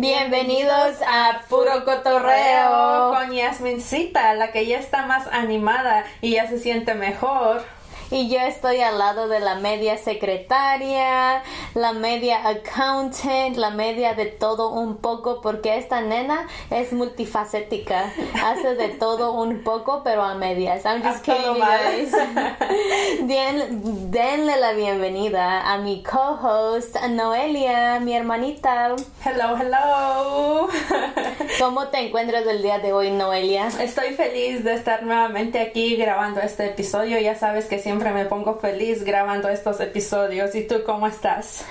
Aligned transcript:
Bienvenidos 0.00 1.02
a 1.04 1.40
Puro 1.48 1.84
Cotorreo 1.84 3.12
con 3.12 3.32
Yasmincita, 3.32 4.32
la 4.34 4.52
que 4.52 4.64
ya 4.64 4.78
está 4.78 5.04
más 5.06 5.26
animada 5.26 6.04
y 6.20 6.34
ya 6.34 6.48
se 6.48 6.60
siente 6.60 6.94
mejor. 6.94 7.64
Y 8.10 8.30
yo 8.30 8.40
estoy 8.40 8.80
al 8.80 8.98
lado 8.98 9.28
de 9.28 9.38
la 9.38 9.56
media 9.56 9.98
secretaria, 9.98 11.42
la 11.74 11.92
media 11.92 12.48
accountant, 12.48 13.56
la 13.56 13.68
media 13.68 14.14
de 14.14 14.24
todo 14.24 14.70
un 14.70 14.96
poco, 14.96 15.42
porque 15.42 15.76
esta 15.76 16.00
nena 16.00 16.46
es 16.70 16.94
multifacética. 16.94 18.10
Hace 18.42 18.76
de 18.76 18.88
todo 18.88 19.32
un 19.32 19.62
poco, 19.62 20.02
pero 20.04 20.22
a 20.22 20.34
medias. 20.36 20.86
I'm 20.86 21.02
just 21.02 21.22
kidding, 21.22 21.54
you 21.54 21.60
guys. 21.60 22.12
Den, 23.28 24.10
denle 24.10 24.58
la 24.58 24.72
bienvenida 24.72 25.70
a 25.70 25.76
mi 25.76 26.02
co-host, 26.02 26.96
Noelia, 27.10 28.00
mi 28.00 28.14
hermanita. 28.14 28.96
Hello, 29.22 29.54
hello. 29.54 30.68
¿Cómo 31.60 31.88
te 31.88 31.98
encuentras 32.06 32.46
el 32.46 32.62
día 32.62 32.78
de 32.78 32.94
hoy, 32.94 33.10
Noelia? 33.10 33.68
Estoy 33.80 34.14
feliz 34.14 34.64
de 34.64 34.72
estar 34.74 35.02
nuevamente 35.02 35.60
aquí 35.60 35.96
grabando 35.96 36.40
este 36.40 36.66
episodio. 36.66 37.18
Ya 37.18 37.34
sabes 37.34 37.66
que 37.66 37.78
siempre 37.78 37.97
me 37.98 38.24
pongo 38.24 38.58
feliz 38.58 39.04
grabando 39.04 39.48
estos 39.48 39.80
episodios. 39.80 40.54
¿Y 40.54 40.66
tú 40.66 40.76
cómo 40.86 41.06
estás? 41.06 41.64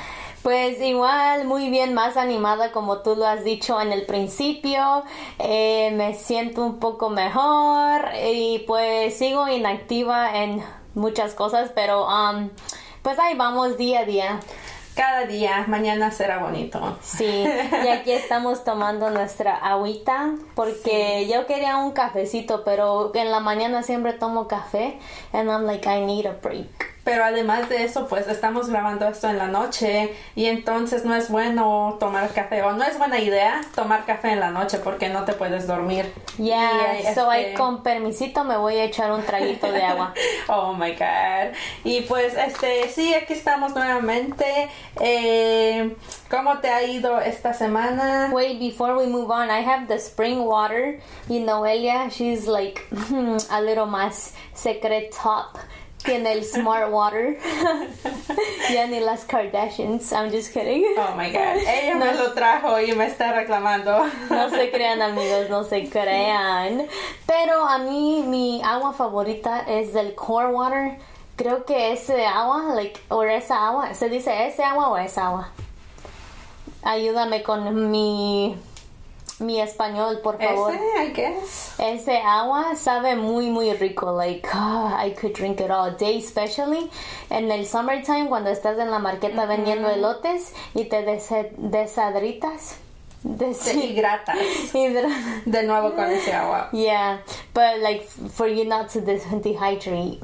Pues 0.43 0.79
igual, 0.81 1.45
muy 1.45 1.69
bien, 1.69 1.93
más 1.93 2.15
animada 2.15 2.71
como 2.71 2.99
tú 2.99 3.15
lo 3.15 3.25
has 3.25 3.43
dicho 3.43 3.81
en 3.81 3.91
el 3.91 4.05
principio. 4.05 5.03
Eh, 5.39 5.91
me 5.95 6.13
siento 6.13 6.63
un 6.63 6.79
poco 6.79 7.09
mejor 7.09 8.09
y 8.31 8.59
pues 8.67 9.17
sigo 9.17 9.47
inactiva 9.49 10.37
en 10.43 10.61
muchas 10.93 11.33
cosas, 11.33 11.71
pero 11.73 12.07
um, 12.07 12.49
pues 13.01 13.19
ahí 13.19 13.35
vamos 13.35 13.77
día 13.77 14.01
a 14.01 14.05
día 14.05 14.39
cada 14.97 15.25
día, 15.25 15.63
mañana 15.67 16.09
será 16.11 16.39
bonito. 16.39 16.97
Sí, 17.01 17.23
y 17.25 17.87
aquí 17.87 18.11
estamos 18.11 18.63
tomando 18.63 19.11
nuestra 19.11 19.55
agüita 19.55 20.33
porque 20.55 21.27
yo 21.31 21.45
quería 21.45 21.77
un 21.77 21.91
cafecito, 21.91 22.63
pero 22.65 23.11
en 23.13 23.29
la 23.29 23.39
mañana 23.39 23.83
siempre 23.83 24.13
tomo 24.13 24.47
café 24.47 24.97
and 25.31 25.49
I'm 25.49 25.65
like 25.65 25.87
I 25.87 26.01
need 26.01 26.25
a 26.25 26.33
break. 26.33 26.96
Pero 27.07 27.23
además 27.23 27.69
de 27.69 27.85
eso, 27.85 28.05
pues 28.09 28.27
estamos 28.27 28.67
grabando 28.67 29.07
esto 29.07 29.29
en 29.29 29.37
la 29.37 29.47
noche 29.47 30.13
y 30.35 30.47
entonces 30.47 31.05
no 31.05 31.15
es 31.15 31.29
bueno 31.29 31.95
tomar 32.01 32.29
café 32.33 32.61
o 32.63 32.73
no 32.73 32.83
es 32.83 32.97
buena 32.97 33.17
idea 33.17 33.61
tomar 33.73 34.03
café 34.03 34.33
en 34.33 34.41
la 34.41 34.51
noche 34.51 34.79
porque 34.79 35.07
no 35.07 35.23
te 35.23 35.31
puedes 35.31 35.67
dormir. 35.67 36.13
Ya, 36.37 36.99
yeah, 36.99 37.15
so 37.15 37.31
este 37.31 37.53
con 37.53 37.81
permisito 37.81 38.43
me 38.43 38.57
voy 38.57 38.75
a 38.75 38.83
echar 38.83 39.09
un 39.13 39.23
traguito 39.23 39.71
de 39.71 39.83
agua. 39.83 40.13
oh 40.49 40.73
my 40.73 40.91
god. 40.95 41.55
Y 41.85 42.01
pues 42.01 42.33
este, 42.35 42.89
sí, 42.89 43.13
aquí 43.13 43.31
estamos 43.31 43.73
nuevamente. 43.73 44.67
Eh, 44.99 45.95
¿Cómo 46.29 46.59
te 46.59 46.67
ha 46.67 46.83
ido 46.83 47.21
esta 47.21 47.53
semana? 47.53 48.31
Wait, 48.33 48.59
before 48.59 48.97
we 48.97 49.07
move 49.07 49.31
on, 49.31 49.49
I 49.49 49.65
have 49.65 49.87
the 49.87 49.97
spring 49.97 50.43
water. 50.45 50.99
Y 51.29 51.39
Noelia, 51.39 52.09
she's 52.09 52.47
like 52.47 52.81
a 53.49 53.61
little 53.61 53.85
más 53.85 54.33
secret 54.53 55.15
top 55.15 55.57
tiene 56.03 56.33
el 56.33 56.43
Smart 56.43 56.91
Water. 56.91 57.37
ya 58.71 58.87
ni 58.87 58.99
las 58.99 59.25
Kardashians. 59.25 60.11
I'm 60.11 60.31
just 60.31 60.53
kidding. 60.53 60.85
Oh 60.97 61.15
my 61.15 61.31
god. 61.31 61.57
Ella 61.65 61.95
me 61.95 62.13
lo 62.13 62.33
trajo 62.33 62.79
y 62.79 62.93
me 62.93 63.07
está 63.07 63.33
reclamando. 63.33 64.05
no 64.29 64.49
se 64.49 64.71
crean, 64.71 65.01
amigos, 65.01 65.49
no 65.49 65.63
se 65.63 65.89
crean. 65.89 66.87
Pero 67.25 67.67
a 67.67 67.77
mí, 67.79 68.23
mi 68.25 68.61
agua 68.63 68.93
favorita 68.93 69.61
es 69.67 69.93
del 69.93 70.15
Core 70.15 70.53
Water. 70.53 70.97
Creo 71.35 71.65
que 71.65 71.93
ese 71.93 72.25
agua, 72.25 72.73
like, 72.73 72.99
o 73.09 73.23
esa 73.23 73.67
agua, 73.67 73.93
¿se 73.93 74.09
dice 74.09 74.47
ese 74.47 74.63
agua 74.63 74.89
o 74.89 74.97
esa 74.97 75.27
agua? 75.27 75.49
Ayúdame 76.81 77.43
con 77.43 77.91
mi 77.91 78.57
mi 79.39 79.61
español, 79.61 80.21
por 80.21 80.37
favor. 80.39 80.73
Ese, 80.73 81.05
I 81.05 81.13
guess. 81.13 81.79
Ese 81.79 82.17
agua 82.17 82.75
sabe 82.75 83.15
muy, 83.15 83.49
muy 83.49 83.73
rico. 83.73 84.11
Like, 84.11 84.47
oh, 84.53 84.87
I 84.97 85.11
could 85.11 85.33
drink 85.33 85.59
it 85.59 85.69
all 85.69 85.91
day, 85.91 86.17
especially 86.17 86.89
en 87.29 87.51
el 87.51 87.65
summertime 87.65 88.27
cuando 88.29 88.49
estás 88.49 88.79
en 88.79 88.89
la 88.89 88.99
marqueta 88.99 89.45
vendiendo 89.45 89.89
elotes 89.89 90.53
y 90.73 90.85
te 90.85 91.03
desadritas. 91.03 92.77
Deshidratas. 93.23 94.37
de 94.73 95.63
nuevo 95.63 95.93
con 95.95 96.05
ese 96.11 96.33
agua. 96.33 96.69
Yeah, 96.71 97.19
but 97.53 97.79
like 97.81 98.03
for 98.03 98.47
you 98.47 98.65
not 98.65 98.89
to 98.89 99.01
dehydrate, 99.01 100.21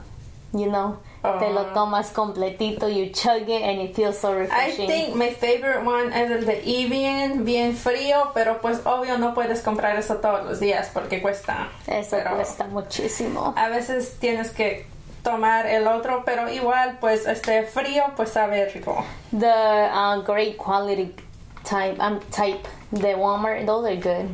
you 0.53 0.67
know. 0.67 0.97
Te 1.23 1.51
lo 1.51 1.67
tomas 1.67 2.11
completito, 2.11 2.89
you 2.89 3.09
chug 3.13 3.47
it 3.47 3.61
and 3.61 3.79
it 3.79 3.95
feels 3.95 4.19
so 4.19 4.33
refreshing. 4.33 4.83
I 4.83 4.87
think 4.87 5.15
my 5.15 5.29
favorite 5.29 5.85
one 5.85 6.11
es 6.11 6.29
el 6.29 6.45
de 6.45 6.61
Evian, 6.65 7.45
bien 7.45 7.77
frío, 7.77 8.31
pero 8.33 8.59
pues 8.59 8.81
obvio 8.85 9.17
no 9.17 9.33
puedes 9.33 9.61
comprar 9.61 9.95
eso 9.95 10.15
todos 10.17 10.43
los 10.43 10.59
días 10.59 10.89
porque 10.93 11.21
cuesta. 11.21 11.69
Eso 11.87 12.17
cuesta 12.35 12.65
muchísimo. 12.65 13.53
A 13.55 13.69
veces 13.69 14.17
tienes 14.19 14.51
que 14.51 14.85
tomar 15.23 15.65
el 15.65 15.87
otro, 15.87 16.23
pero 16.25 16.51
igual 16.51 16.97
pues 16.99 17.25
este 17.25 17.63
frío 17.63 18.03
pues 18.17 18.31
sabe 18.31 18.65
rico. 18.65 19.05
The 19.31 19.89
uh, 19.93 20.21
great 20.23 20.57
quality 20.57 21.15
type, 21.63 21.99
um, 22.01 22.19
type 22.31 22.67
de 22.91 23.15
Walmart, 23.15 23.65
those 23.65 23.87
are 23.87 23.95
good. 23.95 24.29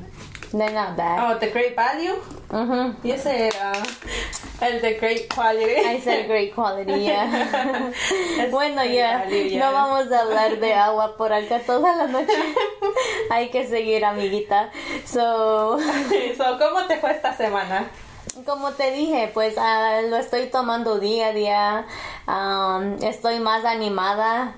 They're 0.51 0.71
not 0.71 0.97
bad. 0.97 1.19
Oh, 1.21 1.37
the 1.37 1.51
great 1.51 1.75
value. 1.75 2.15
Uh 2.49 2.93
Y 3.03 3.11
ese 3.11 3.47
era 3.47 3.73
el 4.61 4.81
de 4.81 4.97
Great 4.99 5.29
Quality. 5.29 5.85
I 5.85 5.99
said 5.99 6.27
Great 6.27 6.55
Quality, 6.55 7.03
yeah. 7.03 7.91
bueno, 8.51 8.83
ya, 8.83 9.25
no 9.25 9.71
vamos 9.71 10.11
a 10.11 10.21
hablar 10.21 10.59
de 10.59 10.73
agua 10.73 11.15
por 11.17 11.31
acá 11.31 11.59
toda 11.65 11.95
la 11.95 12.07
noche. 12.07 12.33
Hay 13.31 13.49
que 13.49 13.67
seguir, 13.67 14.03
amiguita. 14.03 14.71
So, 15.05 15.79
so 16.37 16.57
¿cómo 16.57 16.87
te 16.87 16.97
fue 16.97 17.11
esta 17.11 17.35
semana? 17.35 17.87
Como 18.45 18.71
te 18.71 18.91
dije, 18.91 19.29
pues 19.33 19.55
uh, 19.57 20.09
lo 20.09 20.17
estoy 20.17 20.47
tomando 20.47 20.99
día 20.99 21.27
a 21.27 21.33
día. 21.33 21.85
Um, 22.27 23.03
estoy 23.03 23.39
más 23.39 23.65
animada. 23.65 24.55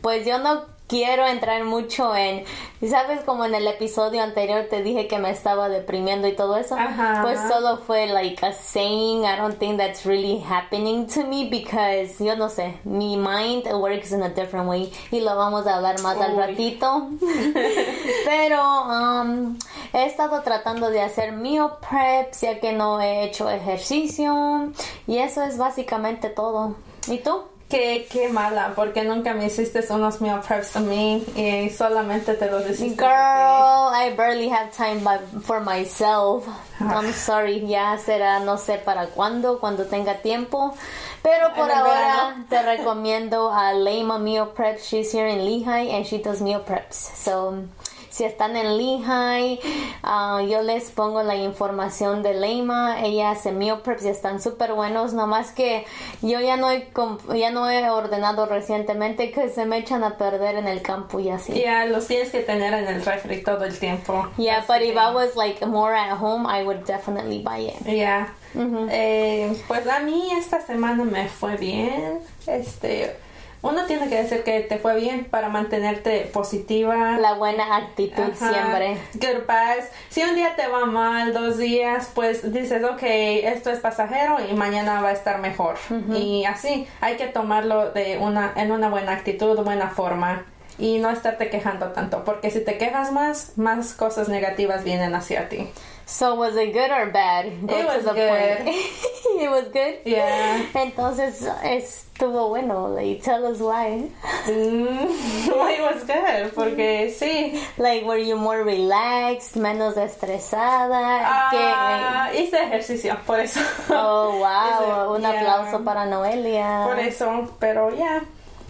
Pues 0.00 0.26
yo 0.26 0.38
no 0.38 0.66
quiero 0.90 1.24
entrar 1.24 1.62
mucho 1.64 2.16
en, 2.16 2.44
¿sabes? 2.84 3.20
Como 3.24 3.44
en 3.44 3.54
el 3.54 3.68
episodio 3.68 4.22
anterior 4.22 4.66
te 4.68 4.82
dije 4.82 5.06
que 5.06 5.20
me 5.20 5.30
estaba 5.30 5.68
deprimiendo 5.68 6.26
y 6.26 6.32
todo 6.32 6.56
eso. 6.56 6.76
Pues 7.22 7.38
solo 7.48 7.78
fue 7.78 8.08
like 8.08 8.44
a 8.44 8.52
saying. 8.52 9.24
I 9.24 9.36
don't 9.36 9.56
think 9.56 9.78
that's 9.78 10.04
really 10.04 10.42
happening 10.42 11.06
to 11.06 11.24
me 11.24 11.48
because, 11.48 12.18
yo 12.18 12.34
no 12.34 12.48
sé, 12.48 12.80
mi 12.82 13.16
mind 13.16 13.72
works 13.72 14.10
in 14.10 14.24
a 14.24 14.30
different 14.30 14.68
way 14.68 14.92
y 15.12 15.20
lo 15.20 15.36
vamos 15.36 15.64
a 15.68 15.76
hablar 15.76 16.00
más 16.02 16.16
al 16.16 16.36
ratito. 16.36 17.08
Pero 18.24 18.60
um, 18.60 19.56
he 19.92 20.06
estado 20.06 20.42
tratando 20.42 20.90
de 20.90 21.02
hacer 21.02 21.30
meal 21.30 21.78
preps 21.88 22.40
ya 22.40 22.58
que 22.58 22.72
no 22.72 23.00
he 23.00 23.22
hecho 23.26 23.48
ejercicio 23.48 24.72
y 25.06 25.18
eso 25.18 25.44
es 25.44 25.56
básicamente 25.56 26.30
todo. 26.30 26.74
¿Y 27.06 27.18
tú? 27.18 27.44
Qué, 27.70 28.08
qué 28.10 28.28
mala, 28.28 28.72
porque 28.74 29.04
nunca 29.04 29.32
me 29.32 29.46
hiciste 29.46 29.80
unos 29.90 30.20
meal 30.20 30.40
preps 30.40 30.74
a 30.74 30.80
mí 30.80 31.24
y 31.36 31.70
solamente 31.70 32.34
te 32.34 32.50
los 32.50 32.68
hiciste. 32.68 32.96
Girl, 32.96 33.94
I 33.94 34.12
barely 34.16 34.48
have 34.48 34.72
time 34.76 35.00
for 35.42 35.60
myself. 35.60 36.48
I'm 36.80 37.12
sorry, 37.12 37.64
ya 37.68 37.96
será 37.98 38.40
no 38.40 38.58
sé 38.58 38.78
para 38.78 39.06
cuándo, 39.06 39.60
cuando 39.60 39.84
tenga 39.84 40.20
tiempo. 40.20 40.74
Pero 41.22 41.54
por 41.54 41.70
ahora 41.70 42.44
te 42.48 42.60
recomiendo 42.62 43.52
a 43.52 43.72
Leima 43.72 44.18
Meal 44.18 44.48
Preps. 44.48 44.88
She's 44.88 45.12
here 45.12 45.28
in 45.28 45.44
Lehigh 45.44 45.94
and 45.94 46.04
she 46.04 46.18
does 46.18 46.40
meal 46.40 46.64
preps. 46.64 46.94
So 46.94 47.62
si 48.10 48.24
están 48.24 48.56
en 48.56 48.76
Lehigh, 48.76 49.60
uh, 50.02 50.40
yo 50.46 50.62
les 50.62 50.90
pongo 50.90 51.22
la 51.22 51.36
información 51.36 52.22
de 52.22 52.34
Leima. 52.34 53.02
Ella 53.02 53.30
hace 53.30 53.52
meal 53.52 53.80
preps 53.80 54.04
y 54.04 54.08
están 54.08 54.40
súper 54.40 54.74
buenos. 54.74 55.14
Nomás 55.14 55.52
que 55.52 55.86
yo 56.20 56.40
ya 56.40 56.56
no 56.56 56.70
he, 56.70 56.88
ya 57.34 57.50
no 57.50 57.70
he 57.70 57.88
ordenado 57.88 58.46
recientemente 58.46 59.30
que 59.30 59.48
se 59.48 59.64
me 59.64 59.78
echan 59.78 60.04
a 60.04 60.18
perder 60.18 60.56
en 60.56 60.68
el 60.68 60.82
campo 60.82 61.20
y 61.20 61.30
así. 61.30 61.52
Ya, 61.52 61.86
los 61.86 62.06
tienes 62.06 62.30
que 62.30 62.40
tener 62.40 62.74
en 62.74 62.86
el 62.88 63.04
refri 63.04 63.42
todo 63.42 63.64
el 63.64 63.78
tiempo. 63.78 64.26
Yeah, 64.36 64.64
but 64.66 64.82
if 64.82 64.96
I 64.96 65.14
was 65.14 65.36
like 65.36 65.64
more 65.64 65.94
at 65.94 66.18
home, 66.18 66.46
I 66.46 66.64
would 66.64 66.84
definitely 66.84 67.42
buy 67.42 67.68
it. 67.68 67.86
Yeah. 67.86 68.34
Eh, 68.54 69.56
pues 69.68 69.86
a 69.86 70.00
mí 70.00 70.30
esta 70.32 70.60
semana 70.60 71.04
me 71.04 71.28
fue 71.28 71.56
bien. 71.56 72.20
Este 72.46 73.16
uno 73.62 73.84
tiene 73.86 74.08
que 74.08 74.22
decir 74.22 74.42
que 74.42 74.60
te 74.60 74.78
fue 74.78 74.96
bien 74.96 75.26
para 75.26 75.48
mantenerte 75.48 76.30
positiva. 76.32 77.18
La 77.18 77.34
buena 77.34 77.76
actitud 77.76 78.32
siempre. 78.34 78.96
Good 79.14 79.46
vibes. 79.46 79.90
Si 80.08 80.22
un 80.22 80.34
día 80.34 80.56
te 80.56 80.66
va 80.68 80.86
mal, 80.86 81.32
dos 81.34 81.58
días, 81.58 82.10
pues 82.14 82.52
dices, 82.52 82.82
ok, 82.84 83.02
esto 83.02 83.70
es 83.70 83.80
pasajero 83.80 84.38
y 84.50 84.54
mañana 84.54 85.00
va 85.02 85.08
a 85.08 85.12
estar 85.12 85.40
mejor. 85.40 85.76
Y 86.14 86.44
así, 86.44 86.86
hay 87.00 87.16
que 87.16 87.26
tomarlo 87.26 87.90
de 87.90 88.18
una, 88.18 88.52
en 88.56 88.72
una 88.72 88.88
buena 88.88 89.12
actitud, 89.12 89.58
buena 89.62 89.88
forma 89.88 90.44
y 90.78 90.98
no 90.98 91.10
estarte 91.10 91.50
quejando 91.50 91.88
tanto, 91.88 92.24
porque 92.24 92.50
si 92.50 92.60
te 92.64 92.78
quejas 92.78 93.12
más, 93.12 93.52
más 93.56 93.92
cosas 93.92 94.28
negativas 94.28 94.82
vienen 94.82 95.14
hacia 95.14 95.48
ti. 95.50 95.68
So 96.10 96.34
was 96.34 96.56
it 96.56 96.72
good 96.72 96.90
or 96.90 97.06
bad? 97.06 97.68
Go 97.68 97.78
it 97.78 97.86
was 97.86 98.04
good. 98.04 98.66
it 98.66 99.48
was 99.48 99.68
good. 99.72 100.00
Yeah. 100.04 100.66
Entonces 100.74 101.46
estuvo 101.62 102.48
bueno. 102.48 102.88
Like, 102.92 103.22
tell 103.22 103.46
us 103.46 103.60
why. 103.60 104.10
Mm, 104.44 105.46
why 105.56 105.78
it 105.78 105.82
was 105.86 106.02
good? 106.02 106.52
Porque 106.52 107.14
sí. 107.14 107.62
Like, 107.78 108.04
were 108.04 108.18
you 108.18 108.36
more 108.36 108.64
relaxed, 108.64 109.54
menos 109.54 109.94
estresada? 109.96 111.22
Ah, 111.22 112.30
hice 112.34 112.58
ejercicio, 112.58 113.16
por 113.24 113.38
eso. 113.38 113.60
Oh, 113.88 114.40
wow. 114.42 115.14
Un 115.14 115.22
yeah. 115.22 115.30
aplauso 115.30 115.84
para 115.84 116.06
Noelia. 116.06 116.86
Por 116.86 116.98
eso, 116.98 117.54
pero 117.60 117.94
yeah. 117.94 118.20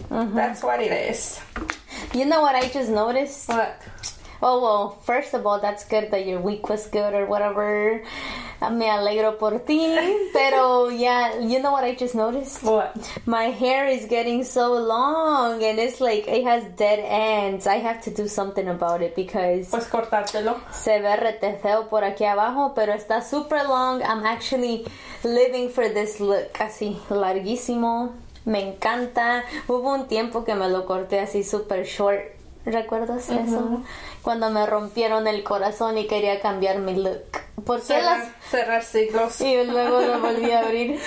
That's 0.09 0.61
what 0.61 0.79
it 0.79 0.91
is. 0.91 1.39
You 2.13 2.25
know 2.25 2.41
what 2.43 2.55
I 2.55 2.69
just 2.69 2.91
noticed? 2.91 3.49
What? 3.49 3.81
Oh, 4.43 4.59
well, 4.61 4.97
first 5.03 5.33
of 5.35 5.45
all, 5.45 5.59
that's 5.59 5.85
good 5.85 6.09
that 6.11 6.25
your 6.25 6.39
week 6.39 6.67
was 6.67 6.87
good 6.87 7.13
or 7.13 7.25
whatever. 7.27 8.01
Me 8.71 8.85
alegro 8.89 9.37
por 9.37 9.59
ti. 9.59 9.95
Pero, 10.33 10.89
yeah, 10.89 11.39
you 11.39 11.59
know 11.61 11.71
what 11.71 11.83
I 11.83 11.95
just 11.95 12.15
noticed? 12.15 12.63
What? 12.63 12.95
My 13.25 13.45
hair 13.51 13.87
is 13.87 14.05
getting 14.05 14.43
so 14.43 14.73
long 14.73 15.63
and 15.63 15.79
it's 15.79 15.99
like 16.01 16.27
it 16.27 16.43
has 16.43 16.63
dead 16.75 16.99
ends. 17.03 17.65
I 17.67 17.75
have 17.77 18.01
to 18.03 18.11
do 18.11 18.27
something 18.27 18.67
about 18.67 19.01
it 19.01 19.15
because 19.15 19.69
Pues 19.69 19.85
cortártelo. 19.87 20.59
se 20.71 20.99
ve 20.99 21.15
rete 21.17 21.59
feo 21.61 21.83
por 21.89 22.01
aquí 22.03 22.23
abajo, 22.25 22.73
pero 22.75 22.93
está 22.93 23.23
super 23.23 23.63
long. 23.67 24.01
I'm 24.03 24.25
actually 24.25 24.85
living 25.23 25.69
for 25.69 25.87
this 25.89 26.19
look, 26.19 26.51
así 26.59 26.97
larguísimo. 27.09 28.13
Me 28.45 28.61
encanta. 28.73 29.43
Hubo 29.67 29.93
un 29.93 30.07
tiempo 30.07 30.43
que 30.43 30.55
me 30.55 30.67
lo 30.69 30.85
corté 30.85 31.19
así 31.19 31.43
super 31.43 31.83
short. 31.85 32.40
¿Recuerdas 32.65 33.29
eso? 33.29 33.81
Cuando 34.21 34.49
me 34.51 34.65
rompieron 34.65 35.27
el 35.27 35.43
corazón 35.43 35.97
y 35.97 36.07
quería 36.07 36.39
cambiar 36.39 36.77
mi 36.79 36.95
look. 36.95 37.23
¿Por 37.65 37.81
qué 37.81 38.01
las...? 38.01 38.27
Cerrar, 38.49 38.83
cerrar 38.83 38.83
ciclos. 38.83 39.41
Y 39.41 39.63
luego 39.65 40.01
lo 40.01 40.19
volví 40.19 40.51
a 40.51 40.59
abrir. 40.59 40.91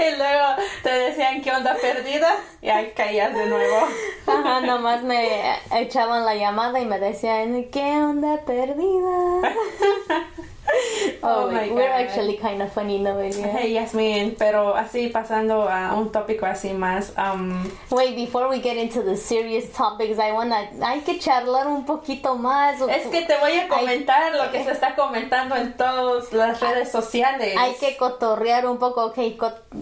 y 0.00 0.16
luego 0.16 0.44
te 0.82 0.90
decían 0.90 1.40
que 1.42 1.50
onda 1.52 1.76
perdida 1.80 2.36
y 2.60 2.68
ahí 2.68 2.92
caías 2.96 3.32
de 3.34 3.46
nuevo. 3.46 3.88
Ajá, 4.26 4.60
nomás 4.60 5.02
me 5.02 5.56
echaban 5.72 6.24
la 6.24 6.34
llamada 6.34 6.80
y 6.80 6.86
me 6.86 6.98
decían, 6.98 7.64
¿qué 7.70 7.98
onda 7.98 8.40
perdida? 8.44 9.54
Oh 11.22 11.50
my 11.50 11.68
we're 11.70 11.88
God. 11.88 12.00
actually 12.00 12.36
kind 12.36 12.62
of 12.62 12.72
funny, 12.72 12.98
¿no? 12.98 13.18
Hey 13.20 13.72
Yasmin, 13.72 14.36
pero 14.38 14.76
así 14.76 15.08
pasando 15.08 15.68
a 15.68 15.94
un 15.94 16.12
tópico 16.12 16.46
así 16.46 16.72
más, 16.72 17.12
um, 17.16 17.68
Wait, 17.90 18.14
before 18.14 18.48
we 18.48 18.60
get 18.60 18.76
into 18.76 19.02
the 19.02 19.16
serious 19.16 19.70
topics, 19.72 20.18
I 20.18 20.32
wanna, 20.32 20.68
hay 20.82 21.00
que 21.00 21.18
charlar 21.18 21.66
un 21.66 21.84
poquito 21.84 22.36
más. 22.36 22.80
es 22.80 23.06
que 23.08 23.22
te 23.22 23.36
voy 23.38 23.58
a 23.58 23.68
comentar 23.68 24.34
lo 24.34 24.50
que 24.52 24.62
se 24.64 24.72
está 24.72 24.94
comentando 24.94 25.56
en 25.56 25.76
todas 25.76 26.32
las 26.32 26.60
redes 26.60 26.90
sociales. 26.92 27.56
Hay 27.58 27.74
que 27.74 27.96
cotorrear 27.96 28.66
un 28.66 28.78
poco, 28.78 29.06
ok, 29.06 29.18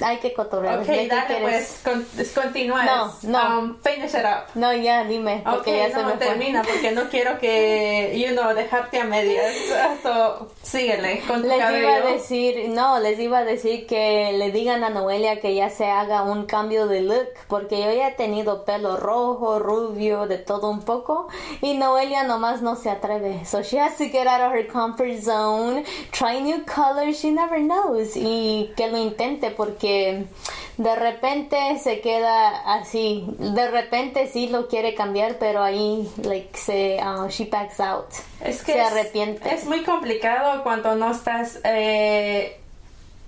hay 0.02 0.18
que 0.18 0.32
cotorrear. 0.32 0.80
Ok, 0.80 0.86
¿Ya 0.86 0.94
qué 0.94 1.08
dale 1.08 1.40
pues, 1.40 1.80
con, 1.84 2.06
continúa. 2.34 2.84
No, 2.84 3.12
no. 3.22 3.58
Um, 3.58 3.76
finish 3.82 4.14
it 4.14 4.24
up. 4.24 4.46
No, 4.54 4.72
ya, 4.72 5.04
dime, 5.04 5.42
Ok, 5.46 5.54
porque 5.56 5.76
ya 5.78 5.88
se 5.90 6.02
no, 6.02 6.04
me 6.08 6.16
fue. 6.16 6.26
termina, 6.26 6.62
porque 6.62 6.92
no 6.92 7.08
quiero 7.08 7.38
que, 7.38 8.14
you 8.16 8.34
know, 8.34 8.54
dejarte 8.54 9.00
a 9.00 9.04
medias. 9.04 9.54
So, 10.02 10.48
síguele 10.76 11.20
con 11.26 11.42
tu 11.42 11.48
Les 11.48 11.58
cabello. 11.58 11.82
iba 11.88 11.94
a 11.96 12.00
decir, 12.12 12.68
no, 12.68 12.98
les 13.00 13.18
iba 13.18 13.38
a 13.38 13.44
decir 13.44 13.86
que 13.86 14.32
le 14.32 14.50
digan 14.52 14.84
a 14.84 14.90
Noelia 14.90 15.40
que 15.40 15.54
ya 15.54 15.70
se 15.70 15.86
haga 15.86 16.22
un 16.22 16.46
cambio 16.46 16.86
de 16.86 17.00
look, 17.02 17.28
porque 17.48 17.80
yo 17.80 17.92
ya 17.92 18.08
he 18.08 18.12
tenido 18.12 18.64
pelo 18.64 18.96
rojo, 18.96 19.58
rubio, 19.58 20.26
de 20.26 20.38
todo 20.38 20.70
un 20.70 20.80
poco, 20.82 21.28
y 21.62 21.74
Noelia 21.74 22.24
nomás 22.24 22.62
no 22.62 22.76
se 22.76 22.90
atreve. 22.90 23.44
So 23.44 23.62
she 23.62 23.78
has 23.78 23.96
to 23.98 24.04
get 24.04 24.26
out 24.26 24.40
of 24.40 24.52
her 24.52 24.66
comfort 24.66 25.18
zone, 25.20 25.84
try 26.12 26.40
new 26.40 26.64
colors, 26.64 27.18
she 27.18 27.30
never 27.30 27.58
knows, 27.60 28.16
y 28.16 28.72
que 28.76 28.88
lo 28.88 28.98
intente 28.98 29.50
porque 29.50 30.24
de 30.76 30.94
repente 30.96 31.78
se 31.78 32.00
queda 32.00 32.74
así, 32.74 33.24
de 33.38 33.70
repente 33.70 34.28
sí 34.28 34.48
lo 34.48 34.68
quiere 34.68 34.94
cambiar, 34.94 35.38
pero 35.38 35.62
ahí, 35.62 36.06
like, 36.22 36.56
se, 36.58 36.98
uh, 37.02 37.28
she 37.28 37.46
backs 37.46 37.80
out. 37.80 38.06
Es 38.44 38.62
que 38.62 38.72
se 38.72 38.80
es- 38.80 38.86
arrepiente. 38.86 39.54
Es, 39.54 39.64
muy 39.64 39.82
complicado 39.84 40.62
cuando 40.62 40.94
no 40.94 41.10
estás 41.12 41.60
eh, 41.64 42.60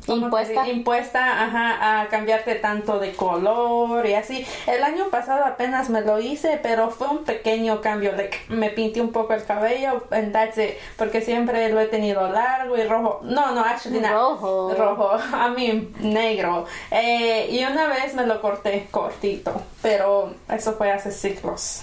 ¿cómo 0.08 0.20
te 0.22 0.24
Impuesta. 0.24 0.68
impuesta 0.68 1.44
ajá, 1.44 2.00
a 2.00 2.08
cambiarte 2.08 2.56
tanto 2.56 2.98
de 2.98 3.12
color 3.12 4.04
y 4.06 4.14
así. 4.14 4.44
El 4.66 4.82
año 4.82 5.08
pasado 5.10 5.44
apenas 5.44 5.90
me 5.90 6.00
lo 6.00 6.18
hice, 6.18 6.58
pero 6.62 6.90
fue 6.90 7.08
un 7.08 7.24
pequeño 7.24 7.80
cambio. 7.80 8.12
Like, 8.12 8.38
me 8.48 8.70
pinté 8.70 9.00
un 9.00 9.12
poco 9.12 9.34
el 9.34 9.44
cabello 9.44 10.02
and 10.10 10.32
that's 10.32 10.58
it, 10.58 10.70
porque 10.96 11.20
siempre 11.20 11.68
lo 11.68 11.78
he 11.80 11.86
tenido 11.86 12.28
largo 12.28 12.76
y 12.76 12.82
rojo. 12.84 13.20
No, 13.22 13.52
no, 13.54 13.60
actually 13.60 14.00
not. 14.00 14.12
Rojo. 14.12 14.74
Rojo, 14.74 15.10
a 15.32 15.48
mí 15.50 15.92
negro. 16.00 16.66
Eh, 16.90 17.48
y 17.50 17.64
una 17.64 17.86
vez 17.86 18.14
me 18.14 18.26
lo 18.26 18.40
corté 18.40 18.88
cortito, 18.90 19.52
pero 19.82 20.32
eso 20.48 20.72
fue 20.72 20.90
hace 20.90 21.12
siglos. 21.12 21.82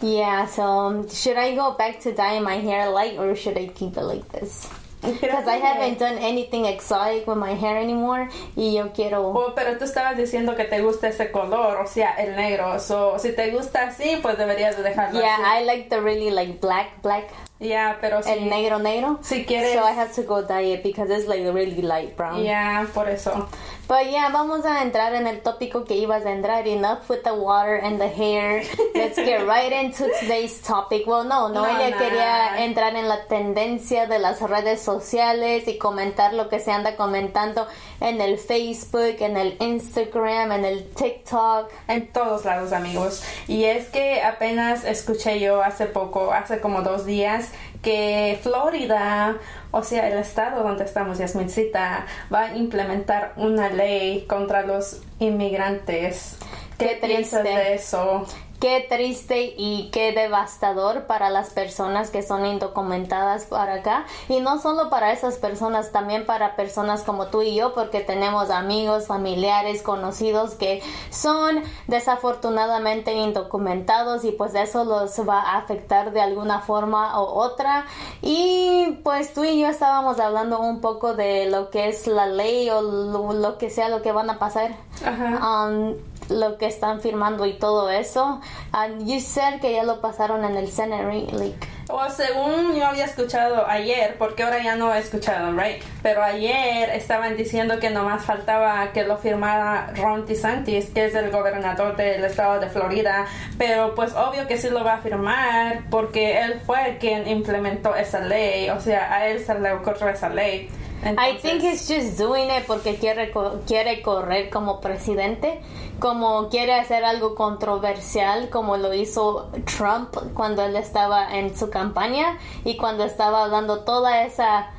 Yeah, 0.00 0.46
so 0.46 1.06
should 1.08 1.38
I 1.38 1.54
go 1.56 1.76
back 1.78 2.00
to 2.00 2.12
dyeing 2.12 2.42
my 2.42 2.56
hair 2.60 2.90
light 2.90 3.18
or 3.18 3.34
should 3.34 3.56
I 3.56 3.68
keep 3.68 3.96
it 3.96 4.02
like 4.02 4.24
this? 4.38 4.68
Because 5.04 5.46
I 5.46 5.58
haven't 5.58 5.98
done 5.98 6.18
anything 6.18 6.64
exotic 6.66 7.26
with 7.26 7.36
my 7.36 7.54
hair 7.54 7.76
anymore 7.76 8.28
y 8.56 8.74
yo 8.74 8.92
quiero... 8.92 9.28
Oh, 9.28 9.52
pero 9.54 9.76
tú 9.78 9.84
estabas 9.84 10.16
diciendo 10.16 10.56
que 10.56 10.64
te 10.64 10.80
gusta 10.80 11.08
ese 11.08 11.30
color, 11.30 11.78
o 11.80 11.86
sea, 11.86 12.14
el 12.14 12.36
negro. 12.36 12.80
So, 12.80 13.18
si 13.18 13.32
te 13.32 13.50
gusta 13.50 13.88
así, 13.88 14.18
pues 14.22 14.38
deberías 14.38 14.76
de 14.76 14.82
dejarlo 14.82 15.20
Yeah, 15.20 15.36
así. 15.36 15.62
I 15.62 15.64
like 15.66 15.88
the 15.90 16.00
really 16.00 16.30
like 16.30 16.60
black, 16.60 17.02
black, 17.02 17.28
Ya, 17.64 17.98
pero 18.00 18.20
el 18.26 18.48
negro, 18.48 18.78
negro. 18.78 19.18
Si 19.22 19.44
quieres- 19.44 19.72
So 19.72 19.80
I 19.80 19.92
have 19.98 20.12
to 20.14 20.22
go 20.22 20.42
dye 20.42 20.74
it 20.74 20.82
because 20.82 21.10
it's 21.10 21.26
like 21.26 21.42
really 21.52 21.82
light 21.82 22.16
brown. 22.16 22.42
Ya, 22.44 22.86
por 22.94 23.08
eso. 23.08 23.48
But 23.86 24.06
yeah, 24.10 24.30
vamos 24.30 24.64
a 24.64 24.80
entrar 24.82 25.14
en 25.14 25.26
el 25.26 25.42
tópico 25.42 25.84
que 25.84 25.94
ibas 25.94 26.24
a 26.24 26.30
entrar. 26.32 26.66
Enough 26.66 27.08
with 27.10 27.22
the 27.22 27.32
water 27.34 27.76
and 27.82 27.98
the 28.00 28.08
hair. 28.08 28.62
Let's 28.94 29.16
get 29.16 29.46
right 29.46 29.72
into 29.72 30.06
today's 30.20 30.60
topic. 30.62 31.06
Well, 31.06 31.24
no, 31.24 31.48
no, 31.48 31.66
No, 31.66 31.66
ella 31.66 31.94
quería 31.96 32.64
entrar 32.64 32.96
en 32.96 33.08
la 33.08 33.26
tendencia 33.26 34.06
de 34.06 34.18
las 34.18 34.40
redes 34.40 34.80
sociales 34.80 35.68
y 35.68 35.76
comentar 35.76 36.32
lo 36.32 36.48
que 36.48 36.60
se 36.60 36.72
anda 36.72 36.96
comentando 36.96 37.66
en 38.00 38.20
el 38.22 38.38
Facebook, 38.38 39.16
en 39.20 39.36
el 39.36 39.56
Instagram, 39.60 40.52
en 40.52 40.64
el 40.64 40.88
TikTok. 40.90 41.70
En 41.88 42.10
todos 42.10 42.44
lados, 42.46 42.72
amigos. 42.72 43.22
Y 43.48 43.64
es 43.64 43.88
que 43.88 44.22
apenas 44.22 44.84
escuché 44.84 45.40
yo 45.40 45.62
hace 45.62 45.84
poco, 45.86 46.32
hace 46.32 46.58
como 46.60 46.80
dos 46.82 47.04
días, 47.04 47.50
que 47.84 48.40
Florida, 48.42 49.36
o 49.70 49.82
sea, 49.84 50.08
el 50.08 50.18
estado 50.18 50.64
donde 50.64 50.84
estamos, 50.84 51.18
Yasmincita, 51.18 52.06
va 52.32 52.40
a 52.46 52.56
implementar 52.56 53.34
una 53.36 53.68
ley 53.68 54.24
contra 54.26 54.62
los 54.62 55.02
inmigrantes. 55.20 56.38
¿Qué, 56.78 56.98
Qué 57.00 57.06
piensas 57.06 57.44
de 57.44 57.74
eso? 57.74 58.26
Qué 58.60 58.86
triste 58.88 59.54
y 59.58 59.90
qué 59.92 60.12
devastador 60.12 61.06
para 61.06 61.28
las 61.28 61.50
personas 61.50 62.10
que 62.10 62.22
son 62.22 62.46
indocumentadas 62.46 63.44
para 63.44 63.74
acá. 63.74 64.06
Y 64.28 64.40
no 64.40 64.58
solo 64.58 64.88
para 64.88 65.12
esas 65.12 65.36
personas, 65.36 65.92
también 65.92 66.24
para 66.24 66.56
personas 66.56 67.02
como 67.02 67.26
tú 67.26 67.42
y 67.42 67.54
yo, 67.54 67.74
porque 67.74 68.00
tenemos 68.00 68.50
amigos, 68.50 69.06
familiares, 69.06 69.82
conocidos 69.82 70.54
que 70.54 70.82
son 71.10 71.62
desafortunadamente 71.88 73.12
indocumentados 73.12 74.24
y 74.24 74.32
pues 74.32 74.54
eso 74.54 74.84
los 74.84 75.18
va 75.28 75.40
a 75.40 75.58
afectar 75.58 76.12
de 76.12 76.22
alguna 76.22 76.60
forma 76.60 77.20
u 77.20 77.24
otra. 77.24 77.86
Y 78.22 78.98
pues 79.02 79.34
tú 79.34 79.44
y 79.44 79.60
yo 79.60 79.68
estábamos 79.68 80.18
hablando 80.20 80.60
un 80.60 80.80
poco 80.80 81.14
de 81.14 81.50
lo 81.50 81.70
que 81.70 81.88
es 81.88 82.06
la 82.06 82.26
ley 82.26 82.70
o 82.70 82.80
lo, 82.80 83.32
lo 83.32 83.58
que 83.58 83.68
sea 83.68 83.88
lo 83.88 84.00
que 84.00 84.12
van 84.12 84.30
a 84.30 84.38
pasar. 84.38 84.74
Ajá. 85.04 85.66
Um, 85.66 85.96
lo 86.28 86.58
que 86.58 86.66
están 86.66 87.00
firmando 87.00 87.46
y 87.46 87.54
todo 87.58 87.90
eso. 87.90 88.40
And 88.72 89.06
you 89.06 89.20
said 89.20 89.60
que 89.60 89.72
ya 89.72 89.84
lo 89.84 90.00
pasaron 90.00 90.44
en 90.44 90.56
el 90.56 90.68
Senate, 90.68 91.04
right? 91.04 91.54
O 91.88 92.08
según 92.08 92.74
yo 92.74 92.86
había 92.86 93.04
escuchado 93.04 93.66
ayer, 93.68 94.16
porque 94.18 94.42
ahora 94.42 94.62
ya 94.62 94.74
no 94.74 94.92
he 94.94 94.98
escuchado, 94.98 95.52
right? 95.52 95.82
Pero 96.02 96.22
ayer 96.22 96.88
estaban 96.90 97.36
diciendo 97.36 97.78
que 97.78 97.90
nomás 97.90 98.24
faltaba 98.24 98.90
que 98.92 99.04
lo 99.04 99.18
firmara 99.18 99.92
Ron 99.94 100.24
DeSantis, 100.26 100.86
que 100.90 101.04
es 101.06 101.14
el 101.14 101.30
gobernador 101.30 101.94
del 101.96 102.24
estado 102.24 102.58
de 102.58 102.68
Florida. 102.70 103.26
Pero 103.58 103.94
pues 103.94 104.14
obvio 104.14 104.46
que 104.46 104.56
sí 104.56 104.70
lo 104.70 104.82
va 104.82 104.94
a 104.94 104.98
firmar, 104.98 105.82
porque 105.90 106.40
él 106.40 106.60
fue 106.64 106.96
quien 106.98 107.28
implementó 107.28 107.94
esa 107.94 108.20
ley. 108.20 108.70
O 108.70 108.80
sea, 108.80 109.12
a 109.12 109.26
él 109.28 109.44
se 109.44 109.54
le 109.58 109.72
ocurrió 109.72 110.08
esa 110.08 110.30
ley. 110.30 110.70
I 111.04 111.08
Entonces- 111.08 111.42
think 111.42 111.62
he's 111.62 111.86
just 111.86 112.18
doing 112.18 112.48
it 112.48 112.64
porque 112.66 112.94
quiere, 112.96 113.30
quiere 113.66 114.00
correr 114.00 114.48
como 114.48 114.80
presidente, 114.80 115.60
como 115.98 116.48
quiere 116.48 116.72
hacer 116.74 117.04
algo 117.04 117.34
controversial, 117.34 118.48
como 118.48 118.78
lo 118.78 118.94
hizo 118.94 119.50
Trump 119.76 120.16
cuando 120.32 120.64
él 120.64 120.76
estaba 120.76 121.36
en 121.36 121.54
su 121.54 121.68
campaña 121.74 122.38
y 122.64 122.78
cuando 122.78 123.04
estaba 123.04 123.44
hablando 123.44 123.80
toda 123.84 124.22
esa 124.24 124.70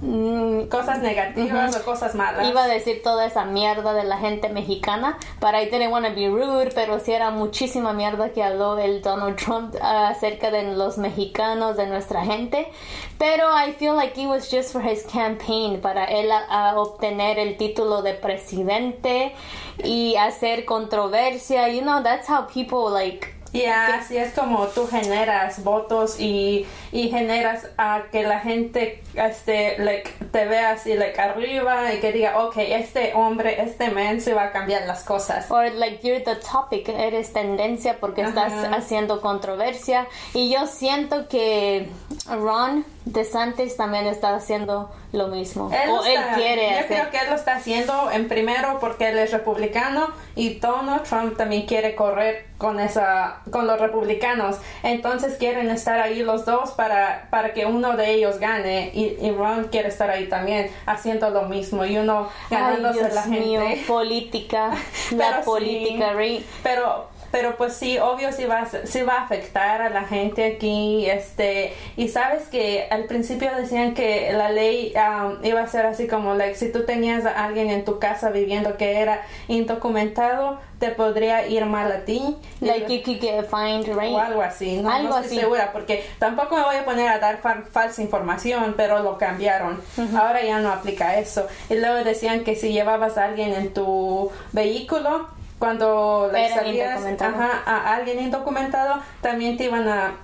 mm, 0.00 0.68
cosas 0.68 1.00
negativas 1.02 1.76
o 1.76 1.84
cosas 1.84 2.14
malas. 2.14 2.46
Iba 2.48 2.64
a 2.64 2.68
decir 2.68 3.02
toda 3.02 3.26
esa 3.26 3.44
mierda 3.44 3.92
de 3.94 4.04
la 4.04 4.16
gente 4.18 4.48
mexicana, 4.48 5.18
but 5.40 5.54
I 5.54 5.64
didn't 5.70 5.90
want 5.90 6.06
to 6.06 6.12
be 6.14 6.28
rude, 6.28 6.70
pero 6.74 6.98
sí 7.00 7.12
era 7.12 7.30
muchísima 7.30 7.92
mierda 7.92 8.30
que 8.32 8.42
habló 8.44 8.78
el 8.78 9.02
Donald 9.02 9.36
Trump 9.36 9.74
ah, 9.82 10.08
acerca 10.08 10.50
de 10.52 10.74
los 10.76 10.98
mexicanos, 10.98 11.76
de 11.76 11.86
nuestra 11.88 12.24
gente. 12.24 12.70
Pero 13.18 13.48
I 13.52 13.72
feel 13.72 13.96
like 13.96 14.16
it 14.20 14.28
was 14.28 14.48
just 14.50 14.72
for 14.72 14.80
his 14.80 15.04
campaign, 15.04 15.80
para 15.80 16.04
él 16.04 16.30
a- 16.30 16.46
a 16.70 16.78
obtener 16.78 17.38
el 17.40 17.56
título 17.56 18.00
de 18.02 18.14
presidente 18.14 19.34
y 19.82 20.14
hacer 20.16 20.64
controversia. 20.64 21.68
You 21.70 21.82
know, 21.82 22.02
that's 22.04 22.28
how 22.28 22.46
people 22.46 22.88
like 22.92 23.34
Ya, 23.52 23.96
así 23.96 24.16
es 24.16 24.34
como 24.34 24.66
tú 24.66 24.86
generas 24.86 25.64
votos 25.64 26.20
y, 26.20 26.66
y 26.92 27.08
generas 27.08 27.68
a 27.78 28.04
que 28.12 28.22
la 28.22 28.40
gente 28.40 29.02
este, 29.14 29.78
like, 29.78 30.10
te 30.30 30.46
vea 30.46 30.72
así 30.72 30.94
like, 30.94 31.18
arriba 31.20 31.92
y 31.94 32.00
que 32.00 32.12
diga, 32.12 32.44
ok, 32.44 32.56
este 32.58 33.14
hombre, 33.14 33.62
este 33.62 33.90
man 33.90 34.20
se 34.20 34.34
va 34.34 34.44
a 34.44 34.52
cambiar 34.52 34.86
las 34.86 35.02
cosas. 35.04 35.50
Or 35.50 35.70
like 35.72 36.06
you're 36.06 36.22
the 36.22 36.36
topic, 36.36 36.88
eres 36.88 37.32
tendencia 37.32 37.98
porque 37.98 38.22
estás 38.22 38.52
haciendo 38.70 39.20
controversia. 39.20 40.06
Y 40.34 40.50
yo 40.50 40.66
siento 40.66 41.28
que 41.28 41.88
Ron 42.26 42.84
DeSantis 43.12 43.76
también 43.76 44.06
está 44.06 44.34
haciendo 44.34 44.90
lo 45.12 45.28
mismo. 45.28 45.70
Él 45.72 45.88
o 45.90 45.96
lo 45.96 46.04
él 46.04 46.12
está- 46.18 46.34
quiere 46.34 46.62
yo 46.70 46.78
hacer. 46.80 46.86
creo 46.86 47.10
que 47.10 47.18
él 47.18 47.30
lo 47.30 47.36
está 47.36 47.56
haciendo 47.56 48.10
en 48.10 48.28
primero 48.28 48.78
porque 48.80 49.08
él 49.08 49.18
es 49.18 49.32
republicano 49.32 50.08
y 50.36 50.54
Donald 50.58 51.02
Trump 51.04 51.36
también 51.36 51.64
quiere 51.66 51.94
correr 51.94 52.46
con 52.58 52.78
esa 52.80 53.38
con 53.50 53.66
los 53.66 53.80
republicanos 53.80 54.56
entonces 54.82 55.36
quieren 55.38 55.70
estar 55.70 56.00
ahí 56.00 56.22
los 56.22 56.44
dos 56.44 56.72
para 56.72 57.28
para 57.30 57.54
que 57.54 57.64
uno 57.66 57.96
de 57.96 58.10
ellos 58.14 58.38
gane 58.40 58.90
y, 58.92 59.16
y 59.24 59.30
Ron 59.30 59.68
quiere 59.68 59.88
estar 59.88 60.10
ahí 60.10 60.28
también 60.28 60.70
haciendo 60.84 61.30
lo 61.30 61.42
mismo 61.42 61.84
y 61.86 61.96
uno 61.98 62.28
Ay, 62.50 62.56
ganándose 62.58 62.98
Dios 63.00 63.14
la 63.14 63.24
mío, 63.26 63.60
gente 63.62 63.84
política, 63.86 64.70
la 65.12 65.38
sí. 65.38 65.44
política, 65.44 66.12
right? 66.14 66.44
pero 66.62 67.08
pero 67.30 67.56
pues 67.56 67.74
sí 67.74 67.98
obvio 67.98 68.32
sí 68.32 68.44
va 68.44 68.66
sí 68.84 69.02
va 69.02 69.14
a 69.14 69.22
afectar 69.24 69.82
a 69.82 69.90
la 69.90 70.04
gente 70.04 70.44
aquí 70.56 71.08
este 71.08 71.74
y 71.96 72.08
sabes 72.08 72.48
que 72.48 72.86
al 72.90 73.04
principio 73.04 73.50
decían 73.54 73.94
que 73.94 74.32
la 74.32 74.50
ley 74.50 74.92
um, 74.96 75.44
iba 75.44 75.60
a 75.60 75.66
ser 75.66 75.86
así 75.86 76.06
como 76.08 76.34
like 76.34 76.54
si 76.54 76.72
tú 76.72 76.84
tenías 76.84 77.26
a 77.26 77.44
alguien 77.44 77.68
en 77.70 77.84
tu 77.84 77.98
casa 77.98 78.30
viviendo 78.30 78.76
que 78.76 78.98
era 79.00 79.22
indocumentado 79.48 80.58
te 80.78 80.90
podría 80.90 81.46
ir 81.48 81.64
mal 81.66 81.90
a 81.90 82.04
ti 82.04 82.36
Like 82.60 82.86
you 82.88 83.02
could 83.02 83.20
get 83.20 83.46
fined, 83.50 83.86
right? 83.88 84.12
o 84.12 84.18
algo 84.18 84.42
así, 84.42 84.76
no, 84.80 84.90
Algo 84.90 85.08
no 85.10 85.18
estoy 85.18 85.36
así. 85.38 85.40
segura 85.40 85.70
porque 85.72 86.04
tampoco 86.18 86.56
me 86.56 86.62
voy 86.62 86.76
a 86.76 86.84
poner 86.84 87.08
a 87.08 87.18
dar 87.18 87.40
fal- 87.42 87.64
falsa 87.66 88.00
información, 88.00 88.74
pero 88.76 89.00
lo 89.02 89.18
cambiaron. 89.18 89.80
Ahora 90.16 90.42
ya 90.44 90.60
no 90.60 90.70
aplica 90.70 91.18
eso. 91.18 91.46
Y 91.68 91.74
luego 91.74 92.04
decían 92.04 92.44
que 92.44 92.54
si 92.54 92.72
llevabas 92.72 93.18
a 93.18 93.24
alguien 93.24 93.52
en 93.54 93.74
tu 93.74 94.30
vehículo, 94.52 95.28
cuando 95.58 96.30
Era 96.34 96.54
salías 96.54 97.04
ajá, 97.20 97.62
a 97.66 97.94
alguien 97.96 98.20
indocumentado, 98.20 99.00
también 99.20 99.56
te 99.56 99.64
iban 99.64 99.88
a 99.88 100.14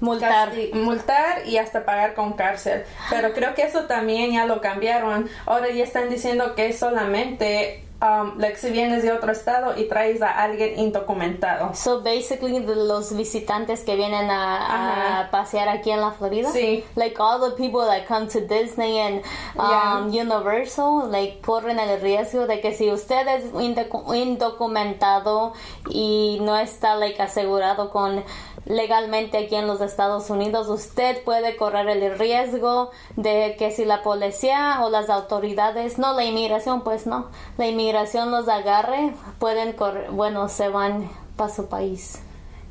Multar. 0.00 0.50
multar 0.74 1.46
y 1.46 1.58
hasta 1.58 1.84
pagar 1.84 2.14
con 2.14 2.32
cárcel. 2.32 2.82
Pero 3.08 3.32
creo 3.32 3.54
que 3.54 3.62
eso 3.62 3.84
también 3.84 4.32
ya 4.32 4.46
lo 4.46 4.60
cambiaron. 4.60 5.28
Ahora 5.46 5.70
ya 5.70 5.84
están 5.84 6.10
diciendo 6.10 6.56
que 6.56 6.72
solamente 6.72 7.84
um, 8.02 8.36
like, 8.38 8.56
si 8.56 8.70
vienes 8.70 9.02
de 9.04 9.12
otro 9.12 9.30
estado 9.32 9.76
y 9.78 9.84
traes 9.88 10.20
a 10.22 10.42
alguien 10.42 10.78
indocumentado. 10.78 11.72
So 11.74 12.00
basically 12.02 12.58
the- 12.60 12.74
los 12.76 13.16
visitantes 13.16 13.84
que 13.84 13.94
vienen 13.96 14.28
a, 14.30 15.28
pasear 15.30 15.68
aquí 15.68 15.90
en 15.92 16.00
la 16.00 16.10
Florida, 16.10 16.50
Sí. 16.52 16.84
like 16.96 17.16
all 17.20 17.40
the 17.40 17.56
people 17.56 17.86
that 17.86 18.06
come 18.08 18.26
to 18.26 18.40
Disney 18.40 18.98
and 18.98 19.22
um, 19.56 20.08
Universal, 20.08 21.08
like 21.10 21.40
corren 21.42 21.78
el 21.78 22.00
riesgo 22.00 22.46
de 22.46 22.60
que 22.60 22.74
si 22.74 22.90
usted 22.90 23.26
es 23.28 23.52
indocu- 23.54 24.14
indocumentado 24.16 25.52
y 25.88 26.38
no 26.42 26.56
está 26.56 26.96
like 26.96 27.20
asegurado 27.22 27.90
con 27.90 28.24
legalmente 28.64 29.38
aquí 29.38 29.56
en 29.56 29.66
los 29.66 29.80
Estados 29.80 30.30
Unidos, 30.30 30.68
usted 30.68 31.22
puede 31.24 31.56
correr 31.56 31.88
el 31.88 32.16
riesgo 32.18 32.90
de 33.16 33.56
que 33.58 33.72
si 33.72 33.84
la 33.84 34.02
policía 34.02 34.78
o 34.82 34.88
las 34.88 35.10
autoridades, 35.10 35.98
no 35.98 36.14
la 36.14 36.24
inmigración, 36.24 36.82
pues 36.82 37.04
no, 37.06 37.26
la 37.58 37.66
inmigración 37.66 37.91
los 38.30 38.48
agarre, 38.48 39.14
pueden 39.38 39.72
correr, 39.72 40.10
bueno, 40.10 40.48
se 40.48 40.68
van 40.68 41.08
para 41.36 41.52
su 41.52 41.68
país. 41.68 42.20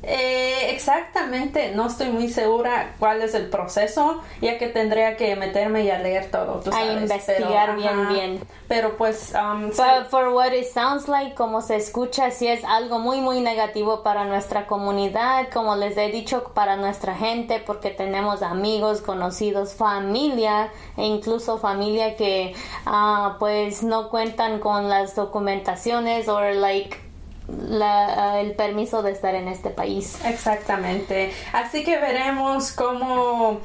Eh, 0.04 0.70
exactamente, 0.72 1.72
no 1.76 1.86
estoy 1.86 2.08
muy 2.10 2.28
segura 2.28 2.94
cuál 2.98 3.22
es 3.22 3.34
el 3.34 3.48
proceso, 3.48 4.20
ya 4.40 4.58
que 4.58 4.66
tendría 4.66 5.16
que 5.16 5.36
meterme 5.36 5.84
y 5.84 5.90
a 5.90 5.98
leer 6.00 6.28
todo, 6.28 6.60
tú 6.60 6.70
A 6.74 6.84
investigar 6.84 7.76
bien, 7.76 8.00
ajá, 8.00 8.12
bien. 8.12 8.40
Pero 8.66 8.96
pues, 8.96 9.32
um, 9.34 9.68
But 9.68 10.08
for 10.10 10.30
what 10.30 10.52
it 10.52 10.66
sounds 10.66 11.06
like, 11.06 11.36
como 11.36 11.60
se 11.60 11.76
escucha, 11.76 12.32
sí 12.32 12.48
es 12.48 12.64
algo 12.64 12.98
muy, 12.98 13.20
muy 13.20 13.40
negativo 13.40 14.02
para 14.02 14.24
nuestra 14.24 14.66
comunidad, 14.66 15.50
como 15.52 15.76
les 15.76 15.96
he 15.96 16.08
dicho, 16.08 16.50
para 16.52 16.74
nuestra 16.74 17.14
gente, 17.14 17.62
porque 17.64 17.90
tenemos 17.90 18.42
amigos, 18.42 19.02
conocidos, 19.02 19.74
familia, 19.74 20.72
e 20.96 21.04
incluso 21.04 21.58
familia 21.58 22.16
que, 22.16 22.54
ah, 22.86 23.36
pues, 23.38 23.84
no 23.84 24.08
cuentan 24.08 24.58
con 24.58 24.88
las 24.88 25.14
documentaciones 25.14 26.26
o, 26.28 26.40
like, 26.40 27.11
la, 27.48 28.40
el 28.40 28.52
permiso 28.52 29.02
de 29.02 29.12
estar 29.12 29.34
en 29.34 29.48
este 29.48 29.70
país. 29.70 30.18
exactamente. 30.24 31.32
Así 31.52 31.84
que 31.84 31.98
veremos 31.98 32.72
cómo 32.72 33.60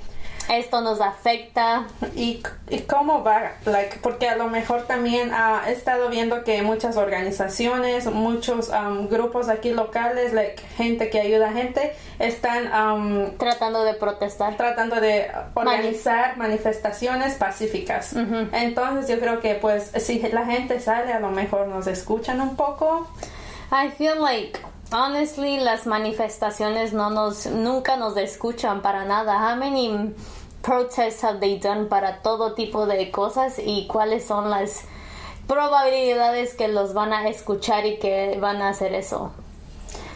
Esto 0.50 0.80
nos 0.82 1.02
afecta. 1.02 1.88
y, 2.16 2.42
y 2.70 2.80
cómo 2.82 3.22
va, 3.24 3.52
like, 3.66 3.98
porque 4.02 4.30
a 4.30 4.38
lo 4.38 4.48
mejor 4.48 4.84
también 4.88 5.32
ah, 5.34 5.64
he 5.68 5.74
estado 5.74 6.08
viendo 6.10 6.44
que 6.46 6.62
muchas 6.62 6.96
organizaciones, 6.98 8.06
muchos 8.06 8.70
um, 8.70 9.10
grupos 9.10 9.50
aquí 9.50 9.72
locales, 9.72 10.32
like, 10.34 10.62
gente 10.78 11.10
que 11.10 11.20
ayuda 11.20 11.50
a 11.50 11.54
gente, 11.54 11.94
están 12.20 12.72
um, 12.72 13.38
Tratando 13.38 13.84
de 13.84 13.94
protestar. 13.96 14.56
tratando 14.56 15.02
de 15.02 15.30
organizar 15.54 16.38
manifestaciones 16.38 17.36
pacíficas. 17.36 18.14
Entonces 18.54 19.10
yo 19.10 19.20
creo 19.20 19.40
que 19.42 19.56
pues 19.56 19.92
si 19.98 20.20
la 20.20 20.46
gente 20.46 20.80
sale 20.80 21.12
a 21.14 21.20
lo 21.20 21.30
mejor 21.30 21.68
nos 21.68 21.88
escuchan 21.88 22.40
un 22.42 22.56
poco. 22.56 23.08
I 23.70 23.90
feel 23.90 24.22
like 24.22 24.62
honestly 24.94 25.58
las 25.58 25.86
manifestaciones 25.86 26.94
no 26.94 27.10
nos 27.10 27.48
nunca 27.48 27.98
nos 27.98 28.16
escuchan 28.16 28.82
para 28.82 29.04
nada. 29.04 29.40
How 29.40 29.58
many 29.58 30.14
protests 30.62 31.22
have 31.22 31.42
they 31.42 31.60
done 31.60 31.90
para 31.90 32.22
todo 32.22 32.54
tipo 32.54 32.86
de 32.86 33.12
cosas 33.12 33.60
y 33.60 33.86
cuáles 33.88 34.26
son 34.26 34.50
las 34.50 34.86
probabilidades 35.48 36.56
que 36.56 36.70
los 36.70 36.94
van 36.94 37.12
a 37.12 37.28
escuchar 37.28 37.86
y 37.86 38.00
que 38.00 38.38
van 38.40 38.62
a 38.62 38.70
hacer 38.70 38.94
eso? 38.94 39.34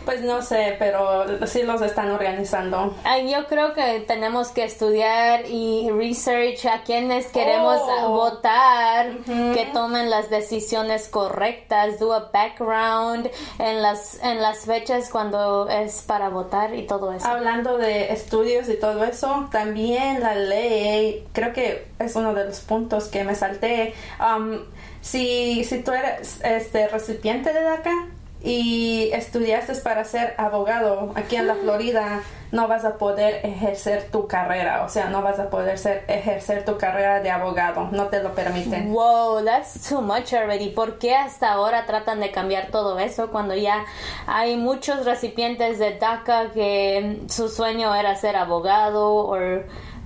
Pues 0.05 0.21
no 0.21 0.41
sé, 0.41 0.75
pero 0.79 1.25
sí 1.47 1.63
los 1.63 1.81
están 1.81 2.09
organizando. 2.11 2.95
Ah, 3.03 3.19
Yo 3.19 3.45
creo 3.47 3.73
que 3.73 3.99
tenemos 4.07 4.49
que 4.49 4.63
estudiar 4.63 5.45
y 5.47 5.89
research 5.91 6.65
a 6.65 6.81
quienes 6.83 7.27
queremos 7.27 7.79
Oh. 7.83 8.09
votar, 8.09 9.11
que 9.25 9.69
tomen 9.73 10.09
las 10.09 10.29
decisiones 10.29 11.07
correctas, 11.07 11.99
do 11.99 12.13
a 12.13 12.29
background 12.33 13.29
en 13.59 13.81
las 13.81 14.21
en 14.23 14.41
las 14.41 14.65
fechas 14.65 15.09
cuando 15.09 15.67
es 15.69 16.01
para 16.01 16.29
votar 16.29 16.73
y 16.73 16.87
todo 16.87 17.13
eso. 17.13 17.27
Hablando 17.27 17.77
de 17.77 18.11
estudios 18.11 18.69
y 18.69 18.79
todo 18.79 19.03
eso, 19.03 19.47
también 19.51 20.19
la 20.21 20.33
ley, 20.35 21.25
creo 21.33 21.53
que 21.53 21.87
es 21.99 22.15
uno 22.15 22.33
de 22.33 22.45
los 22.45 22.59
puntos 22.61 23.05
que 23.07 23.23
me 23.23 23.35
salté. 23.35 23.93
Um, 24.19 24.61
si, 25.01 25.63
si 25.63 25.81
tú 25.83 25.91
eres 25.91 26.39
este 26.43 26.87
recipiente 26.87 27.53
de 27.53 27.61
DACA 27.61 28.07
y 28.43 29.09
estudiaste 29.13 29.75
para 29.75 30.03
ser 30.03 30.33
abogado 30.37 31.11
aquí 31.15 31.35
en 31.35 31.47
la 31.47 31.55
Florida, 31.55 32.21
no 32.51 32.67
vas 32.67 32.83
a 32.85 32.97
poder 32.97 33.45
ejercer 33.45 34.09
tu 34.11 34.27
carrera, 34.27 34.83
o 34.83 34.89
sea, 34.89 35.09
no 35.09 35.21
vas 35.21 35.39
a 35.39 35.49
poder 35.49 35.77
ser, 35.77 36.03
ejercer 36.07 36.65
tu 36.65 36.77
carrera 36.77 37.21
de 37.21 37.29
abogado, 37.29 37.89
no 37.91 38.07
te 38.07 38.21
lo 38.21 38.33
permiten. 38.33 38.91
Wow, 38.91 39.43
that's 39.45 39.87
too 39.87 40.01
much 40.01 40.33
already. 40.33 40.69
¿Por 40.69 40.97
qué 40.97 41.15
hasta 41.15 41.51
ahora 41.51 41.85
tratan 41.85 42.19
de 42.19 42.31
cambiar 42.31 42.67
todo 42.71 42.99
eso 42.99 43.29
cuando 43.31 43.55
ya 43.55 43.85
hay 44.27 44.57
muchos 44.57 45.05
recipientes 45.05 45.79
de 45.79 45.97
DACA 45.97 46.51
que 46.51 47.21
su 47.29 47.47
sueño 47.47 47.93
era 47.95 48.15
ser 48.15 48.35
abogado 48.35 49.13
o 49.13 49.37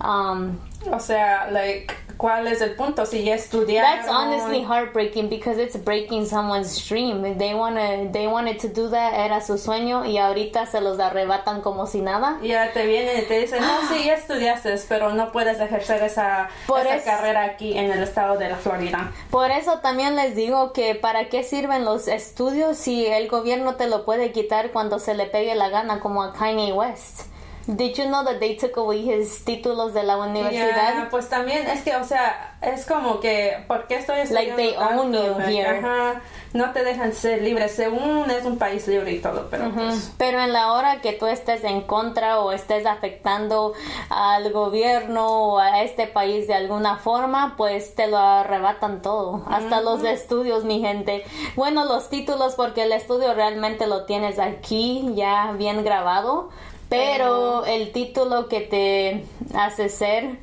um, 0.04 0.60
O 0.92 1.00
sea, 1.00 1.50
like, 1.50 1.94
¿cuál 2.18 2.48
es 2.48 2.62
el 2.62 2.76
punto? 2.76 3.06
Si 3.06 3.24
ya 3.24 3.36
estudiaron... 3.36 3.90
That's 3.90 4.10
honestly 4.10 4.64
heartbreaking 4.64 5.30
because 5.30 5.62
it's 5.62 5.78
breaking 5.78 6.26
someone's 6.26 6.88
dream. 6.88 7.38
They 7.38 7.54
wanna, 7.54 8.12
they 8.12 8.28
wanted 8.28 8.60
to 8.60 8.68
do 8.68 8.90
that, 8.90 9.14
era 9.14 9.42
su 9.42 9.58
sueño 9.58 10.06
y 10.06 10.18
ahorita 10.18 10.66
se 10.66 10.82
los 10.82 11.00
arrebatan 11.00 11.62
como 11.62 11.88
si 11.88 12.02
nada. 12.02 12.38
Ya 12.42 12.72
te 12.74 12.86
vienen 12.86 13.20
y 13.20 13.26
te 13.26 13.40
dicen, 13.40 13.62
no, 13.62 13.88
sí, 13.88 14.06
ya 14.06 14.14
estudiaste, 14.16 14.76
pero 14.88 15.14
no 15.14 15.32
puedes 15.32 15.60
ejercer 15.60 16.04
esa, 16.04 16.50
esa 16.68 17.04
carrera 17.04 17.44
aquí 17.44 17.78
en 17.78 17.92
el 17.92 18.04
estado 18.04 18.38
de 18.38 18.50
la 18.50 18.56
Florida. 18.56 19.12
Por 19.30 19.52
eso 19.52 19.80
también 19.80 20.16
les 20.16 20.36
digo 20.36 20.74
que 20.74 20.96
para 20.96 21.30
qué 21.30 21.44
sirven 21.44 21.86
los 21.86 22.08
estudios 22.08 22.78
si 22.78 23.06
el 23.06 23.28
gobierno 23.28 23.76
te 23.76 23.88
lo 23.88 24.06
puede 24.06 24.32
quitar 24.32 24.72
cuando 24.72 25.00
se 25.00 25.14
le 25.14 25.26
pegue 25.26 25.56
la 25.56 25.70
gana 25.70 26.00
como 26.00 26.24
a 26.24 26.34
Kanye 26.34 26.74
West. 26.74 27.35
Did 27.68 27.98
you 27.98 28.06
know 28.06 28.24
that 28.24 28.40
they 28.40 28.56
took 28.56 28.78
away 28.78 29.02
his 29.02 29.44
títulos 29.44 29.94
de 29.94 30.04
la 30.04 30.18
universidad? 30.18 30.94
Yeah, 30.94 31.08
pues 31.10 31.30
también 31.30 31.68
es 31.68 31.82
que, 31.82 31.96
o 31.96 32.04
sea, 32.04 32.58
es 32.62 32.86
como 32.86 33.20
que, 33.20 33.64
¿por 33.68 33.88
qué 33.88 33.96
estoy 33.96 34.20
estudiando 34.20 34.56
Like 34.56 34.76
they 34.76 34.76
own 34.78 35.12
tanto? 35.12 35.26
you 35.26 35.40
Like, 35.40 35.52
here. 35.52 35.80
Ajá, 35.80 36.22
no 36.54 36.72
te 36.74 36.84
dejan 36.84 37.14
ser 37.14 37.42
libre, 37.42 37.68
según 37.68 38.30
es 38.30 38.46
un 38.46 38.60
país 38.60 38.88
libre 38.88 39.14
y 39.14 39.20
todo, 39.20 39.48
pero 39.50 39.72
pues... 39.72 40.14
Pero 40.18 40.40
en 40.42 40.54
la 40.54 40.74
hora 40.74 41.02
que 41.02 41.14
tú 41.14 41.26
estés 41.26 41.64
en 41.64 41.82
contra 41.82 42.40
o 42.40 42.52
estés 42.52 42.86
afectando 42.86 43.74
al 44.10 44.52
gobierno 44.52 45.28
o 45.28 45.60
a 45.60 45.82
este 45.82 46.06
país 46.06 46.48
de 46.48 46.54
alguna 46.54 46.98
forma, 46.98 47.56
pues 47.58 47.96
te 47.96 48.06
lo 48.06 48.18
arrebatan 48.18 49.02
todo. 49.02 49.44
Hasta 49.50 49.82
los 49.82 50.04
estudios, 50.04 50.66
mi 50.66 50.82
gente. 50.82 51.24
Bueno, 51.56 51.84
los 51.86 52.10
títulos 52.10 52.54
porque 52.54 52.84
el 52.84 52.92
estudio 52.92 53.34
realmente 53.34 53.88
lo 53.88 54.06
tienes 54.06 54.38
aquí 54.38 55.12
ya 55.16 55.52
bien 55.58 55.84
grabado. 55.84 56.52
Pero 56.90 57.66
el 57.66 57.92
título 57.92 58.48
que 58.48 58.62
te 58.62 59.24
hace 59.58 59.90
ser, 59.90 60.38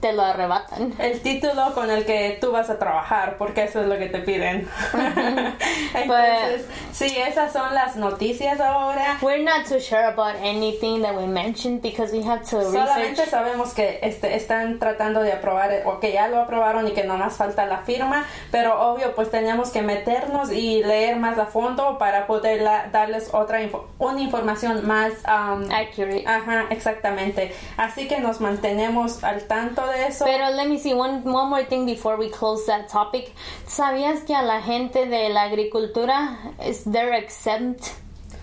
te 0.00 0.12
lo 0.12 0.22
arrebatan. 0.22 0.92
El 0.98 1.20
título 1.20 1.72
con 1.74 1.90
el 1.90 2.04
que 2.04 2.38
tú 2.40 2.52
vas 2.52 2.70
a 2.70 2.78
trabajar, 2.78 3.36
porque 3.38 3.64
eso 3.64 3.80
es 3.80 3.86
lo 3.86 3.96
que 3.98 4.06
te 4.06 4.18
piden. 4.20 4.68
Entonces, 5.94 6.66
sí, 6.92 7.16
esas 7.16 7.52
son 7.52 7.74
las 7.74 7.96
noticias 7.96 8.60
ahora. 8.60 9.18
We're 9.22 9.42
not 9.42 9.66
too 9.68 9.80
sure 9.80 10.04
about 10.04 10.36
anything 10.42 11.02
that 11.02 11.14
we 11.16 11.26
mentioned 11.26 11.80
because 11.82 12.12
we 12.12 12.22
have 12.24 12.40
to 12.50 12.62
Solamente 12.62 13.10
research. 13.10 13.30
sabemos 13.30 13.72
que 13.74 13.98
este, 14.02 14.34
están 14.36 14.78
tratando 14.78 15.22
de 15.22 15.32
aprobar 15.32 15.70
o 15.86 16.00
que 16.00 16.12
ya 16.12 16.28
lo 16.28 16.40
aprobaron 16.40 16.86
y 16.88 16.92
que 16.92 17.04
nomás 17.04 17.34
falta 17.36 17.66
la 17.66 17.78
firma, 17.78 18.24
pero 18.50 18.80
obvio 18.92 19.14
pues 19.14 19.30
tenemos 19.30 19.70
que 19.70 19.82
meternos 19.82 20.50
y 20.52 20.82
leer 20.82 21.16
más 21.16 21.38
a 21.38 21.46
fondo 21.46 21.98
para 21.98 22.26
poder 22.26 22.62
la- 22.62 22.86
darles 22.92 23.32
otra 23.32 23.62
info- 23.62 23.86
una 23.98 24.20
información 24.20 24.86
más 24.86 25.12
um, 25.26 25.70
Accurate. 25.70 26.24
Ajá, 26.26 26.66
exactamente. 26.70 27.54
Así 27.76 28.08
que 28.08 28.20
nos 28.20 28.40
mantenemos 28.40 29.22
al 29.24 29.42
tanto 29.44 29.75
Pero 30.24 30.50
let 30.50 30.68
me 30.68 30.78
see 30.78 30.94
one 30.94 31.22
one 31.24 31.48
more 31.48 31.64
thing 31.64 31.86
before 31.86 32.16
we 32.16 32.28
close 32.30 32.66
that 32.66 32.88
topic. 32.88 33.32
¿Sabías 33.66 34.24
que 34.26 34.34
a 34.34 34.42
la 34.42 34.60
gente 34.60 35.06
de 35.06 35.28
la 35.28 35.42
agricultura 35.42 36.38
they're 36.84 37.14
exempt? 37.14 37.92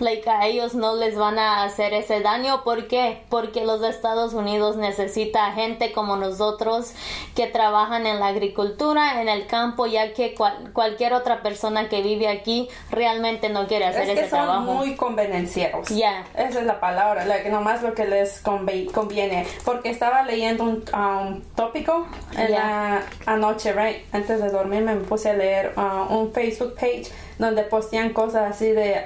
Like 0.03 0.29
a 0.29 0.47
ellos 0.47 0.75
no 0.75 0.95
les 0.97 1.15
van 1.17 1.39
a 1.39 1.63
hacer 1.63 1.93
ese 1.93 2.19
daño, 2.19 2.63
¿por 2.65 2.87
qué? 2.87 3.23
Porque 3.29 3.63
los 3.63 3.81
Estados 3.83 4.33
Unidos 4.33 4.75
necesita 4.75 5.53
gente 5.53 5.93
como 5.93 6.17
nosotros 6.17 6.91
que 7.35 7.47
trabajan 7.47 8.05
en 8.05 8.19
la 8.19 8.27
agricultura, 8.27 9.21
en 9.21 9.29
el 9.29 9.47
campo, 9.47 9.85
ya 9.85 10.13
que 10.13 10.35
cual- 10.35 10.71
cualquier 10.73 11.13
otra 11.13 11.41
persona 11.41 11.87
que 11.87 12.01
vive 12.01 12.27
aquí 12.27 12.67
realmente 12.91 13.47
no 13.47 13.65
quiere 13.67 13.85
hacer 13.85 14.03
es 14.03 14.09
ese 14.09 14.15
que 14.23 14.29
son 14.29 14.39
trabajo. 14.39 14.61
muy 14.73 14.95
convenencieros. 14.95 15.87
Yeah. 15.87 16.25
Esa 16.35 16.59
es 16.59 16.65
la 16.65 16.81
palabra, 16.81 17.25
like, 17.25 17.49
nomás 17.49 17.81
lo 17.81 17.93
que 17.93 18.05
les 18.05 18.41
conviene. 18.41 19.47
Porque 19.63 19.89
estaba 19.89 20.23
leyendo 20.23 20.65
un 20.65 20.83
um, 20.93 21.41
tópico 21.55 22.05
en 22.37 22.47
Yeah. 22.49 23.03
la 23.25 23.33
anoche, 23.33 23.71
right? 23.71 24.13
Antes 24.13 24.41
de 24.41 24.49
dormirme 24.49 24.95
me 24.95 25.01
puse 25.05 25.29
a 25.29 25.33
leer 25.33 25.73
uh, 25.77 26.13
un 26.13 26.33
Facebook 26.33 26.75
page 26.75 27.05
donde 27.43 27.63
postean 27.63 28.13
cosas 28.13 28.51
así 28.51 28.71
de, 28.71 29.05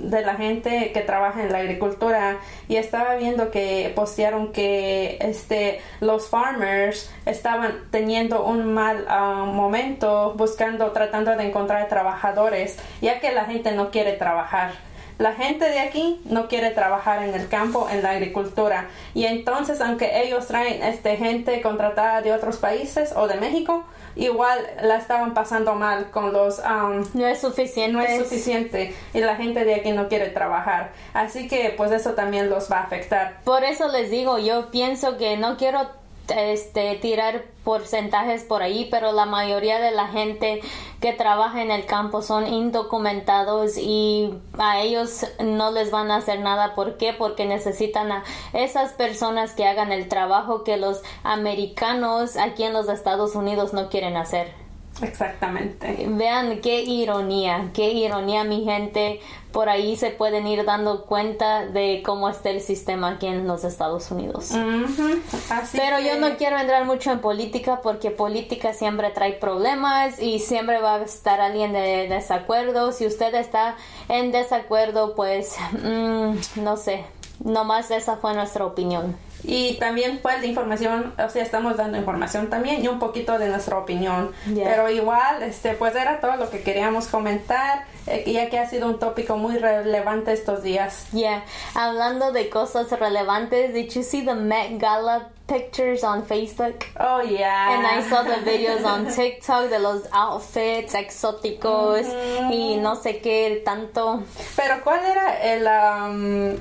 de 0.00 0.22
la 0.22 0.34
gente 0.36 0.90
que 0.92 1.00
trabaja 1.00 1.42
en 1.42 1.52
la 1.52 1.58
agricultura 1.58 2.38
y 2.66 2.76
estaba 2.76 3.14
viendo 3.16 3.50
que 3.50 3.92
postearon 3.94 4.52
que 4.52 5.18
este 5.20 5.80
los 6.00 6.28
farmers 6.28 7.10
estaban 7.26 7.72
teniendo 7.90 8.44
un 8.44 8.72
mal 8.72 9.06
uh, 9.06 9.44
momento 9.44 10.32
buscando 10.36 10.92
tratando 10.92 11.36
de 11.36 11.44
encontrar 11.44 11.88
trabajadores 11.88 12.78
ya 13.02 13.20
que 13.20 13.32
la 13.32 13.44
gente 13.44 13.72
no 13.72 13.90
quiere 13.90 14.12
trabajar 14.12 14.72
la 15.18 15.34
gente 15.34 15.68
de 15.68 15.80
aquí 15.80 16.20
no 16.24 16.48
quiere 16.48 16.70
trabajar 16.70 17.24
en 17.24 17.34
el 17.34 17.48
campo, 17.48 17.88
en 17.90 18.04
la 18.04 18.10
agricultura. 18.10 18.86
Y 19.14 19.24
entonces, 19.24 19.80
aunque 19.80 20.22
ellos 20.22 20.46
traen 20.46 20.80
este, 20.84 21.16
gente 21.16 21.60
contratada 21.60 22.22
de 22.22 22.32
otros 22.32 22.58
países 22.58 23.12
o 23.16 23.26
de 23.26 23.34
México, 23.34 23.84
igual 24.18 24.58
la 24.82 24.96
estaban 24.98 25.32
pasando 25.32 25.74
mal 25.74 26.10
con 26.10 26.32
los... 26.32 26.58
um, 26.58 27.04
No 27.14 27.26
es 27.26 27.40
suficiente. 27.40 27.92
no 27.92 28.00
es 28.02 28.18
suficiente 28.18 28.94
y 29.14 29.20
la 29.20 29.36
gente 29.36 29.64
de 29.64 29.76
aquí 29.76 29.92
no 29.92 30.08
quiere 30.08 30.28
trabajar. 30.28 30.92
Así 31.14 31.48
que 31.48 31.72
pues 31.76 31.90
eso 31.92 32.12
también 32.14 32.50
los 32.50 32.70
va 32.70 32.78
a 32.78 32.82
afectar. 32.82 33.38
Por 33.44 33.64
eso 33.64 33.88
les 33.88 34.10
digo, 34.10 34.38
yo 34.38 34.70
pienso 34.70 35.16
que 35.16 35.36
no 35.36 35.56
quiero 35.56 35.90
este 36.30 36.94
tirar 36.96 37.44
porcentajes 37.64 38.44
por 38.44 38.62
ahí, 38.62 38.88
pero 38.90 39.12
la 39.12 39.26
mayoría 39.26 39.78
de 39.78 39.90
la 39.90 40.08
gente 40.08 40.60
que 41.00 41.12
trabaja 41.12 41.62
en 41.62 41.70
el 41.70 41.86
campo 41.86 42.22
son 42.22 42.46
indocumentados 42.46 43.76
y 43.78 44.34
a 44.58 44.80
ellos 44.80 45.26
no 45.42 45.70
les 45.70 45.90
van 45.90 46.10
a 46.10 46.16
hacer 46.16 46.40
nada. 46.40 46.74
¿Por 46.74 46.96
qué? 46.96 47.12
Porque 47.12 47.46
necesitan 47.46 48.10
a 48.12 48.24
esas 48.52 48.92
personas 48.92 49.52
que 49.52 49.66
hagan 49.66 49.92
el 49.92 50.08
trabajo 50.08 50.64
que 50.64 50.76
los 50.76 51.02
americanos 51.22 52.36
aquí 52.36 52.62
en 52.62 52.72
los 52.72 52.88
Estados 52.88 53.34
Unidos 53.34 53.72
no 53.72 53.88
quieren 53.88 54.16
hacer. 54.16 54.67
Exactamente. 55.02 56.06
Vean 56.08 56.60
qué 56.60 56.82
ironía, 56.82 57.70
qué 57.72 57.92
ironía 57.92 58.44
mi 58.44 58.64
gente. 58.64 59.20
Por 59.52 59.68
ahí 59.68 59.96
se 59.96 60.10
pueden 60.10 60.46
ir 60.46 60.64
dando 60.64 61.06
cuenta 61.06 61.66
de 61.66 62.02
cómo 62.04 62.28
está 62.28 62.50
el 62.50 62.60
sistema 62.60 63.12
aquí 63.12 63.26
en 63.26 63.46
los 63.46 63.64
Estados 63.64 64.10
Unidos. 64.10 64.50
Ujú. 64.50 65.20
Así 65.50 65.78
Pero 65.78 65.98
yo 66.00 66.18
no 66.18 66.36
quiero 66.36 66.58
entrar 66.58 66.84
mucho 66.84 67.10
en 67.10 67.20
política 67.20 67.80
porque 67.82 68.10
política 68.10 68.74
siempre 68.74 69.10
trae 69.10 69.32
problemas 69.32 70.20
y 70.20 70.38
siempre 70.40 70.80
va 70.80 70.96
a 70.96 71.02
estar 71.02 71.40
alguien 71.40 71.72
de 71.72 72.08
desacuerdo. 72.08 72.92
Si 72.92 73.06
usted 73.06 73.34
está 73.34 73.76
en 74.08 74.32
desacuerdo, 74.32 75.14
pues 75.14 75.56
mm, 75.82 76.62
no 76.62 76.76
sé. 76.76 77.04
Nomás 77.42 77.90
esa 77.90 78.16
fue 78.16 78.34
nuestra 78.34 78.66
opinión. 78.66 79.16
Y 79.44 79.74
también 79.78 80.18
pues 80.22 80.40
la 80.40 80.46
información, 80.46 81.14
o 81.18 81.28
sea, 81.28 81.42
estamos 81.42 81.76
dando 81.76 81.96
información 81.96 82.50
también 82.50 82.84
y 82.84 82.88
un 82.88 82.98
poquito 82.98 83.38
de 83.38 83.48
nuestra 83.48 83.78
opinión. 83.78 84.32
Yeah. 84.52 84.68
Pero 84.68 84.90
igual, 84.90 85.42
este, 85.42 85.74
pues 85.74 85.94
era 85.94 86.20
todo 86.20 86.36
lo 86.36 86.50
que 86.50 86.62
queríamos 86.62 87.06
comentar, 87.06 87.84
eh, 88.06 88.24
ya 88.26 88.50
que 88.50 88.58
ha 88.58 88.68
sido 88.68 88.88
un 88.88 88.98
tópico 88.98 89.36
muy 89.36 89.56
relevante 89.58 90.32
estos 90.32 90.62
días. 90.62 91.06
Yeah, 91.12 91.44
hablando 91.74 92.32
de 92.32 92.50
cosas 92.50 92.90
relevantes, 92.90 93.72
did 93.72 93.90
you 93.90 94.02
see 94.02 94.24
the 94.24 94.34
Met 94.34 94.78
Gala 94.78 95.30
pictures 95.46 96.04
on 96.04 96.24
Facebook? 96.24 96.84
Oh, 96.98 97.22
yeah. 97.22 97.78
And 97.78 97.86
I 97.86 98.08
saw 98.08 98.22
the 98.22 98.44
videos 98.44 98.84
on 98.84 99.06
TikTok 99.14 99.70
de 99.70 99.78
los 99.78 100.02
outfits 100.12 100.94
exóticos 100.94 102.06
y 102.50 102.76
no 102.76 102.96
sé 102.96 103.20
qué 103.20 103.62
tanto. 103.64 104.22
Pero 104.56 104.82
¿cuál 104.84 105.00
era 105.04 105.38
el, 105.42 105.66
um, 105.66 106.58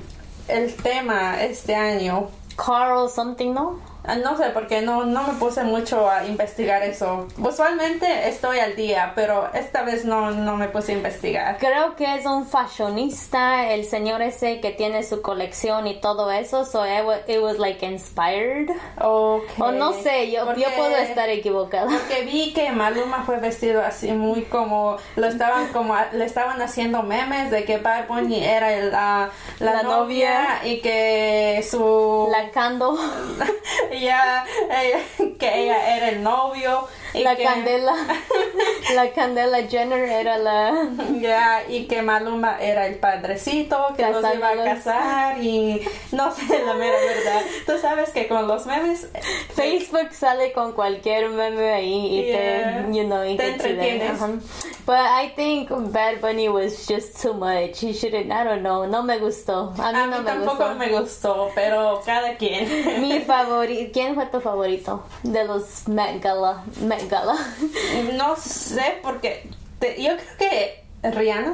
el 0.48 0.76
tema 0.76 1.44
este 1.44 1.76
año? 1.76 2.30
Carl 2.58 3.08
something, 3.08 3.54
¿no? 3.54 3.80
Ah, 4.08 4.16
No 4.16 4.38
sé, 4.38 4.46
porque 4.54 4.82
no, 4.82 5.04
no 5.06 5.24
me 5.24 5.34
puse 5.34 5.64
mucho 5.64 6.10
a 6.10 6.26
investigar 6.26 6.82
eso. 6.84 7.28
Usualmente 7.38 8.28
estoy 8.30 8.60
al 8.60 8.76
día, 8.76 9.12
pero 9.16 9.50
esta 9.54 9.84
vez 9.84 10.06
no, 10.06 10.32
no 10.32 10.56
me 10.56 10.70
puse 10.70 10.94
a 10.94 10.96
investigar. 10.96 11.58
Creo 11.60 11.96
que 11.96 12.16
es 12.16 12.26
un 12.26 12.46
fashionista, 12.48 13.72
el 13.74 13.86
señor 13.86 14.22
ese 14.22 14.60
que 14.62 14.72
tiene 14.72 15.04
su 15.04 15.22
colección 15.22 15.88
y 15.88 16.00
todo 16.00 16.32
eso, 16.32 16.66
so 16.66 16.86
it 16.86 17.04
was, 17.06 17.20
it 17.28 17.40
was 17.42 17.58
like 17.60 17.86
inspired. 17.86 18.70
Okay. 19.00 19.56
O 19.62 19.72
no 19.72 19.94
sé, 19.94 20.32
yo, 20.32 20.40
yo 20.40 20.46
Porque- 20.46 20.66
puedo 20.78 20.96
estar 20.98 21.30
equivocada. 21.30 21.88
Porque 21.88 22.24
vi 22.24 22.54
que 22.54 22.72
Maluma 22.72 23.24
fue 23.26 23.38
vestido 23.40 23.82
así 23.84 24.12
muy 24.14 24.44
como 24.44 24.98
lo 25.16 25.28
estaban 25.28 25.68
como 25.74 25.96
le 26.14 26.26
estaban 26.26 26.62
haciendo 26.62 27.04
memes 27.04 27.52
de 27.52 27.66
que 27.66 27.78
Bad 27.78 28.08
Bunny 28.08 28.44
era 28.44 28.74
el, 28.74 28.92
ah, 28.96 29.30
la, 29.60 29.74
La 29.74 29.84
novia, 29.84 29.98
novia. 30.60 30.60
y 30.72 30.82
que 30.82 31.66
su 31.70 32.28
La 32.32 32.50
cando, 32.52 32.98
ella, 33.98 34.46
ella- 34.72 35.00
que 35.40 35.64
ella 35.64 35.96
era 35.98 36.10
el 36.10 36.24
novio 36.24 36.88
y 37.20 37.24
la 37.24 37.36
que- 37.36 37.44
candela, 37.44 37.94
la 38.96 39.12
candela 39.12 39.64
Jenner 39.68 40.04
era 40.04 40.38
la... 40.38 40.90
Ya, 41.20 41.64
y 41.68 41.86
que 41.88 42.02
Maluma 42.02 42.58
era 42.62 42.88
el 42.88 42.96
padrecito 42.96 43.78
que 43.96 44.04
los 44.10 44.24
iba 44.36 44.50
a 44.50 44.64
casar 44.64 45.42
y 45.44 45.82
no 46.12 46.34
sé 46.34 46.44
la 46.66 46.74
mera 46.74 46.98
verdad. 47.00 47.42
Tú 47.66 47.74
sabes 47.82 48.10
que 48.12 48.28
con 48.28 48.48
los 48.48 48.66
memes 48.66 49.08
Facebook 49.56 50.10
sale 50.14 50.52
con 50.54 50.74
cualquier 50.74 51.30
meme 51.30 51.72
ahí 51.74 52.20
y 52.20 52.28
Yeah. 52.28 52.86
te, 52.88 52.94
you 52.98 53.04
know, 53.06 53.24
y 53.24 53.38
Te 53.38 53.50
entretienes. 53.50 54.20
But 54.86 54.96
I 55.00 55.34
think 55.36 55.70
Bad 55.92 56.22
Bunny 56.22 56.48
was 56.50 56.88
just 56.88 57.22
too 57.22 57.34
much. 57.34 57.82
He 57.84 57.94
shouldn't, 57.94 58.32
I 58.32 58.44
don't 58.44 58.62
know, 58.62 58.86
no 58.86 59.04
me 59.04 59.18
gustó. 59.20 59.74
A 59.78 59.92
mí 59.92 60.00
a 60.00 60.08
no 60.08 60.20
me 60.20 60.24
tampoco 60.26 60.58
gustó. 60.58 60.76
me 60.76 60.90
gustó, 60.90 61.52
pero 61.56 62.02
cada 62.06 62.36
quien. 62.38 63.02
Mi 63.02 63.20
favorito, 63.20 63.92
¿quién 63.94 64.16
fue 64.16 64.26
tu 64.28 64.40
favorito 64.40 65.04
de 65.24 65.44
los 65.44 65.88
Met 65.88 66.22
Gala? 66.22 66.64
Met 66.82 67.07
No 68.18 68.36
sé 68.36 69.00
porque 69.02 69.50
te- 69.80 70.02
yo 70.02 70.12
creo 70.18 70.38
que 70.38 70.84
Rihanna. 71.04 71.54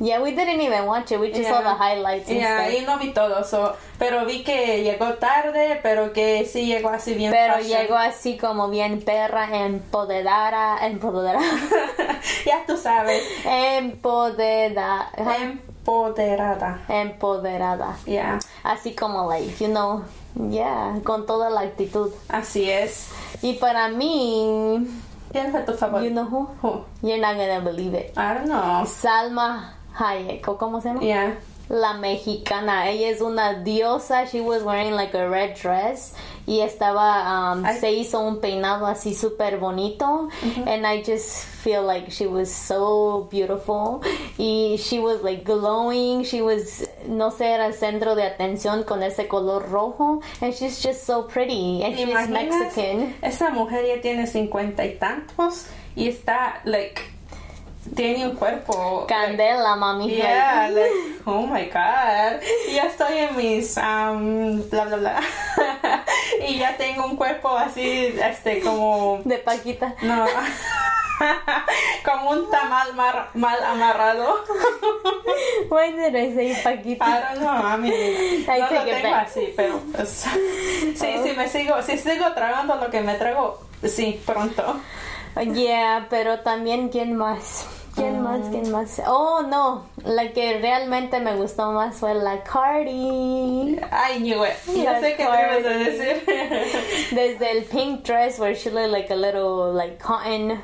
yeah, 0.00 0.20
we 0.20 0.32
didn't 0.32 0.60
even 0.60 0.86
watch 0.86 1.12
it. 1.12 1.20
We 1.20 1.28
just 1.30 1.48
saw 1.48 1.60
Yeah. 1.60 1.72
the 1.72 1.74
highlights 1.78 2.28
instead. 2.28 2.72
y 2.72 2.84
no 2.84 2.98
vi 2.98 3.12
todo, 3.12 3.44
so, 3.44 3.76
pero 3.98 4.24
vi 4.24 4.42
que 4.42 4.82
llegó 4.82 5.14
tarde, 5.14 5.78
pero 5.82 6.12
que 6.12 6.44
sí 6.46 6.66
llegó 6.66 6.88
así 6.90 7.14
bien 7.14 7.30
Pero 7.30 7.54
fashion. 7.54 7.78
llegó 7.80 7.96
así 7.96 8.36
como 8.36 8.68
bien 8.68 9.00
perra, 9.02 9.64
empoderada, 9.66 10.84
empoderada, 10.86 11.40
ya 12.46 12.64
tú 12.66 12.76
sabes. 12.76 13.22
empoderada. 13.44 15.10
Em- 15.16 15.60
Empoderada. 15.86 16.80
Empoderada. 16.88 17.96
Yeah. 18.06 18.38
Así 18.62 18.94
como, 18.94 19.28
like, 19.28 19.54
you 19.62 19.68
know, 19.68 20.02
yeah, 20.50 20.98
con 21.04 21.26
toda 21.26 21.50
la 21.50 21.60
actitud. 21.60 22.10
Así 22.30 22.70
es. 22.70 23.10
Y 23.44 23.52
para 23.58 23.88
mí, 23.88 24.86
¿Quién 25.30 25.50
fue 25.50 25.60
tu 25.64 25.72
you 25.72 25.78
favorito? 25.78 26.14
know 26.14 26.24
who? 26.24 26.48
Who? 26.62 26.84
You're 27.02 27.20
not 27.20 27.36
gonna 27.36 27.60
believe 27.60 27.92
it. 27.92 28.10
I 28.16 28.32
don't 28.32 28.46
know. 28.46 28.86
Salma 28.86 29.74
Hayek, 29.98 30.48
¿o 30.48 30.56
¿cómo 30.56 30.80
se 30.80 30.88
llama? 30.88 31.00
Yeah. 31.02 31.36
La 31.68 31.92
mexicana, 31.92 32.88
ella 32.88 33.08
es 33.10 33.20
una 33.20 33.52
diosa. 33.62 34.24
She 34.24 34.40
was 34.40 34.62
wearing 34.62 34.94
like 34.96 35.14
a 35.14 35.28
red 35.28 35.58
dress 35.60 36.14
y 36.46 36.60
estaba, 36.60 37.52
um, 37.52 37.64
se 37.80 37.92
hizo 37.92 38.20
un 38.20 38.40
peinado 38.40 38.86
así 38.86 39.14
súper 39.14 39.58
bonito. 39.58 40.28
And 40.66 40.86
I 40.86 41.02
just 41.02 41.44
feel 41.62 41.82
like 41.82 42.10
she 42.10 42.26
was 42.26 42.50
so 42.50 43.28
beautiful. 43.30 44.02
Y 44.38 44.76
she 44.78 45.00
was 45.00 45.22
like 45.22 45.44
glowing. 45.44 46.24
She 46.24 46.42
was, 46.42 46.88
no 47.06 47.30
sé, 47.30 47.46
era 47.54 47.66
el 47.66 47.74
centro 47.74 48.14
de 48.14 48.24
atención 48.24 48.84
con 48.84 49.02
ese 49.02 49.26
color 49.26 49.70
rojo. 49.70 50.20
And 50.40 50.52
she's 50.52 50.82
just 50.82 51.04
so 51.04 51.22
pretty. 51.22 51.82
And 51.82 51.96
¿Te 51.96 52.04
she's? 52.04 52.28
Mexican. 52.28 53.14
Esa 53.22 53.50
mujer 53.50 53.86
ya 53.86 54.00
tiene 54.02 54.26
cincuenta 54.26 54.84
y 54.84 54.98
tantos 54.98 55.66
y 55.96 56.08
está, 56.08 56.60
like, 56.64 57.00
tiene 57.94 58.28
un 58.28 58.36
cuerpo. 58.36 59.06
like, 59.08 59.14
Candela, 59.14 59.76
mami. 59.76 60.10
Yeah, 60.16 60.70
like, 60.70 61.20
oh 61.26 61.46
my 61.46 61.64
god. 61.66 62.40
Y 62.68 62.74
ya 62.74 62.84
estoy 62.86 63.18
en 63.18 63.36
mis 63.36 63.76
um, 63.76 64.68
bla 64.70 64.84
bla 64.84 64.96
bla. 64.96 65.20
y 66.48 66.58
ya 66.58 66.76
tengo 66.76 67.04
un 67.06 67.16
cuerpo 67.16 67.56
así, 67.56 68.14
este, 68.22 68.60
como 68.60 69.20
De 69.24 69.38
Paquita. 69.38 69.94
no. 70.02 70.26
como 72.04 72.30
un 72.30 72.50
tamal 72.50 72.92
mar- 72.94 73.30
mal 73.34 73.62
amarrado. 73.62 74.44
Why 75.70 75.92
did 75.92 76.14
I 76.16 76.34
say 76.34 76.54
Paquita? 76.62 77.04
I 77.04 77.34
don't 77.34 77.40
know, 77.40 77.50
I 77.52 77.76
mean, 77.76 78.44
I 78.48 78.58
no 78.60 78.70
lo 78.70 78.84
tengo 78.84 79.10
back. 79.10 79.28
así, 79.28 79.52
pero 79.56 79.78
pues, 79.92 80.08
sí, 80.96 81.14
sí 81.22 81.32
me 81.36 81.48
sigo, 81.48 81.80
si 81.82 81.98
sigo 81.98 82.32
tragando 82.34 82.74
lo 82.76 82.90
que 82.90 83.00
me 83.00 83.14
trago, 83.14 83.60
sí, 83.84 84.20
pronto. 84.26 84.80
Yeah, 85.36 86.06
pero 86.10 86.40
también 86.40 86.88
quién 86.88 87.16
más. 87.16 87.66
¿Quién 87.94 88.22
más? 88.22 88.48
¿Quién 88.50 88.70
más? 88.72 89.00
Oh, 89.06 89.42
no. 89.42 89.86
La 90.04 90.32
que 90.32 90.58
realmente 90.58 91.20
me 91.20 91.34
gustó 91.36 91.70
más 91.72 91.96
fue 91.96 92.14
la 92.14 92.42
Cardi. 92.42 93.78
I 93.78 94.18
knew 94.18 94.44
it. 94.44 94.54
Ya 94.66 95.00
sé 95.00 95.14
qué 95.16 95.22
ibas 95.22 95.64
a 95.64 95.78
decir. 95.78 96.24
Desde 97.12 97.50
el 97.52 97.64
pink 97.64 98.04
dress 98.04 98.38
where 98.38 98.54
she 98.54 98.70
looked 98.70 98.90
like 98.90 99.12
a 99.12 99.16
little 99.16 99.72
like 99.72 99.98
cotton 99.98 100.60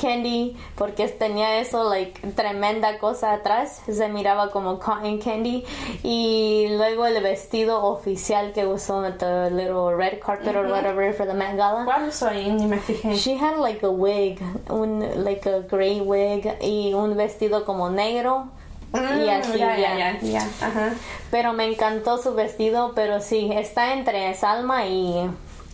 candy 0.00 0.56
porque 0.76 1.06
tenía 1.08 1.58
eso 1.60 1.84
like 1.88 2.20
tremenda 2.34 2.98
cosa 2.98 3.32
atrás 3.34 3.82
se 3.86 4.08
miraba 4.08 4.50
como 4.50 4.78
cotton 4.78 5.18
candy 5.18 5.64
y 6.02 6.66
luego 6.76 7.06
el 7.06 7.22
vestido 7.22 7.84
oficial 7.84 8.52
que 8.52 8.66
usó 8.66 9.00
with 9.02 9.18
the 9.18 9.50
little 9.50 9.94
red 9.94 10.18
carpet 10.20 10.56
or 10.56 10.66
whatever 10.66 11.12
for 11.12 11.26
the 11.26 11.34
Met 11.34 11.56
Gala 11.56 11.84
¿Cuál 11.84 12.12
soy? 12.12 12.50
Ni 12.50 12.66
me 12.66 12.78
fijé. 12.78 13.14
She 13.16 13.36
had 13.36 13.58
like 13.58 13.84
a 13.84 13.90
wig, 13.90 14.40
un 14.68 15.00
like 15.24 15.46
a 15.48 15.60
gray 15.60 16.00
wig 16.00 16.56
y 16.60 16.92
un 16.94 17.16
vestido 17.16 17.64
como 17.64 17.90
negro 17.90 18.48
y 18.94 19.28
así 19.28 19.52
Mm, 19.52 19.56
ya. 19.56 19.76
ya, 19.78 19.96
ya, 19.98 20.20
ya. 20.20 20.40
Ajá. 20.60 20.94
Pero 21.30 21.52
me 21.54 21.64
encantó 21.64 22.18
su 22.18 22.34
vestido, 22.34 22.92
pero 22.94 23.20
sí 23.20 23.50
está 23.52 23.94
entre 23.94 24.34
Salma 24.34 24.86
y 24.86 25.30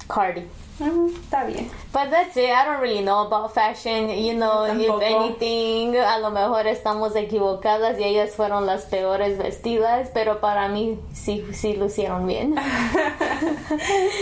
Cardi. 0.06 0.46
Mm, 0.80 1.08
Está 1.08 1.44
bien. 1.44 1.68
But 1.92 2.10
that's 2.10 2.36
it. 2.36 2.50
I 2.50 2.64
don't 2.64 2.80
really 2.80 3.02
know 3.02 3.26
about 3.26 3.52
fashion. 3.52 4.10
You 4.10 4.34
know, 4.34 4.64
if 4.64 5.02
anything, 5.02 5.96
a 5.96 6.18
lo 6.20 6.30
mejor 6.30 6.66
estamos 6.68 7.16
equivocadas 7.16 7.98
y 7.98 8.04
ellas 8.04 8.36
fueron 8.36 8.64
las 8.66 8.84
peores 8.84 9.38
vestidas, 9.38 10.10
pero 10.14 10.40
para 10.40 10.68
mí 10.68 10.98
sí, 11.12 11.44
sí 11.52 11.74
lucieron 11.74 12.26
bien. 12.26 12.54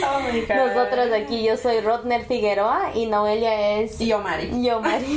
Oh 0.09 0.21
my 0.21 0.40
god. 0.42 0.57
Nosotros 0.57 1.12
aquí, 1.12 1.42
yo 1.45 1.57
soy 1.57 1.81
Rodner 1.81 2.25
Figueroa 2.25 2.90
y 2.95 3.07
Noelia 3.07 3.79
es 3.79 4.01
Y 4.01 4.07
yo, 4.09 4.19
Mari. 4.19 4.62
Yo, 4.62 4.81
Mari. 4.81 5.16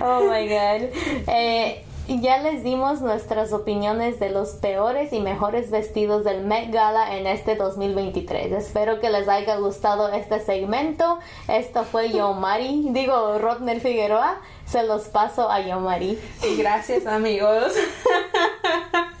oh 0.00 0.20
my 0.24 0.48
god. 0.48 0.88
Eh, 1.28 1.84
ya 2.20 2.38
les 2.38 2.64
dimos 2.64 3.00
nuestras 3.00 3.52
opiniones 3.52 4.18
de 4.18 4.30
los 4.30 4.50
peores 4.50 5.12
y 5.12 5.20
mejores 5.20 5.70
vestidos 5.70 6.24
del 6.24 6.44
Met 6.44 6.72
Gala 6.72 7.16
en 7.16 7.26
este 7.26 7.54
2023. 7.54 8.52
Espero 8.52 9.00
que 9.00 9.10
les 9.10 9.28
haya 9.28 9.56
gustado 9.56 10.08
este 10.08 10.40
segmento. 10.40 11.18
Esto 11.48 11.84
fue 11.84 12.10
Yo 12.10 12.34
Mari. 12.34 12.88
Digo, 12.90 13.38
Rodner 13.38 13.80
Figueroa. 13.80 14.40
Se 14.66 14.82
los 14.82 15.02
paso 15.08 15.50
a 15.50 15.60
Yo 15.60 15.80
Mari. 15.80 16.18
Y 16.42 16.56
gracias, 16.56 17.06
amigos. 17.06 17.72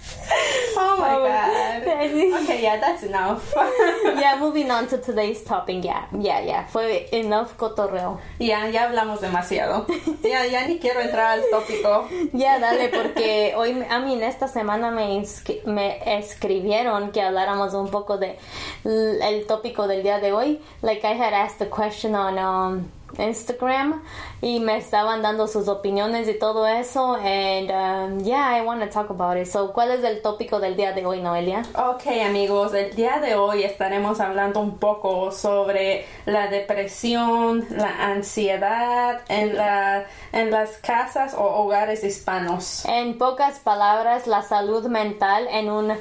oh 0.76 0.96
my 0.98 1.16
god. 1.28 1.52
Okay, 2.42 2.62
yeah, 2.62 2.78
that's 2.78 3.02
enough. 3.04 3.54
Yeah, 4.22 4.38
moving 4.38 4.70
on 4.70 4.86
to 4.88 4.98
today's 4.98 5.42
topic. 5.42 5.84
Yeah, 5.84 6.06
yeah, 6.18 6.40
yeah. 6.40 6.66
Fue 6.66 7.06
enough 7.12 7.56
cotorreo. 7.56 8.18
ya, 8.38 8.66
ya 8.66 8.88
hablamos 8.88 9.20
demasiado. 9.20 9.86
Ya, 10.22 10.44
ya 10.46 10.66
ni 10.66 10.78
quiero 10.78 11.00
entrar 11.00 11.38
al 11.38 11.42
tópico. 11.50 12.08
Ya, 12.32 12.58
dale, 12.58 12.88
porque 12.88 13.54
hoy, 13.56 13.84
a 13.88 13.98
mí, 14.00 14.14
en 14.14 14.22
esta 14.22 14.48
semana 14.48 14.90
me, 14.90 15.22
me 15.66 16.18
escribieron 16.18 17.10
que 17.12 17.22
habláramos 17.22 17.74
un 17.74 17.88
poco 17.88 18.18
de 18.18 18.38
el 18.84 19.46
tópico 19.46 19.86
del 19.86 20.02
día 20.02 20.18
de 20.20 20.32
hoy. 20.32 20.60
Like, 20.82 21.04
I 21.04 21.14
had 21.14 21.32
asked 21.32 21.60
a 21.60 21.70
question 21.70 22.14
on 22.14 22.38
um, 22.38 22.90
Instagram 23.18 24.02
y 24.40 24.60
me 24.60 24.76
estaban 24.76 25.22
dando 25.22 25.46
sus 25.46 25.68
opiniones 25.68 26.28
y 26.28 26.38
todo 26.38 26.66
eso. 26.66 27.14
And, 27.14 27.70
um, 27.70 28.24
yeah, 28.24 28.56
I 28.56 28.64
want 28.64 28.80
to 28.82 28.88
talk 28.88 29.10
about 29.10 29.36
it. 29.36 29.46
So, 29.46 29.72
¿cuál 29.72 29.90
es 29.90 30.04
el 30.04 30.22
tópico 30.22 30.60
del 30.60 30.76
día 30.76 30.92
de 30.92 31.04
hoy, 31.04 31.20
Noelia? 31.20 31.62
Ok 31.74 32.06
amigos, 32.24 32.74
el 32.74 32.94
día 32.94 33.20
de 33.20 33.34
hoy 33.34 33.62
estaremos 33.64 34.20
hablando 34.20 34.60
un 34.60 34.78
poco 34.78 35.30
sobre 35.30 36.06
la 36.26 36.48
depresión, 36.48 37.66
la 37.70 38.06
ansiedad 38.06 39.20
en, 39.28 39.56
la, 39.56 40.06
en 40.32 40.50
las 40.50 40.78
casas 40.78 41.34
o 41.34 41.44
hogares 41.44 42.04
hispanos. 42.04 42.84
En 42.86 43.18
pocas 43.18 43.58
palabras, 43.58 44.26
la 44.26 44.42
salud 44.42 44.86
mental 44.86 45.46
en 45.50 45.70
un 45.70 45.92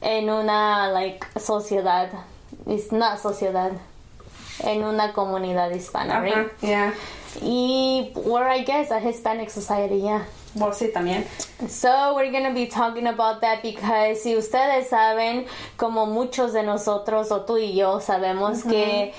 en 0.00 0.28
una 0.28 0.88
like 0.88 1.26
sociedad. 1.40 2.10
It's 2.66 2.92
not 2.92 3.18
sociedad. 3.18 3.72
En 4.60 4.84
una 4.84 5.12
comunidad 5.12 5.70
hispana, 5.70 6.20
right? 6.20 6.34
Ajá, 6.34 6.50
ya. 6.60 6.94
Y 7.42 8.12
or 8.14 8.46
I 8.48 8.64
guess 8.64 8.90
a 8.90 9.00
Hispanic 9.00 9.50
society, 9.50 10.00
yeah. 10.00 10.26
Vos 10.54 10.78
sí 10.78 10.92
también. 10.92 11.24
So 11.68 12.14
we're 12.14 12.30
gonna 12.30 12.54
be 12.54 12.66
talking 12.66 13.08
about 13.08 13.40
that 13.40 13.62
because 13.62 14.22
si 14.22 14.36
ustedes 14.36 14.88
saben, 14.88 15.46
como 15.76 16.06
muchos 16.06 16.52
de 16.52 16.62
nosotros 16.62 17.32
o 17.32 17.40
tú 17.40 17.58
y 17.58 17.74
yo 17.74 17.98
sabemos 17.98 18.62
que 18.62 19.12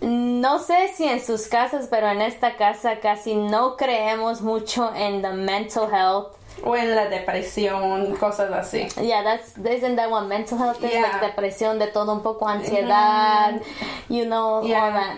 no 0.00 0.58
sé 0.58 0.88
si 0.94 1.04
en 1.04 1.20
sus 1.20 1.46
casas, 1.46 1.86
pero 1.88 2.08
en 2.08 2.20
esta 2.22 2.56
casa 2.56 2.98
casi 3.00 3.34
no 3.34 3.76
creemos 3.76 4.40
mucho 4.40 4.92
en 4.94 5.22
the 5.22 5.32
mental 5.32 5.88
health. 5.88 6.37
O 6.64 6.76
en 6.76 6.94
la 6.94 7.08
depresión, 7.08 8.14
cosas 8.16 8.50
así. 8.52 8.86
Yeah, 9.00 9.22
that's 9.22 9.56
isn't 9.58 9.96
that 9.96 10.10
what 10.10 10.24
mental 10.26 10.58
health 10.58 10.82
is? 10.82 10.92
Yeah. 10.92 11.02
Like 11.02 11.20
depresión, 11.26 11.78
de 11.78 11.86
todo 11.88 12.12
un 12.12 12.22
poco 12.22 12.46
ansiedad, 12.48 13.60
you 14.08 14.24
know, 14.24 14.62
Yeah. 14.64 14.84
all 14.86 14.92
that. 14.92 15.16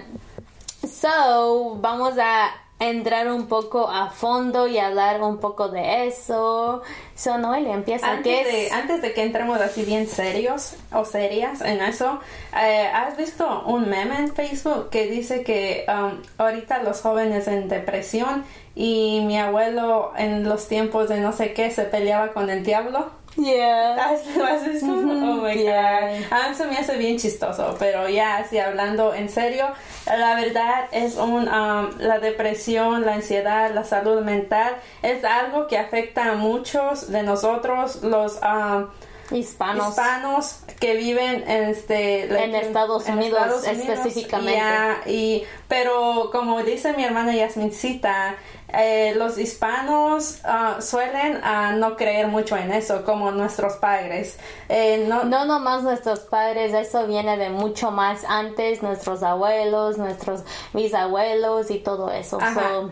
So, 0.89 1.77
vamos 1.81 2.15
a 2.19 2.51
entrar 2.79 3.29
un 3.31 3.47
poco 3.47 3.89
a 3.91 4.09
fondo 4.11 4.67
y 4.67 4.79
hablar 4.79 5.23
un 5.23 5.37
poco 5.39 5.69
de 5.69 6.07
eso. 6.07 6.81
So, 7.15 7.37
Noelia, 7.37 7.75
empieza. 7.75 8.07
¿Qué 8.23 8.41
Antes 8.41 8.53
de, 8.53 8.67
es? 8.67 8.73
antes 8.73 9.03
de 9.03 9.13
que 9.13 9.23
entremos 9.23 9.61
así 9.61 9.85
bien 9.85 10.07
serios 10.09 10.75
o 10.91 11.05
serias 11.05 11.61
en 11.61 11.83
eso, 11.83 12.21
eh, 12.59 12.87
¿has 12.93 13.19
visto 13.19 13.65
un 13.67 13.91
meme 13.91 14.17
en 14.17 14.35
Facebook 14.35 14.89
que 14.89 15.07
dice 15.11 15.43
que 15.43 15.85
um, 15.89 16.23
ahorita 16.39 16.83
los 16.83 17.03
jóvenes 17.03 17.47
en 17.49 17.69
depresión 17.69 18.45
y 18.81 19.21
mi 19.27 19.39
abuelo 19.39 20.13
en 20.17 20.49
los 20.49 20.67
tiempos 20.67 21.11
de 21.11 21.21
no 21.21 21.35
sé 21.35 21.53
qué 21.53 21.71
se 21.71 21.83
peleaba 21.83 22.29
con 22.33 22.49
el 22.49 22.65
diablo? 22.65 23.11
Yeah. 23.37 23.95
¿Has, 23.95 24.27
lo 24.35 24.45
has 24.47 24.67
visto? 24.67 24.87
Oh 24.87 25.43
my 25.43 25.53
yeah. 25.53 26.19
god. 26.19 26.33
A 26.33 26.49
mí 26.49 26.55
se 26.55 26.67
me 26.67 26.79
hace 26.79 26.97
bien 26.97 27.19
chistoso, 27.19 27.77
pero 27.79 28.09
ya, 28.09 28.39
así 28.39 28.59
hablando 28.59 29.13
en 29.13 29.29
serio, 29.29 29.67
la 30.07 30.35
verdad 30.35 30.87
es 30.93 31.17
un, 31.17 31.47
um, 31.47 31.91
la 31.99 32.21
depresión, 32.21 33.05
la 33.05 33.17
ansiedad, 33.17 33.71
la 33.75 33.85
salud 33.85 34.23
mental 34.23 34.77
es 35.03 35.23
algo 35.27 35.67
que 35.67 35.77
afecta 35.77 36.31
a 36.31 36.35
muchos 36.37 37.13
de 37.13 37.23
nosotros, 37.23 38.03
los 38.03 38.41
um, 38.43 38.87
Hispanos. 39.31 39.89
hispanos 39.91 40.61
que 40.81 40.95
viven 40.97 41.45
en 41.49 41.65
este 41.71 42.27
like, 42.29 42.45
En 42.45 42.55
Estados 42.55 43.07
Unidos, 43.07 43.65
específicamente. 43.67 44.55
ya, 44.57 45.03
y 45.07 45.45
pero 45.69 46.31
como 46.33 46.63
dice 46.63 46.93
mi 46.95 47.05
hermana 47.05 47.35
Yasmincita 47.35 48.37
eh, 48.73 49.15
los 49.17 49.37
hispanos 49.39 50.39
ah, 50.45 50.77
suelen 50.81 51.41
ah, 51.43 51.73
no 51.77 51.97
creer 51.97 52.29
mucho 52.29 52.57
en 52.57 52.73
eso 52.73 53.05
como 53.05 53.31
nuestros 53.33 53.75
padres 53.75 54.39
Eh, 54.69 55.05
no, 55.09 55.25
No 55.25 55.45
nomás 55.45 55.83
nuestros 55.83 56.21
padres, 56.21 56.73
eso 56.73 57.07
viene 57.07 57.37
de 57.37 57.51
mucho 57.51 57.91
más 57.91 58.25
antes, 58.29 58.83
nuestros 58.83 59.23
abuelos, 59.25 59.99
nuestros 59.99 60.43
bisabuelos 60.73 61.71
y 61.71 61.79
todo 61.79 62.11
eso. 62.13 62.39
Ajá. 62.41 62.61
So, 62.61 62.91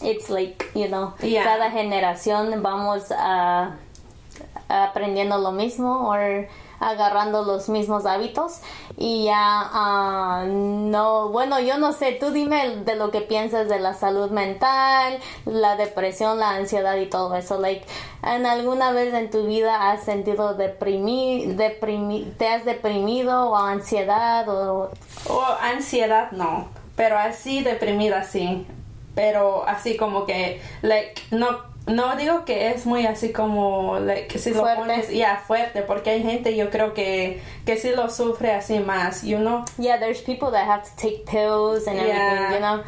it's 0.00 0.30
like, 0.30 0.64
you 0.74 0.86
know, 0.88 1.14
Yeah. 1.20 1.42
cada 1.44 1.70
generación 1.70 2.62
vamos 2.62 3.04
a 3.10 3.74
aprendiendo 4.68 5.38
lo 5.38 5.52
mismo 5.52 6.10
o 6.10 6.14
agarrando 6.78 7.42
los 7.42 7.70
mismos 7.70 8.04
hábitos 8.04 8.60
y 8.98 9.24
ya 9.24 9.34
ah, 9.38 10.44
no 10.46 11.30
bueno 11.30 11.58
yo 11.58 11.78
no 11.78 11.94
sé 11.94 12.12
tú 12.12 12.32
dime 12.32 12.76
de 12.84 12.96
lo 12.96 13.10
que 13.10 13.22
piensas 13.22 13.68
de 13.68 13.78
la 13.80 13.94
salud 13.94 14.30
mental 14.30 15.18
la 15.46 15.76
depresión 15.76 16.38
la 16.38 16.50
ansiedad 16.50 16.96
y 16.96 17.06
todo 17.06 17.34
eso 17.34 17.58
like 17.58 17.86
en 18.22 18.44
alguna 18.44 18.90
vez 18.92 19.14
en 19.14 19.30
tu 19.30 19.46
vida 19.46 19.90
has 19.90 20.04
sentido 20.04 20.54
deprimi, 20.54 21.46
deprimi 21.46 22.30
te 22.36 22.48
has 22.48 22.66
deprimido 22.66 23.50
o 23.50 23.56
ansiedad 23.56 24.46
o 24.48 24.90
O 25.28 25.42
ansiedad 25.60 26.30
no, 26.32 26.68
pero 26.94 27.18
así 27.18 27.62
deprimida 27.62 28.24
sí. 28.24 28.66
Pero 29.14 29.66
así 29.66 29.96
como 29.96 30.26
que, 30.26 30.60
like, 30.82 31.22
no, 31.30 31.48
no 31.86 32.16
digo 32.16 32.44
que 32.44 32.70
es 32.70 32.84
muy 32.84 33.06
así 33.06 33.32
como, 33.32 33.98
like, 34.00 34.38
si 34.38 34.50
lo 34.50 34.60
Fuerte. 34.60 34.80
pones, 34.80 35.10
ya, 35.10 35.42
fuerte, 35.46 35.82
porque 35.82 36.10
hay 36.10 36.22
gente 36.22 36.56
yo 36.56 36.70
creo 36.70 36.94
que, 36.94 37.40
que 37.64 37.76
sí 37.76 37.90
lo 37.94 38.10
sufre 38.10 38.52
así 38.52 38.80
más, 38.80 39.22
you 39.22 39.38
know. 39.38 39.64
Yeah, 39.78 39.98
there's 39.98 40.20
people 40.20 40.50
that 40.50 40.66
have 40.68 40.82
to 40.82 40.90
take 40.96 41.24
pills 41.30 41.86
and 41.86 41.98
everything, 41.98 42.16
Yeah. 42.16 42.52
you 42.52 42.58
know. 42.58 42.82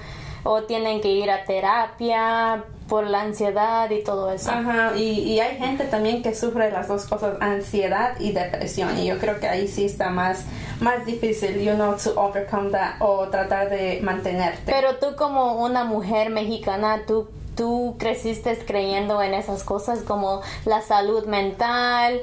O 0.44 0.62
tienen 0.62 1.00
que 1.00 1.08
ir 1.08 1.30
a 1.30 1.44
terapia 1.44 2.64
por 2.88 3.06
la 3.06 3.20
ansiedad 3.22 3.90
y 3.90 4.02
todo 4.02 4.32
eso. 4.32 4.50
Ajá, 4.50 4.96
y, 4.96 5.20
y 5.20 5.40
hay 5.40 5.58
gente 5.58 5.84
también 5.84 6.22
que 6.22 6.34
sufre 6.34 6.70
las 6.70 6.88
dos 6.88 7.06
cosas, 7.06 7.36
ansiedad 7.40 8.18
y 8.18 8.32
depresión, 8.32 8.98
y 8.98 9.06
yo 9.06 9.18
creo 9.18 9.38
que 9.40 9.46
ahí 9.48 9.68
sí 9.68 9.84
está 9.84 10.08
más, 10.10 10.44
más 10.80 11.04
difícil, 11.04 11.60
you 11.62 11.74
know, 11.74 11.94
to 12.02 12.18
overcome 12.18 12.70
that, 12.70 12.94
o 13.00 13.28
tratar 13.28 13.68
de 13.68 14.00
mantenerte. 14.02 14.62
Pero 14.64 14.96
tú 14.96 15.16
como 15.16 15.62
una 15.62 15.84
mujer 15.84 16.30
mexicana, 16.30 17.02
tú 17.06 17.28
tú 17.58 17.96
creciste 17.98 18.56
creyendo 18.64 19.20
en 19.20 19.34
esas 19.34 19.64
cosas 19.64 20.02
como 20.02 20.40
la 20.64 20.80
salud 20.80 21.26
mental. 21.26 22.22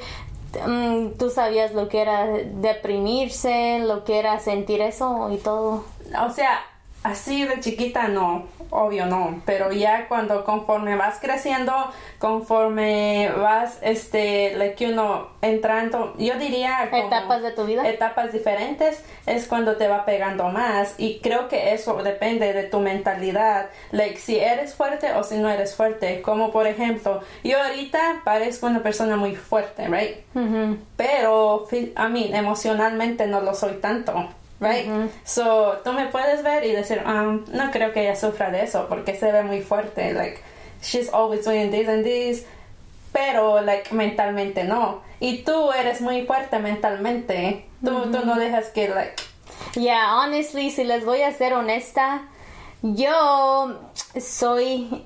mm, 0.66 1.18
Tú 1.20 1.30
sabías 1.30 1.74
lo 1.74 1.90
que 1.90 2.02
era 2.02 2.26
deprimirse, 2.26 3.80
lo 3.80 4.06
que 4.06 4.18
era 4.18 4.40
sentir 4.40 4.82
eso 4.82 5.30
y 5.32 5.38
todo. 5.38 5.84
O 6.26 6.30
sea, 6.32 6.62
así 7.04 7.44
de 7.44 7.60
chiquita 7.60 8.08
no, 8.08 8.46
obvio 8.76 9.06
no, 9.06 9.42
pero 9.46 9.72
ya 9.72 10.08
cuando 10.08 10.44
conforme 10.44 10.96
vas 10.96 11.20
creciendo, 11.20 11.74
conforme 12.20 13.32
vas, 13.38 13.80
este, 13.82 14.56
like, 14.58 14.86
uno 14.88 15.30
entrando, 15.42 16.14
yo 16.18 16.36
diría 16.36 16.88
como 16.90 17.08
Etapas 17.08 17.42
de 17.42 17.52
tu 17.52 17.66
vida. 17.66 17.88
etapas 17.88 18.32
diferentes, 18.34 19.04
es 19.26 19.48
cuando 19.48 19.78
te 19.78 19.88
va 19.88 20.06
pegando 20.06 20.50
más 20.50 20.96
y 20.98 21.20
creo 21.20 21.48
que 21.48 21.74
eso 21.74 22.02
depende 22.04 22.54
de 22.54 22.64
tu 22.64 22.80
mentalidad, 22.80 23.68
like, 23.92 24.18
si 24.18 24.38
eres 24.40 24.76
fuerte 24.76 25.14
o 25.14 25.24
si 25.24 25.38
no 25.38 25.50
eres 25.50 25.76
fuerte, 25.76 26.22
como 26.22 26.52
por 26.52 26.68
ejemplo, 26.68 27.22
yo 27.44 27.62
ahorita 27.62 28.22
parezco 28.24 28.68
una 28.68 28.84
persona 28.84 29.16
muy 29.16 29.36
fuerte, 29.36 29.88
right? 29.88 30.18
Pero 30.98 31.66
fi- 31.70 31.94
I 31.98 32.10
mean, 32.12 32.36
emocionalmente 32.36 33.28
no 33.28 33.42
lo 33.42 33.54
soy 33.54 33.74
tanto, 33.76 34.30
right? 34.60 35.10
So, 35.24 35.80
tú 35.84 35.94
me 35.94 36.08
puedes 36.08 36.44
ver 36.44 36.66
y 36.66 36.72
decir, 36.72 37.02
um, 37.06 37.44
no 37.52 37.72
creo 37.72 37.94
que 37.94 38.02
ella 38.02 38.16
sufra 38.16 38.52
de 38.52 38.64
eso 38.64 38.88
porque 38.90 39.16
se 39.16 39.32
ve 39.32 39.44
muy 39.44 39.62
fuerte, 39.62 40.14
like, 40.14 40.40
she's 40.82 41.10
always 41.14 41.46
doing 41.46 41.72
this 41.72 41.88
and 41.88 42.04
this, 42.04 42.46
pero, 43.12 43.62
like, 43.62 43.94
mentalmente 43.94 44.64
no. 44.64 45.02
Y 45.20 45.44
tú 45.44 45.72
eres 45.72 46.02
muy 46.02 46.26
fuerte 46.26 46.60
mentalmente, 46.60 47.66
tú, 47.84 48.12
tú 48.12 48.26
no 48.26 48.36
dejas 48.36 48.68
que, 48.70 48.90
like, 48.90 49.16
Yeah, 49.76 50.16
honestly, 50.16 50.72
si 50.72 50.84
les 50.86 51.04
voy 51.04 51.22
a 51.22 51.34
ser 51.34 51.54
honesta, 51.54 52.24
yo 52.82 53.80
soy 54.20 55.06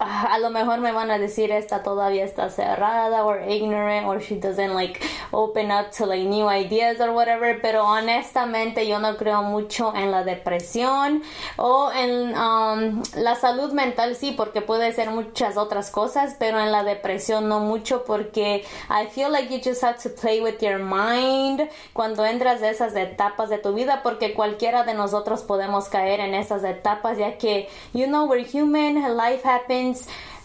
a 0.00 0.38
lo 0.38 0.50
mejor 0.50 0.78
me 0.78 0.92
van 0.92 1.10
a 1.10 1.18
decir 1.18 1.50
esta 1.50 1.82
todavía 1.82 2.24
está 2.24 2.50
cerrada 2.50 3.24
or 3.24 3.42
ignorant 3.48 4.06
or 4.06 4.20
she 4.20 4.36
doesn't 4.36 4.74
like 4.74 5.00
open 5.32 5.72
up 5.72 5.90
to 5.90 6.06
like 6.06 6.24
new 6.24 6.48
ideas 6.48 7.00
or 7.00 7.10
whatever. 7.10 7.60
Pero 7.60 7.84
honestamente 7.84 8.86
yo 8.86 9.00
no 9.00 9.16
creo 9.16 9.42
mucho 9.42 9.92
en 9.96 10.12
la 10.12 10.22
depresión 10.22 11.22
o 11.56 11.90
en 11.92 12.28
um, 12.36 13.02
la 13.16 13.34
salud 13.34 13.72
mental 13.72 14.14
sí 14.14 14.32
porque 14.32 14.62
puede 14.62 14.92
ser 14.92 15.10
muchas 15.10 15.56
otras 15.56 15.90
cosas 15.90 16.36
pero 16.38 16.60
en 16.60 16.70
la 16.70 16.84
depresión 16.84 17.48
no 17.48 17.60
mucho 17.60 18.04
porque 18.04 18.64
I 18.88 19.06
feel 19.06 19.32
like 19.32 19.52
you 19.52 19.60
just 19.62 19.82
have 19.82 19.98
to 20.02 20.10
play 20.10 20.40
with 20.40 20.58
your 20.60 20.78
mind 20.78 21.68
cuando 21.92 22.24
entras 22.24 22.60
de 22.60 22.70
esas 22.70 22.94
etapas 22.94 23.48
de 23.48 23.58
tu 23.58 23.74
vida 23.74 24.00
porque 24.02 24.34
cualquiera 24.34 24.84
de 24.84 24.94
nosotros 24.94 25.42
podemos 25.42 25.88
caer 25.88 26.20
en 26.20 26.34
esas 26.34 26.62
etapas 26.62 27.18
ya 27.18 27.36
que 27.38 27.68
you 27.92 28.06
know 28.06 28.26
we're 28.26 28.46
human 28.46 29.16
life 29.16 29.46
happens 29.46 29.87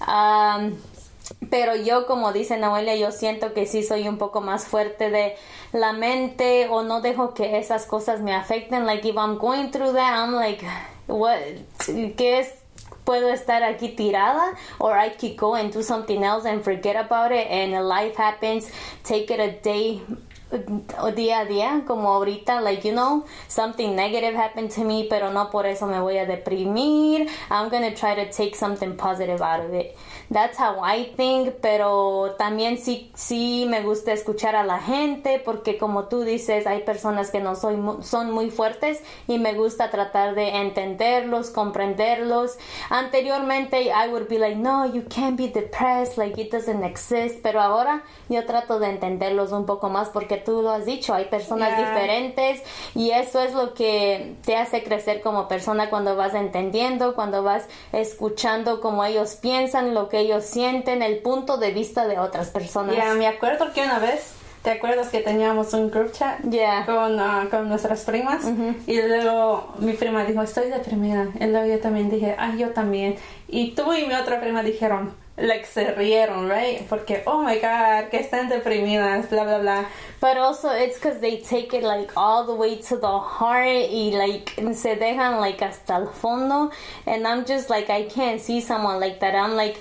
um, 0.07 0.75
pero 1.49 1.75
yo 1.75 2.05
como 2.05 2.33
dice 2.33 2.57
Noelia 2.57 2.95
yo 2.95 3.11
siento 3.11 3.53
que 3.53 3.65
sí 3.65 3.83
soy 3.83 4.07
un 4.07 4.17
poco 4.17 4.41
más 4.41 4.65
fuerte 4.65 5.09
de 5.09 5.35
la 5.71 5.93
mente 5.93 6.67
o 6.69 6.83
no 6.83 7.01
dejo 7.01 7.33
que 7.33 7.57
esas 7.57 7.85
cosas 7.85 8.21
me 8.21 8.33
afecten 8.33 8.85
like 8.85 9.07
if 9.07 9.15
I'm 9.15 9.37
going 9.37 9.71
through 9.71 9.93
that 9.93 10.13
I'm 10.15 10.33
like 10.35 10.65
what 11.07 11.37
qué 12.17 12.39
es 12.39 12.53
puedo 13.05 13.29
estar 13.29 13.63
aquí 13.63 13.89
tirada 13.89 14.55
or 14.79 14.97
I 14.97 15.09
could 15.09 15.35
go 15.37 15.55
and 15.55 15.71
do 15.73 15.81
something 15.81 16.23
else 16.23 16.45
and 16.45 16.63
forget 16.63 16.95
about 16.95 17.31
it 17.31 17.47
and 17.49 17.73
life 17.87 18.15
happens 18.15 18.69
take 19.03 19.33
it 19.33 19.39
a 19.39 19.51
day 19.61 20.01
día 21.15 21.39
a 21.39 21.45
día 21.45 21.83
como 21.85 22.09
ahorita 22.09 22.61
like 22.61 22.87
you 22.87 22.93
know 22.93 23.25
something 23.47 23.95
negative 23.95 24.35
happened 24.35 24.69
to 24.71 24.83
me 24.83 25.07
pero 25.09 25.31
no 25.31 25.49
por 25.49 25.65
eso 25.65 25.87
me 25.87 25.99
voy 25.99 26.17
a 26.17 26.25
deprimir. 26.25 27.29
I'm 27.49 27.69
gonna 27.69 27.93
try 27.93 28.15
to 28.15 28.31
take 28.31 28.55
something 28.55 28.95
positive 28.95 29.41
out 29.41 29.65
of 29.65 29.73
it 29.73 29.95
that's 30.33 30.57
how 30.59 30.83
I 30.83 31.13
think 31.15 31.53
pero 31.61 32.35
también 32.37 32.77
sí 32.77 33.11
sí 33.15 33.65
me 33.69 33.81
gusta 33.81 34.11
escuchar 34.11 34.55
a 34.55 34.63
la 34.63 34.79
gente 34.79 35.39
porque 35.43 35.77
como 35.77 36.05
tú 36.05 36.21
dices 36.23 36.67
hay 36.67 36.81
personas 36.83 37.31
que 37.31 37.39
no 37.39 37.55
soy 37.55 37.77
son 38.01 38.31
muy 38.31 38.49
fuertes 38.49 39.01
y 39.27 39.37
me 39.39 39.53
gusta 39.53 39.89
tratar 39.91 40.35
de 40.35 40.57
entenderlos 40.57 41.49
comprenderlos 41.51 42.57
anteriormente 42.89 43.83
I 43.83 44.09
would 44.09 44.27
be 44.27 44.39
like 44.39 44.55
no 44.57 44.85
you 44.85 45.03
can't 45.09 45.37
be 45.37 45.47
depressed 45.47 46.17
like 46.17 46.39
it 46.41 46.51
doesn't 46.51 46.83
exist 46.83 47.39
pero 47.43 47.61
ahora 47.61 48.03
yo 48.29 48.45
trato 48.45 48.79
de 48.79 48.87
entenderlos 48.89 49.51
un 49.51 49.65
poco 49.65 49.89
más 49.89 50.09
porque 50.09 50.37
tú 50.37 50.61
lo 50.61 50.71
has 50.71 50.85
dicho 50.85 51.13
hay 51.13 51.25
personas 51.25 51.53
Yeah. 51.63 51.89
diferentes 51.89 52.61
y 52.95 53.11
eso 53.11 53.39
es 53.39 53.53
lo 53.53 53.73
que 53.73 54.35
te 54.45 54.57
hace 54.57 54.83
crecer 54.83 55.21
como 55.21 55.47
persona 55.47 55.89
cuando 55.89 56.15
vas 56.15 56.33
entendiendo 56.33 57.15
cuando 57.15 57.43
vas 57.43 57.67
escuchando 57.91 58.81
cómo 58.81 59.03
ellos 59.05 59.35
piensan 59.35 59.93
lo 59.93 60.09
que 60.09 60.19
ellos 60.23 60.43
sienten 60.43 61.01
el 61.01 61.19
punto 61.19 61.57
de 61.57 61.71
vista 61.71 62.07
de 62.07 62.19
otras 62.19 62.49
personas 62.49 62.95
ya 62.95 63.13
me 63.13 63.27
acuerdo 63.27 63.71
que 63.73 63.81
una 63.81 63.99
vez, 63.99 64.33
¿te 64.61 64.71
acuerdas 64.71 65.09
que 65.09 65.19
teníamos 65.19 65.73
un 65.73 65.91
group 65.91 66.11
chat? 66.11 66.41
Yeah. 66.49 66.85
con, 66.85 67.19
ah, 67.19 67.47
con 67.49 67.69
nuestras 67.69 68.01
primas 68.01 68.43
y 68.87 69.01
luego 69.01 69.73
mi 69.79 69.93
prima 69.93 70.25
dijo 70.25 70.41
estoy 70.41 70.69
deprimida 70.69 71.27
y 71.39 71.45
luego 71.45 71.67
yo 71.67 71.79
también 71.79 72.09
dije 72.09 72.35
ay 72.37 72.57
yo 72.57 72.69
también 72.69 73.15
y 73.47 73.71
tú 73.71 73.93
y 73.93 74.05
mi 74.05 74.13
otra 74.13 74.39
prima 74.41 74.63
dijeron 74.63 75.22
like 75.37 75.65
se 75.65 75.93
rieron 75.95 76.47
right 76.49 76.87
porque 76.87 77.23
oh 77.25 77.41
my 77.41 77.55
god 77.55 78.09
que 78.09 78.19
están 78.19 78.49
deprimidas 78.49 79.29
bla 79.29 79.43
bla 79.43 79.57
bla 79.59 79.85
But 80.23 80.37
also 80.37 80.69
it's 80.69 80.95
because 80.95 81.19
they 81.19 81.41
take 81.41 81.73
it 81.73 81.83
like 81.83 82.13
all 82.15 82.45
the 82.45 82.55
way 82.55 82.77
to 82.77 82.95
the 82.95 83.19
heart 83.19 83.91
y 83.91 84.13
like 84.15 84.55
se 84.73 84.95
dejan 84.95 85.41
like 85.41 85.59
hasta 85.61 85.95
el 85.95 86.07
fondo 86.07 86.71
and 87.05 87.27
I'm 87.27 87.43
just 87.43 87.69
like 87.69 87.89
I 87.89 88.03
can't 88.03 88.39
see 88.39 88.61
someone 88.61 89.01
like 89.01 89.19
that. 89.19 89.35
I'm 89.35 89.57
like 89.57 89.75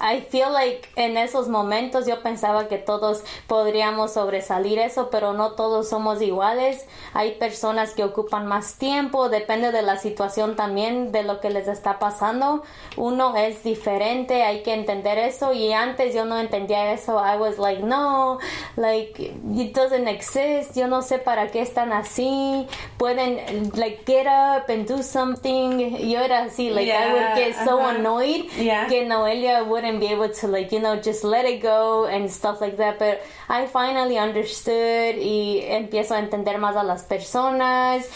I 0.00 0.22
feel 0.22 0.50
like 0.52 0.88
en 0.96 1.18
esos 1.18 1.48
momentos 1.48 2.06
yo 2.06 2.22
pensaba 2.22 2.66
que 2.66 2.78
todos 2.78 3.24
podríamos 3.46 4.14
sobresalir 4.14 4.78
eso, 4.78 5.10
pero 5.10 5.34
no 5.34 5.52
todos 5.52 5.88
somos 5.88 6.22
iguales. 6.22 6.86
Hay 7.12 7.32
personas 7.32 7.92
que 7.92 8.04
ocupan 8.04 8.46
más 8.46 8.76
tiempo, 8.76 9.28
depende 9.28 9.70
de 9.70 9.82
la 9.82 9.98
situación 9.98 10.56
también 10.56 11.12
de 11.12 11.24
lo 11.24 11.40
que 11.40 11.50
les 11.50 11.68
está 11.68 11.98
pasando. 11.98 12.62
Uno 12.96 13.36
es 13.36 13.62
diferente, 13.62 14.42
hay 14.42 14.62
que 14.62 14.72
entender 14.84 15.18
eso 15.18 15.52
y 15.52 15.72
antes 15.72 16.14
yo 16.14 16.24
no 16.24 16.38
entendía 16.38 16.92
eso. 16.92 17.18
I 17.18 17.36
was 17.36 17.58
like, 17.58 17.82
no, 17.82 18.38
like 18.76 19.18
it 19.18 19.74
doesn't 19.74 20.06
exist. 20.08 20.76
Yo 20.76 20.86
no 20.86 21.00
sé 21.00 21.18
para 21.18 21.48
qué 21.50 21.62
están 21.62 21.92
así. 21.92 22.66
Pueden 22.98 23.70
like 23.74 24.04
get 24.06 24.26
up 24.26 24.68
and 24.68 24.86
do 24.86 25.02
something. 25.02 25.96
Yo 26.08 26.20
era 26.20 26.44
así, 26.44 26.70
like 26.70 26.90
I 26.92 27.12
would 27.12 27.34
get 27.36 27.54
so 27.64 27.80
ajá. 27.80 27.96
annoyed 27.96 28.44
Yeah. 28.58 28.86
que 28.88 29.04
Noelia 29.06 29.64
wouldn't 29.64 30.00
be 30.00 30.08
able 30.08 30.28
to 30.28 30.46
like 30.48 30.70
you 30.70 30.80
know 30.80 30.96
just 30.96 31.24
let 31.24 31.44
it 31.46 31.62
go 31.62 32.04
and 32.06 32.30
stuff 32.30 32.60
like 32.60 32.76
that. 32.76 32.98
But 32.98 33.22
I 33.48 33.66
finally 33.66 34.18
understood 34.18 35.16
y 35.18 35.62
empiezo 35.68 36.14
a 36.14 36.18
entender 36.18 36.58
más 36.58 36.76
a 36.76 36.82
las 36.82 37.02
personas. 37.04 38.08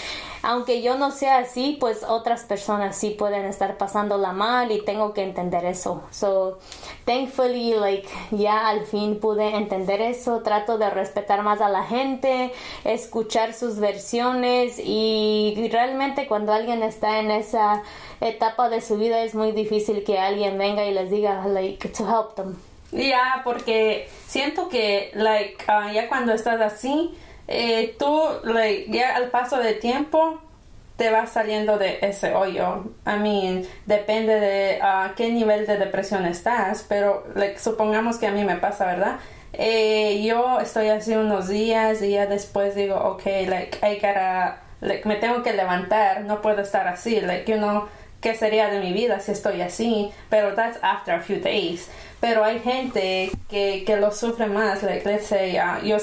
Aunque 0.42 0.82
yo 0.82 0.96
no 0.96 1.10
sea 1.10 1.38
así, 1.38 1.76
pues 1.80 2.02
otras 2.02 2.44
personas 2.44 2.96
sí 2.96 3.10
pueden 3.10 3.44
estar 3.44 3.76
pasándola 3.76 4.32
mal 4.32 4.70
y 4.72 4.84
tengo 4.84 5.12
que 5.12 5.22
entender 5.22 5.64
eso. 5.64 6.02
So, 6.10 6.58
thankfully, 7.04 7.74
like, 7.74 8.08
ya 8.30 8.68
al 8.68 8.86
fin 8.86 9.18
pude 9.20 9.56
entender 9.56 10.00
eso. 10.00 10.40
Trato 10.40 10.78
de 10.78 10.90
respetar 10.90 11.42
más 11.42 11.60
a 11.60 11.68
la 11.68 11.84
gente, 11.84 12.52
escuchar 12.84 13.54
sus 13.54 13.78
versiones 13.78 14.78
y 14.78 15.68
realmente 15.72 16.26
cuando 16.26 16.52
alguien 16.52 16.82
está 16.82 17.18
en 17.18 17.30
esa 17.30 17.82
etapa 18.20 18.68
de 18.68 18.80
su 18.80 18.96
vida 18.96 19.22
es 19.22 19.34
muy 19.34 19.52
difícil 19.52 20.04
que 20.04 20.18
alguien 20.18 20.58
venga 20.58 20.84
y 20.84 20.92
les 20.92 21.10
diga, 21.10 21.46
like, 21.46 21.88
to 21.88 22.04
help 22.04 22.34
them. 22.34 22.56
Ya, 22.90 23.42
porque 23.44 24.08
siento 24.26 24.68
que, 24.68 25.10
like, 25.14 25.62
ah, 25.68 25.92
ya 25.92 26.08
cuando 26.08 26.32
estás 26.32 26.60
así, 26.60 27.14
eh, 27.48 27.96
tú, 27.98 28.22
like, 28.44 28.86
ya 28.90 29.16
al 29.16 29.30
paso 29.30 29.58
del 29.58 29.78
tiempo, 29.80 30.40
te 30.96 31.10
vas 31.10 31.30
saliendo 31.30 31.78
de 31.78 31.98
ese 32.02 32.34
hoyo. 32.34 32.84
I 33.06 33.18
mean, 33.18 33.66
depende 33.86 34.38
de 34.38 34.80
a 34.82 35.14
qué 35.16 35.30
nivel 35.30 35.66
de 35.66 35.78
depresión 35.78 36.26
estás, 36.26 36.84
pero 36.88 37.24
supongamos 37.56 38.18
que 38.18 38.26
a 38.26 38.32
mí 38.32 38.44
me 38.44 38.56
pasa, 38.56 38.84
¿verdad? 38.84 39.16
Eh, 39.52 40.22
yo 40.24 40.60
estoy 40.60 40.88
así 40.88 41.14
unos 41.14 41.48
días 41.48 42.02
y 42.02 42.10
ya 42.10 42.26
después 42.26 42.74
digo, 42.74 42.96
ok, 42.96 43.24
like, 43.46 43.78
I 43.82 43.94
gotta, 43.94 44.60
like, 44.80 45.08
me 45.08 45.16
tengo 45.16 45.42
que 45.42 45.52
levantar, 45.52 46.22
no 46.22 46.42
puedo 46.42 46.60
estar 46.60 46.86
así, 46.86 47.20
like, 47.20 47.50
you 47.50 47.58
know, 47.58 47.88
¿qué 48.20 48.34
sería 48.34 48.68
de 48.68 48.80
mi 48.80 48.92
vida 48.92 49.20
si 49.20 49.32
estoy 49.32 49.60
así? 49.60 50.10
Pero 50.30 50.54
that's 50.54 50.78
after 50.82 51.14
a 51.14 51.20
few 51.20 51.40
days. 51.40 51.88
Pero 52.20 52.44
hay 52.44 52.58
gente 52.60 53.30
que, 53.48 53.84
que 53.84 53.96
lo 53.96 54.10
sufre 54.10 54.46
más, 54.46 54.82
like, 54.82 55.08
let's 55.08 55.26
say, 55.26 55.56
uh, 55.58 55.84
yo 55.84 55.98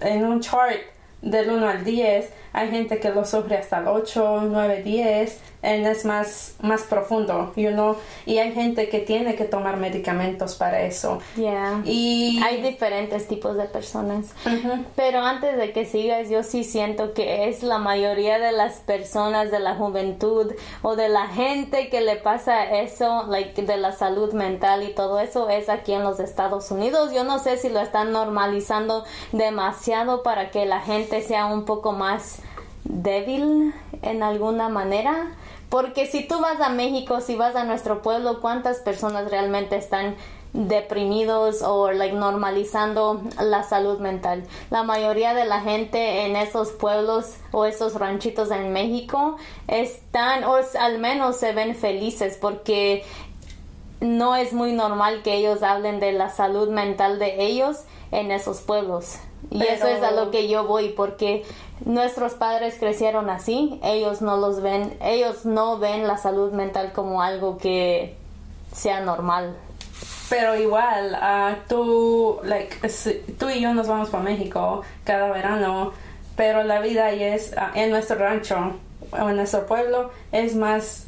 en 0.00 0.24
un 0.24 0.40
chart 0.40 0.80
del 1.22 1.50
1 1.50 1.68
al 1.68 1.84
10, 1.84 2.30
hay 2.52 2.70
gente 2.70 3.00
que 3.00 3.10
lo 3.10 3.24
sufre 3.24 3.56
hasta 3.56 3.78
el 3.78 3.88
8, 3.88 4.42
9, 4.48 4.82
10, 4.82 5.40
es 5.66 6.04
más, 6.04 6.54
más 6.62 6.82
profundo, 6.82 7.52
you 7.56 7.70
know, 7.70 7.96
y 8.24 8.38
hay 8.38 8.52
gente 8.52 8.88
que 8.88 9.00
tiene 9.00 9.34
que 9.34 9.44
tomar 9.44 9.76
medicamentos 9.76 10.54
para 10.54 10.82
eso. 10.82 11.18
Yeah. 11.36 11.82
Y 11.84 12.40
hay 12.42 12.62
diferentes 12.62 13.26
tipos 13.26 13.56
de 13.56 13.64
personas. 13.64 14.26
Pero 14.94 15.20
antes 15.20 15.56
de 15.56 15.72
que 15.72 15.84
sigas, 15.84 16.28
yo 16.30 16.42
sí 16.42 16.62
siento 16.62 17.14
que 17.14 17.48
es 17.48 17.62
la 17.62 17.78
mayoría 17.78 18.38
de 18.38 18.52
las 18.52 18.74
personas 18.80 19.50
de 19.50 19.58
la 19.58 19.74
juventud 19.74 20.52
o 20.82 20.96
de 20.96 21.08
la 21.08 21.26
gente 21.26 21.88
que 21.88 22.00
le 22.00 22.16
pasa 22.16 22.64
eso, 22.64 23.24
like, 23.28 23.60
de 23.60 23.76
la 23.76 23.92
salud 23.92 24.32
mental 24.32 24.84
y 24.84 24.94
todo 24.94 25.18
eso, 25.18 25.48
es 25.48 25.68
aquí 25.68 25.92
en 25.92 26.04
los 26.04 26.20
Estados 26.20 26.70
Unidos. 26.70 27.12
Yo 27.12 27.24
no 27.24 27.38
sé 27.38 27.56
si 27.56 27.68
lo 27.68 27.80
están 27.80 28.12
normalizando 28.12 29.04
demasiado 29.32 30.22
para 30.22 30.50
que 30.50 30.66
la 30.66 30.80
gente 30.80 31.22
sea 31.22 31.46
un 31.46 31.64
poco 31.64 31.92
más 31.92 32.38
débil 32.84 33.74
en 34.02 34.22
alguna 34.22 34.68
manera. 34.68 35.32
Porque 35.68 36.06
si 36.06 36.26
tú 36.26 36.40
vas 36.40 36.60
a 36.60 36.68
México, 36.68 37.20
si 37.20 37.34
vas 37.36 37.56
a 37.56 37.64
nuestro 37.64 38.02
pueblo, 38.02 38.40
¿cuántas 38.40 38.78
personas 38.78 39.30
realmente 39.30 39.76
están 39.76 40.16
deprimidos 40.56 41.62
o 41.62 41.92
like 41.92 42.14
normalizando 42.14 43.20
la 43.40 43.62
salud 43.62 43.98
mental. 43.98 44.44
La 44.70 44.82
mayoría 44.82 45.34
de 45.34 45.44
la 45.44 45.60
gente 45.60 46.24
en 46.24 46.34
esos 46.34 46.70
pueblos 46.70 47.34
o 47.52 47.66
esos 47.66 47.94
ranchitos 47.94 48.50
en 48.50 48.72
México 48.72 49.36
están 49.68 50.44
o 50.44 50.56
al 50.80 50.98
menos 50.98 51.36
se 51.36 51.52
ven 51.52 51.74
felices 51.74 52.38
porque 52.40 53.04
no 54.00 54.34
es 54.36 54.52
muy 54.52 54.72
normal 54.72 55.22
que 55.22 55.34
ellos 55.34 55.62
hablen 55.62 56.00
de 56.00 56.12
la 56.12 56.30
salud 56.30 56.68
mental 56.68 57.18
de 57.18 57.44
ellos 57.44 57.84
en 58.10 58.30
esos 58.30 58.60
pueblos. 58.60 59.16
Y 59.50 59.62
eso 59.62 59.86
es 59.86 60.02
a 60.02 60.10
lo 60.10 60.30
que 60.30 60.48
yo 60.48 60.64
voy 60.64 60.88
porque 60.88 61.44
nuestros 61.84 62.34
padres 62.34 62.76
crecieron 62.78 63.28
así, 63.30 63.78
ellos 63.82 64.22
no 64.22 64.36
los 64.36 64.62
ven, 64.62 64.96
ellos 65.02 65.44
no 65.44 65.78
ven 65.78 66.06
la 66.06 66.16
salud 66.16 66.52
mental 66.52 66.92
como 66.92 67.22
algo 67.22 67.58
que 67.58 68.16
sea 68.72 69.00
normal. 69.00 69.56
Pero 70.28 70.56
igual, 70.56 71.16
uh, 71.20 71.56
tú, 71.68 72.40
like, 72.42 72.76
tú 73.38 73.48
y 73.48 73.60
yo 73.60 73.72
nos 73.74 73.86
vamos 73.86 74.08
para 74.10 74.24
México 74.24 74.82
cada 75.04 75.30
verano, 75.30 75.92
pero 76.34 76.64
la 76.64 76.80
vida 76.80 77.06
ahí 77.06 77.22
es 77.22 77.54
ah, 77.56 77.70
en 77.74 77.90
nuestro 77.90 78.16
rancho 78.16 78.72
o 79.12 79.28
en 79.28 79.36
nuestro 79.36 79.66
pueblo 79.66 80.10
es 80.32 80.56
más 80.56 81.05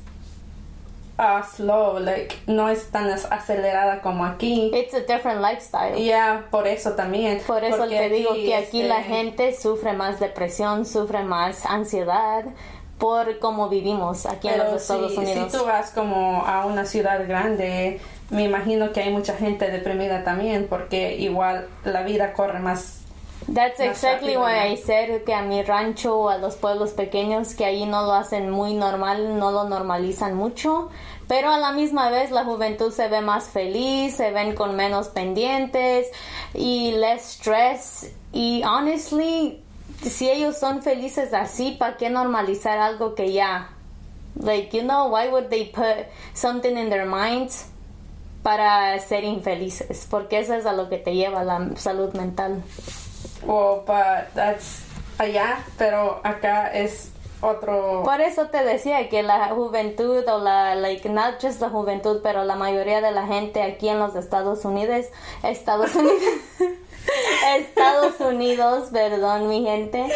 uh, 1.18 1.42
slow, 1.42 1.98
like 1.98 2.36
no 2.46 2.68
es 2.68 2.90
tan 2.90 3.10
acelerada 3.10 4.00
como 4.00 4.24
aquí. 4.24 4.70
It's 4.72 4.94
a 4.94 5.00
different 5.00 5.40
lifestyle. 5.40 5.96
Yeah, 5.96 6.46
por 6.50 6.66
eso 6.66 6.92
también. 6.92 7.40
Por 7.46 7.64
eso 7.64 7.86
te 7.86 8.08
digo 8.08 8.34
que 8.34 8.54
aquí 8.54 8.82
la 8.82 9.00
este, 9.00 9.12
gente 9.12 9.54
sufre 9.54 9.92
más 9.92 10.20
depresión, 10.20 10.86
sufre 10.86 11.22
más 11.22 11.66
ansiedad 11.66 12.44
por 12.98 13.38
cómo 13.38 13.68
vivimos 13.68 14.26
aquí 14.26 14.48
en 14.48 14.58
los 14.58 14.82
Estados 14.82 15.16
Unidos. 15.16 15.52
Si 15.52 15.58
tú 15.58 15.64
vas 15.64 15.90
como 15.90 16.44
a 16.44 16.66
una 16.66 16.84
ciudad 16.84 17.26
grande, 17.28 18.00
me 18.30 18.44
imagino 18.44 18.92
que 18.92 19.00
hay 19.00 19.10
mucha 19.12 19.34
gente 19.34 19.70
deprimida 19.70 20.24
también 20.24 20.66
porque 20.68 21.16
igual 21.16 21.68
la 21.84 22.02
vida 22.02 22.32
corre 22.32 22.58
más 22.58 23.02
That's 23.48 23.80
exactly 23.80 24.36
why 24.36 24.68
I 24.68 24.76
said 24.76 25.24
que 25.24 25.32
a 25.32 25.40
mi 25.40 25.62
rancho 25.62 26.18
o 26.18 26.28
a 26.28 26.36
los 26.36 26.56
pueblos 26.56 26.92
pequeños 26.92 27.54
que 27.54 27.64
ahí 27.64 27.86
no 27.86 28.02
lo 28.02 28.12
hacen 28.12 28.50
muy 28.50 28.74
normal, 28.74 29.38
no 29.38 29.50
lo 29.50 29.64
normalizan 29.64 30.34
mucho, 30.34 30.90
pero 31.28 31.50
a 31.50 31.58
la 31.58 31.72
misma 31.72 32.10
vez 32.10 32.30
la 32.30 32.44
juventud 32.44 32.92
se 32.92 33.08
ve 33.08 33.22
más 33.22 33.48
feliz, 33.48 34.16
se 34.16 34.32
ven 34.32 34.54
con 34.54 34.76
menos 34.76 35.08
pendientes 35.08 36.08
y 36.52 36.92
less 36.92 37.36
stress 37.36 38.12
y 38.34 38.62
honestly 38.64 39.62
si 40.02 40.28
ellos 40.28 40.58
son 40.58 40.82
felices 40.82 41.32
así, 41.32 41.74
¿para 41.78 41.96
qué 41.96 42.10
normalizar 42.10 42.78
algo 42.78 43.14
que 43.14 43.32
ya 43.32 43.70
like 44.38 44.76
you 44.76 44.82
know 44.82 45.08
why 45.08 45.28
would 45.28 45.48
they 45.48 45.64
put 45.64 46.06
something 46.34 46.76
in 46.76 46.90
their 46.90 47.06
minds 47.06 47.66
para 48.42 48.98
ser 49.00 49.24
infelices? 49.24 50.06
Porque 50.08 50.38
eso 50.38 50.54
es 50.54 50.66
a 50.66 50.74
lo 50.74 50.90
que 50.90 50.98
te 50.98 51.14
lleva 51.14 51.44
la 51.44 51.70
salud 51.76 52.12
mental. 52.12 52.62
But 53.46 54.34
that's 54.34 54.82
allá, 55.18 55.64
pero 55.76 56.20
acá 56.24 56.68
es 56.72 57.12
otro. 57.40 58.02
Por 58.04 58.20
eso 58.20 58.46
te 58.46 58.64
decía 58.64 59.08
que 59.08 59.22
la 59.22 59.48
juventud 59.48 60.26
o 60.28 60.38
la, 60.38 60.74
like, 60.74 61.08
not 61.08 61.40
just 61.40 61.60
la 61.60 61.68
juventud, 61.68 62.20
pero 62.22 62.44
la 62.44 62.56
mayoría 62.56 63.00
de 63.00 63.12
la 63.12 63.26
gente 63.26 63.62
aquí 63.62 63.88
en 63.88 63.98
los 63.98 64.14
Estados 64.16 64.64
Unidos, 64.64 65.06
Estados 65.42 65.94
Unidos. 65.94 66.22
Estados 67.56 68.20
Unidos, 68.20 68.90
perdón 68.92 69.48
mi 69.48 69.64
gente, 69.64 70.06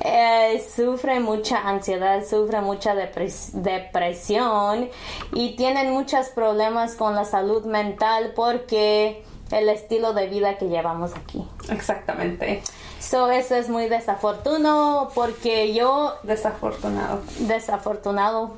eh, 0.00 0.62
sufre 0.74 1.18
mucha 1.20 1.66
ansiedad, 1.66 2.22
sufre 2.24 2.60
mucha 2.60 2.94
depresión 2.94 4.90
y 5.32 5.56
tienen 5.56 5.92
muchos 5.92 6.28
problemas 6.28 6.96
con 6.96 7.14
la 7.14 7.24
salud 7.24 7.64
mental 7.64 8.32
porque 8.36 9.24
el 9.54 9.68
estilo 9.68 10.12
de 10.12 10.26
vida 10.26 10.58
que 10.58 10.68
llevamos 10.68 11.14
aquí. 11.14 11.44
Exactamente. 11.70 12.62
So, 13.00 13.30
eso 13.30 13.54
es 13.54 13.68
muy 13.68 13.88
desafortunado 13.88 15.10
porque 15.14 15.74
yo... 15.74 16.14
Desafortunado. 16.22 17.20
Desafortunado. 17.40 18.56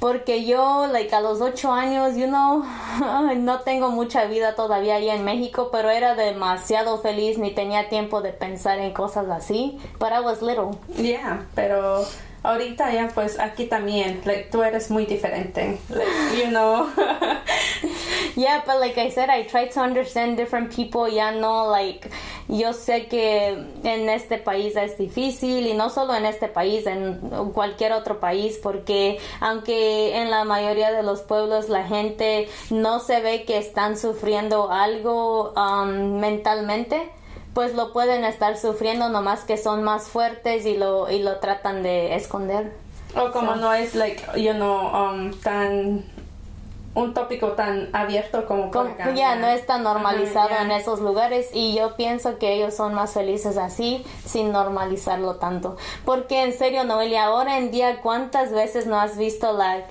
Porque 0.00 0.44
yo, 0.44 0.88
like, 0.90 1.14
a 1.14 1.20
los 1.20 1.40
ocho 1.40 1.72
años, 1.72 2.16
you 2.16 2.26
know, 2.26 2.64
no 3.36 3.60
tengo 3.60 3.90
mucha 3.90 4.24
vida 4.24 4.56
todavía 4.56 4.96
ahí 4.96 5.08
en 5.10 5.24
México, 5.24 5.68
pero 5.70 5.90
era 5.90 6.16
demasiado 6.16 6.98
feliz, 6.98 7.38
ni 7.38 7.52
tenía 7.52 7.88
tiempo 7.88 8.20
de 8.20 8.32
pensar 8.32 8.78
en 8.78 8.92
cosas 8.92 9.28
así. 9.28 9.78
But 10.00 10.10
I 10.10 10.20
was 10.24 10.42
little. 10.42 10.70
Yeah, 10.96 11.46
pero 11.54 12.04
ahorita 12.42 12.92
ya 12.92 13.08
pues 13.14 13.38
aquí 13.38 13.66
también 13.66 14.20
like, 14.24 14.48
tú 14.50 14.62
eres 14.62 14.90
muy 14.90 15.06
diferente 15.06 15.78
you 16.36 16.48
know. 16.48 16.88
Yeah 18.34 18.62
but 18.64 18.80
like 18.80 18.96
I 18.98 19.10
said 19.10 19.28
I 19.28 19.42
try 19.42 19.68
to 19.68 19.80
understand 19.80 20.36
different 20.38 20.74
people 20.74 21.06
ya 21.06 21.32
no 21.32 21.70
like 21.70 22.08
yo 22.48 22.72
sé 22.72 23.06
que 23.06 23.48
en 23.84 24.08
este 24.08 24.38
país 24.38 24.74
es 24.76 24.96
difícil 24.96 25.66
y 25.66 25.74
no 25.74 25.90
solo 25.90 26.14
en 26.14 26.24
este 26.24 26.48
país 26.48 26.86
en 26.86 27.18
cualquier 27.52 27.92
otro 27.92 28.20
país 28.20 28.58
porque 28.62 29.18
aunque 29.40 30.16
en 30.16 30.30
la 30.30 30.44
mayoría 30.44 30.92
de 30.92 31.02
los 31.02 31.20
pueblos 31.20 31.68
la 31.68 31.84
gente 31.84 32.48
no 32.70 33.00
se 33.00 33.20
ve 33.20 33.44
que 33.44 33.58
están 33.58 33.98
sufriendo 33.98 34.70
algo 34.70 35.52
um, 35.52 36.18
mentalmente 36.18 37.10
pues 37.54 37.74
lo 37.74 37.92
pueden 37.92 38.24
estar 38.24 38.56
sufriendo 38.56 39.08
nomás 39.08 39.44
que 39.44 39.56
son 39.56 39.82
más 39.82 40.08
fuertes 40.08 40.66
y 40.66 40.76
lo 40.76 41.10
y 41.10 41.22
lo 41.22 41.38
tratan 41.38 41.82
de 41.82 42.14
esconder. 42.14 42.72
O 43.14 43.30
como 43.30 43.56
no 43.56 43.72
es 43.74 43.94
like 43.94 44.22
you 44.40 44.52
know 44.54 44.88
um, 44.88 45.32
tan 45.40 46.04
un 46.94 47.14
tópico 47.14 47.52
tan 47.52 47.88
abierto 47.94 48.44
como 48.46 48.70
por 48.70 48.86
acá. 48.86 49.12
Ya 49.14 49.36
no 49.36 49.46
está 49.46 49.78
normalizado 49.78 50.50
en 50.60 50.70
esos 50.70 51.00
lugares 51.00 51.48
y 51.52 51.74
yo 51.74 51.96
pienso 51.96 52.38
que 52.38 52.52
ellos 52.54 52.74
son 52.74 52.94
más 52.94 53.14
felices 53.14 53.56
así 53.56 54.04
sin 54.26 54.52
normalizarlo 54.52 55.36
tanto. 55.36 55.76
Porque 56.04 56.42
en 56.42 56.52
serio 56.52 56.84
Noelia 56.84 57.24
ahora 57.24 57.58
en 57.58 57.70
día 57.70 58.00
cuántas 58.02 58.52
veces 58.52 58.86
no 58.86 59.00
has 59.00 59.16
visto 59.16 59.52
like 59.52 59.86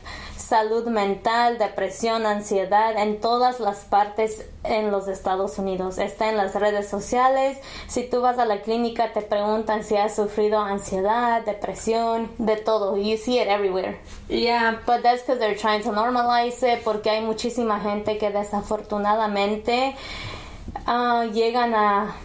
salud 0.51 0.85
mental, 0.87 1.57
depresión, 1.57 2.25
ansiedad 2.25 3.01
en 3.01 3.21
todas 3.21 3.61
las 3.61 3.85
partes 3.85 4.45
en 4.65 4.91
los 4.91 5.07
Estados 5.07 5.57
Unidos. 5.57 5.97
Está 5.97 6.27
en 6.27 6.35
las 6.35 6.55
redes 6.55 6.89
sociales. 6.89 7.57
Si 7.87 8.03
tú 8.03 8.19
vas 8.19 8.37
a 8.37 8.43
la 8.43 8.61
clínica 8.61 9.13
te 9.13 9.21
preguntan 9.21 9.85
si 9.85 9.95
has 9.95 10.13
sufrido 10.13 10.59
ansiedad, 10.59 11.45
depresión, 11.45 12.29
de 12.37 12.57
todo. 12.57 12.97
You 12.97 13.15
see 13.15 13.39
it 13.39 13.47
everywhere. 13.47 14.01
Yeah. 14.27 14.81
But 14.85 15.03
that's 15.03 15.21
because 15.21 15.39
they're 15.39 15.55
trying 15.55 15.83
to 15.83 15.93
normalize 15.93 16.61
it 16.63 16.83
porque 16.83 17.09
hay 17.09 17.21
muchísima 17.21 17.79
gente 17.79 18.17
que 18.17 18.29
desafortunadamente 18.29 19.95
ah, 20.85 21.27
llegan 21.31 21.73
a 21.75 22.17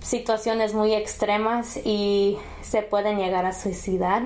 situaciones 0.00 0.72
muy 0.72 0.94
extremas 0.94 1.78
y 1.84 2.38
se 2.60 2.82
pueden 2.82 3.18
llegar 3.18 3.44
a 3.44 3.52
suicidar 3.52 4.22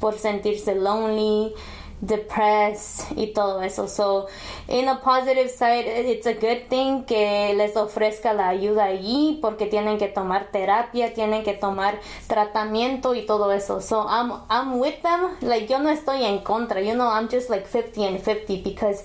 por 0.00 0.18
sentirse 0.18 0.74
lonely, 0.74 1.54
depressed 2.02 3.16
y 3.16 3.28
todo 3.28 3.62
eso. 3.62 3.88
So, 3.88 4.26
in 4.68 4.88
a 4.88 5.00
positive 5.00 5.48
side, 5.48 5.86
it's 5.86 6.26
a 6.26 6.34
good 6.34 6.68
thing 6.68 7.04
que 7.04 7.54
les 7.56 7.76
ofrezca 7.76 8.34
la 8.34 8.48
ayuda 8.48 8.84
allí 8.84 9.38
porque 9.40 9.66
tienen 9.66 9.98
que 9.98 10.08
tomar 10.08 10.50
terapia, 10.50 11.14
tienen 11.14 11.44
que 11.44 11.54
tomar 11.54 11.98
tratamiento 12.26 13.14
y 13.14 13.24
todo 13.24 13.52
eso. 13.52 13.80
So, 13.80 14.06
I'm, 14.08 14.32
I'm 14.50 14.78
with 14.78 15.00
them. 15.02 15.36
Like, 15.40 15.68
yo 15.68 15.78
no 15.78 15.88
estoy 15.88 16.24
en 16.24 16.40
contra. 16.40 16.82
You 16.82 16.94
know, 16.94 17.08
I'm 17.08 17.28
just 17.28 17.48
like 17.48 17.66
50 17.66 18.04
and 18.04 18.20
50 18.20 18.62
because 18.62 19.04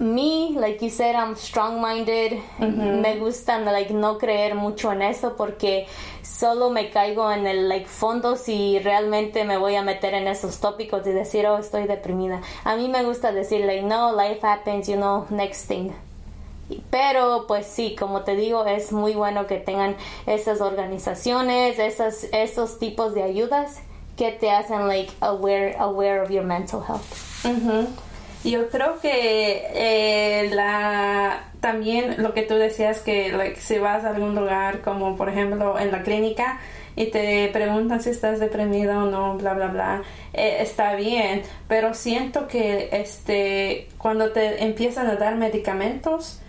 me, 0.00 0.56
like 0.58 0.82
you 0.82 0.90
said, 0.90 1.14
I'm 1.14 1.36
strong-minded. 1.36 2.40
Me 2.58 3.18
gusta 3.18 3.58
like 3.58 3.92
no 3.92 4.16
creer 4.18 4.54
mucho 4.54 4.90
en 4.92 5.02
eso 5.02 5.36
porque 5.36 5.86
solo 6.22 6.70
me 6.70 6.90
caigo 6.90 7.30
en 7.30 7.46
el 7.46 7.68
like 7.68 7.86
fondo 7.86 8.36
si 8.36 8.78
realmente 8.78 9.44
me 9.44 9.58
voy 9.58 9.76
a 9.76 9.82
meter 9.82 10.14
en 10.14 10.26
esos 10.26 10.58
tópicos 10.58 11.06
y 11.06 11.10
decir, 11.10 11.46
oh, 11.46 11.58
estoy 11.58 11.86
deprimida. 11.86 12.40
A 12.64 12.76
mí 12.76 12.88
me 12.88 13.04
gusta 13.04 13.30
decir, 13.30 13.66
like, 13.66 13.82
no, 13.82 14.16
life 14.16 14.40
happens, 14.42 14.88
you 14.88 14.96
know, 14.96 15.26
next 15.28 15.68
thing. 15.68 15.90
Pero 16.90 17.44
pues 17.46 17.66
sí, 17.66 17.94
como 17.94 18.22
te 18.22 18.36
digo, 18.36 18.64
es 18.64 18.92
muy 18.92 19.14
bueno 19.14 19.46
que 19.46 19.58
tengan 19.58 19.96
esas 20.26 20.62
organizaciones, 20.62 21.78
esas, 21.78 22.24
esos 22.32 22.78
tipos 22.78 23.12
de 23.12 23.22
ayudas 23.22 23.80
que 24.16 24.32
te 24.32 24.50
hacen 24.50 24.88
like 24.88 25.12
aware, 25.20 25.76
aware 25.78 26.22
of 26.22 26.30
your 26.30 26.44
mental 26.44 26.82
health. 26.82 27.44
Ujú. 27.44 27.88
Yo 28.44 28.68
creo 28.68 29.00
que 29.00 29.66
eh, 29.74 30.50
la 30.54 31.44
también 31.60 32.22
lo 32.22 32.32
que 32.32 32.42
tú 32.42 32.54
decías 32.54 33.00
que 33.00 33.32
like, 33.32 33.60
si 33.60 33.78
vas 33.78 34.04
a 34.04 34.10
algún 34.10 34.34
lugar 34.34 34.80
como 34.80 35.16
por 35.16 35.28
ejemplo 35.28 35.78
en 35.78 35.92
la 35.92 36.02
clínica 36.02 36.58
y 36.96 37.06
te 37.06 37.48
preguntan 37.52 38.02
si 38.02 38.10
estás 38.10 38.40
deprimida 38.40 39.04
o 39.04 39.06
no, 39.06 39.36
bla 39.36 39.54
bla 39.54 39.68
bla, 39.68 40.02
eh, 40.32 40.58
está 40.60 40.94
bien, 40.94 41.42
pero 41.68 41.92
siento 41.94 42.48
que 42.48 42.88
este 42.92 43.88
cuando 43.98 44.32
te 44.32 44.64
empiezan 44.64 45.06
a 45.06 45.16
dar 45.16 45.36
medicamentos, 45.36 46.40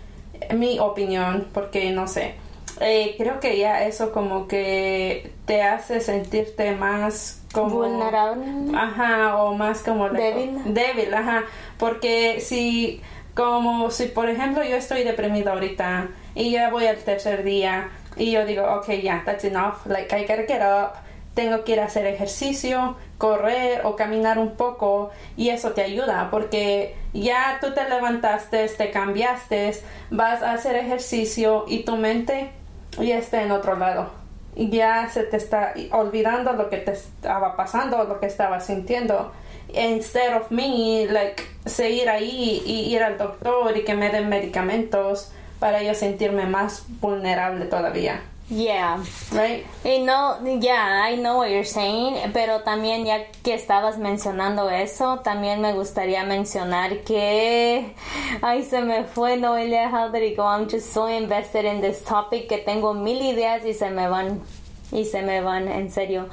mi 0.54 0.78
opinión, 0.78 1.46
porque 1.52 1.90
no 1.90 2.08
sé, 2.08 2.34
eh, 2.80 3.14
creo 3.18 3.38
que 3.38 3.58
ya 3.58 3.84
eso 3.84 4.12
como 4.12 4.48
que 4.48 5.32
te 5.46 5.62
hace 5.62 6.00
sentirte 6.00 6.74
más 6.74 7.42
como 7.52 7.76
Vulnerable. 7.76 8.44
Ajá, 8.76 9.36
o 9.36 9.54
más 9.54 9.82
como 9.82 10.08
Débil. 10.08 10.58
Débil, 10.72 11.12
ajá. 11.14 11.44
Porque 11.82 12.38
si, 12.38 13.02
como 13.34 13.90
si 13.90 14.06
por 14.06 14.28
ejemplo 14.28 14.62
yo 14.62 14.76
estoy 14.76 15.02
deprimida 15.02 15.50
ahorita 15.50 16.10
y 16.32 16.52
ya 16.52 16.70
voy 16.70 16.86
al 16.86 16.98
tercer 16.98 17.42
día 17.42 17.90
y 18.16 18.30
yo 18.30 18.46
digo, 18.46 18.62
ok, 18.62 18.88
ya, 19.02 19.24
that's 19.26 19.42
enough, 19.42 19.84
like 19.86 20.16
I 20.16 20.20
gotta 20.20 20.46
get 20.46 20.62
up, 20.62 20.92
tengo 21.34 21.64
que 21.64 21.72
ir 21.72 21.80
a 21.80 21.86
hacer 21.86 22.06
ejercicio, 22.06 22.96
correr 23.18 23.80
o 23.84 23.96
caminar 23.96 24.38
un 24.38 24.54
poco 24.54 25.10
y 25.36 25.48
eso 25.48 25.72
te 25.72 25.82
ayuda 25.82 26.28
porque 26.30 26.94
ya 27.12 27.58
tú 27.60 27.74
te 27.74 27.88
levantaste, 27.88 28.68
te 28.68 28.92
cambiaste, 28.92 29.76
vas 30.10 30.40
a 30.40 30.52
hacer 30.52 30.76
ejercicio 30.76 31.64
y 31.66 31.82
tu 31.82 31.96
mente 31.96 32.52
ya 33.00 33.18
está 33.18 33.42
en 33.42 33.50
otro 33.50 33.76
lado. 33.76 34.08
Ya 34.54 35.08
se 35.08 35.24
te 35.24 35.36
está 35.36 35.74
olvidando 35.90 36.52
lo 36.52 36.70
que 36.70 36.76
te 36.76 36.92
estaba 36.92 37.56
pasando, 37.56 38.04
lo 38.04 38.20
que 38.20 38.26
estaba 38.26 38.60
sintiendo. 38.60 39.32
Instead 39.74 40.34
of 40.34 40.50
me, 40.50 41.06
like, 41.08 41.42
seguir 41.66 42.08
ahí 42.08 42.62
y 42.66 42.94
ir 42.94 43.02
al 43.02 43.18
doctor 43.18 43.76
y 43.76 43.84
que 43.84 43.94
me 43.94 44.10
den 44.10 44.28
medicamentos 44.28 45.32
para 45.58 45.82
yo 45.82 45.94
sentirme 45.94 46.46
más 46.46 46.84
vulnerable 47.00 47.66
todavía. 47.66 48.20
Yeah. 48.48 48.98
Right? 49.30 49.64
Y 49.82 50.00
no, 50.00 50.38
yeah, 50.60 51.08
I 51.08 51.16
know 51.16 51.38
what 51.38 51.48
you're 51.48 51.64
saying, 51.64 52.32
pero 52.34 52.60
también 52.60 53.06
ya 53.06 53.24
que 53.42 53.54
estabas 53.54 53.96
mencionando 53.96 54.68
eso, 54.68 55.20
también 55.20 55.62
me 55.62 55.72
gustaría 55.72 56.24
mencionar 56.24 56.98
que, 57.04 57.94
ay, 58.42 58.62
se 58.64 58.82
me 58.82 59.04
fue 59.04 59.38
Noelia, 59.38 59.88
how 59.88 60.10
did 60.10 60.22
it 60.22 60.36
go? 60.36 60.42
I'm 60.42 60.68
just 60.68 60.92
so 60.92 61.08
invested 61.08 61.64
in 61.64 61.80
this 61.80 62.04
topic 62.04 62.48
que 62.48 62.58
tengo 62.58 62.92
mil 62.92 63.22
ideas 63.22 63.64
y 63.64 63.72
se 63.72 63.88
me 63.88 64.06
van, 64.08 64.42
y 64.90 65.06
se 65.06 65.22
me 65.22 65.40
van, 65.40 65.68
en 65.68 65.90
serio. 65.90 66.28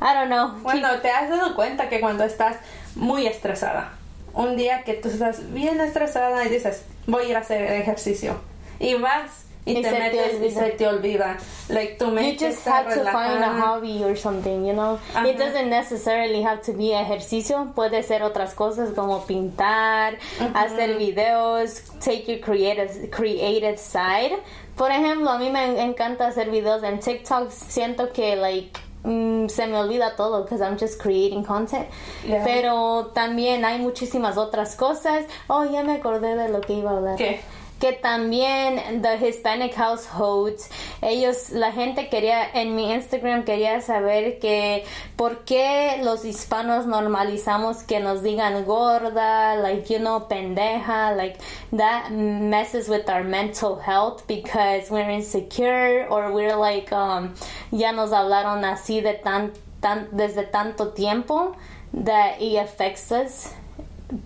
I 0.00 0.14
don't 0.14 0.28
know. 0.28 0.48
Bueno, 0.62 0.88
¿te 1.00 1.10
has 1.10 1.30
dado 1.30 1.54
cuenta 1.54 1.88
que 1.88 2.00
cuando 2.00 2.24
estás 2.24 2.56
muy 2.94 3.26
estresada, 3.26 3.92
un 4.34 4.56
día 4.56 4.82
que 4.84 4.94
tú 4.94 5.08
estás 5.08 5.52
bien 5.52 5.80
estresada 5.80 6.44
y 6.44 6.48
dices, 6.48 6.84
voy 7.06 7.24
a 7.24 7.28
ir 7.28 7.36
a 7.36 7.40
hacer 7.40 7.62
ejercicio, 7.72 8.36
y 8.78 8.94
vas 8.94 9.46
y, 9.64 9.78
Y 9.78 9.82
te 9.82 9.90
se 9.90 9.94
te 9.94 10.00
metes 10.00 10.42
y 10.42 10.50
se 10.50 10.70
te 10.70 10.86
olvida, 10.88 11.36
like 11.68 11.94
tu 11.96 12.06
You 12.06 12.10
mente 12.10 12.46
just 12.46 12.66
está 12.66 12.78
have 12.78 12.94
to 12.94 13.04
find 13.04 13.16
a 13.16 13.48
relajada. 13.48 13.60
hobby 13.60 14.02
or 14.02 14.16
something, 14.16 14.64
you 14.66 14.72
know. 14.72 14.98
Ajá. 15.14 15.28
It 15.28 15.38
doesn't 15.38 15.70
necessarily 15.70 16.42
have 16.42 16.62
to 16.62 16.72
be 16.72 16.92
ejercicio. 16.92 17.70
Puede 17.72 18.02
ser 18.02 18.24
otras 18.24 18.54
cosas 18.54 18.90
como 18.92 19.24
pintar, 19.24 20.18
hacer 20.54 20.98
videos, 20.98 21.80
take 22.00 22.24
your 22.26 22.40
creative 22.40 23.08
creative 23.10 23.78
side. 23.78 24.36
Por 24.76 24.90
ejemplo, 24.90 25.30
a 25.30 25.38
mí 25.38 25.48
me 25.48 25.80
encanta 25.80 26.26
hacer 26.26 26.50
videos 26.50 26.82
en 26.82 26.98
TikTok. 26.98 27.52
Siento 27.52 28.12
que 28.12 28.34
like 28.34 28.80
mm, 29.04 29.48
se 29.48 29.66
me 29.66 29.76
olvida 29.76 30.16
todo 30.16 30.42
because 30.42 30.60
I'm 30.60 30.78
just 30.78 31.00
creating 31.00 31.44
content. 31.44 31.88
Yeah. 32.26 32.44
Pero 32.44 33.10
también 33.14 33.64
hay 33.64 33.78
muchísimas 33.78 34.36
otras 34.36 34.76
cosas. 34.76 35.24
Oh, 35.48 35.64
ya 35.64 35.82
me 35.82 35.94
acordé 35.94 36.36
de 36.36 36.48
lo 36.48 36.60
que 36.60 36.74
iba 36.74 36.90
a 36.90 36.96
hablar 36.96 37.16
¿Qué? 37.16 37.40
Que 37.82 37.92
también 37.92 39.02
the 39.02 39.16
Hispanic 39.16 39.74
households 39.74 40.70
ellos 41.00 41.50
la 41.50 41.72
gente 41.72 42.08
quería 42.08 42.48
en 42.54 42.76
mi 42.76 42.92
Instagram 42.92 43.42
quería 43.42 43.80
saber 43.80 44.38
que 44.38 44.84
por 45.16 45.44
qué 45.44 46.00
los 46.04 46.24
hispanos 46.24 46.86
normalizamos 46.86 47.82
que 47.82 47.98
nos 47.98 48.22
digan 48.22 48.64
gorda 48.66 49.56
like 49.56 49.92
you 49.92 49.98
know 49.98 50.28
pendeja 50.28 51.10
like 51.16 51.40
that 51.76 52.12
messes 52.12 52.88
with 52.88 53.08
our 53.08 53.24
mental 53.24 53.76
health 53.84 54.28
because 54.28 54.88
we're 54.88 55.10
insecure 55.10 56.06
or 56.08 56.30
we're 56.30 56.54
like 56.54 56.92
um 56.92 57.34
ya 57.72 57.90
nos 57.90 58.12
hablaron 58.12 58.64
así 58.64 59.00
de 59.00 59.14
tan 59.14 59.54
tan 59.80 60.06
desde 60.12 60.44
tanto 60.44 60.92
tiempo 60.92 61.56
that 61.92 62.40
it 62.40 62.58
affects 62.58 63.10
us 63.10 63.52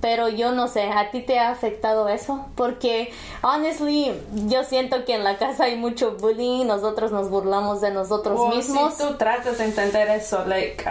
pero 0.00 0.28
yo 0.28 0.52
no 0.52 0.68
sé, 0.68 0.90
¿a 0.90 1.10
ti 1.10 1.20
te 1.20 1.38
ha 1.38 1.50
afectado 1.50 2.08
eso? 2.08 2.46
Porque, 2.54 3.12
honestly, 3.42 4.12
yo 4.46 4.64
siento 4.64 5.04
que 5.04 5.14
en 5.14 5.24
la 5.24 5.36
casa 5.38 5.64
hay 5.64 5.76
mucho 5.76 6.16
bullying, 6.16 6.66
nosotros 6.66 7.12
nos 7.12 7.30
burlamos 7.30 7.80
de 7.80 7.90
nosotros 7.90 8.38
O 8.38 8.48
mismos. 8.48 8.94
si 8.94 9.02
tú 9.04 9.14
tratas 9.16 9.58
de 9.58 9.64
entender 9.64 10.08
eso, 10.08 10.44
like, 10.46 10.84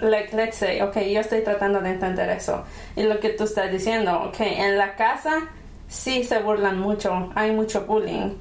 like, 0.00 0.34
let's 0.36 0.56
say, 0.56 0.80
okay, 0.82 1.12
yo 1.12 1.20
estoy 1.20 1.42
tratando 1.42 1.80
de 1.80 1.90
entender 1.90 2.28
eso. 2.30 2.64
Y 2.96 3.04
lo 3.04 3.20
que 3.20 3.30
tú 3.30 3.44
estás 3.44 3.70
diciendo, 3.70 4.22
okay, 4.28 4.54
en 4.54 4.78
la 4.78 4.96
casa 4.96 5.48
sí 5.88 6.24
se 6.24 6.38
burlan 6.40 6.78
mucho, 6.80 7.30
hay 7.34 7.52
mucho 7.52 7.82
bullying. 7.82 8.34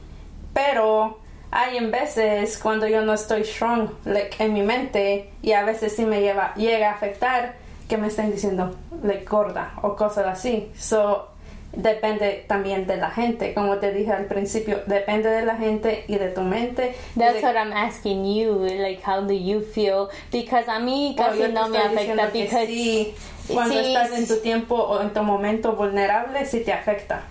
Pero 0.54 1.20
hay 1.52 1.78
en 1.78 1.92
veces 1.92 2.58
cuando 2.58 2.88
yo 2.88 3.02
no 3.02 3.14
estoy 3.14 3.44
strong, 3.44 3.90
like, 4.06 4.44
en 4.44 4.54
mi 4.54 4.64
mente, 4.64 5.32
y 5.42 5.52
a 5.52 5.64
veces 5.64 5.96
sí 5.96 6.06
me 6.06 6.22
lleva, 6.22 6.54
llega 6.56 6.92
a 6.92 6.94
afectar 6.94 7.61
que 7.92 7.98
me 7.98 8.08
estén 8.08 8.32
diciendo, 8.32 8.74
like, 9.04 9.26
gorda 9.26 9.74
o 9.82 9.98
cosas 9.98 10.26
así. 10.26 10.72
So, 10.80 11.28
depende 11.74 12.46
también 12.48 12.88
de 12.88 12.96
la 12.96 13.10
gente, 13.12 13.54
como 13.54 13.80
te 13.80 13.92
dije 13.92 14.14
al 14.14 14.28
principio, 14.28 14.80
depende 14.88 15.30
de 15.30 15.46
la 15.46 15.58
gente 15.58 16.06
y 16.08 16.16
de 16.16 16.30
tu 16.30 16.40
mente. 16.42 16.96
That's 17.18 17.36
de- 17.36 17.42
what 17.44 17.56
I'm 17.58 17.74
asking 17.74 18.24
you, 18.34 18.54
like, 18.80 19.02
how 19.06 19.20
do 19.20 19.34
you 19.34 19.60
feel? 19.60 20.08
Because 20.32 20.70
a 20.72 20.80
mí 20.80 21.16
casi 21.18 21.52
no 21.52 21.68
me 21.68 21.80
afecta, 21.80 22.28
because... 22.32 22.68
sí, 22.68 23.14
cuando 23.52 23.74
Sí, 23.74 23.94
estás 23.94 24.12
en 24.14 24.26
tu 24.26 24.38
tiempo 24.38 24.76
o 24.76 25.02
en 25.02 25.12
tu 25.14 25.22
momento 25.22 25.74
vulnerable, 25.74 26.46
sí 26.46 26.62
te 26.64 26.72
afecta. 26.72 27.24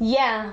Yeah. 0.00 0.52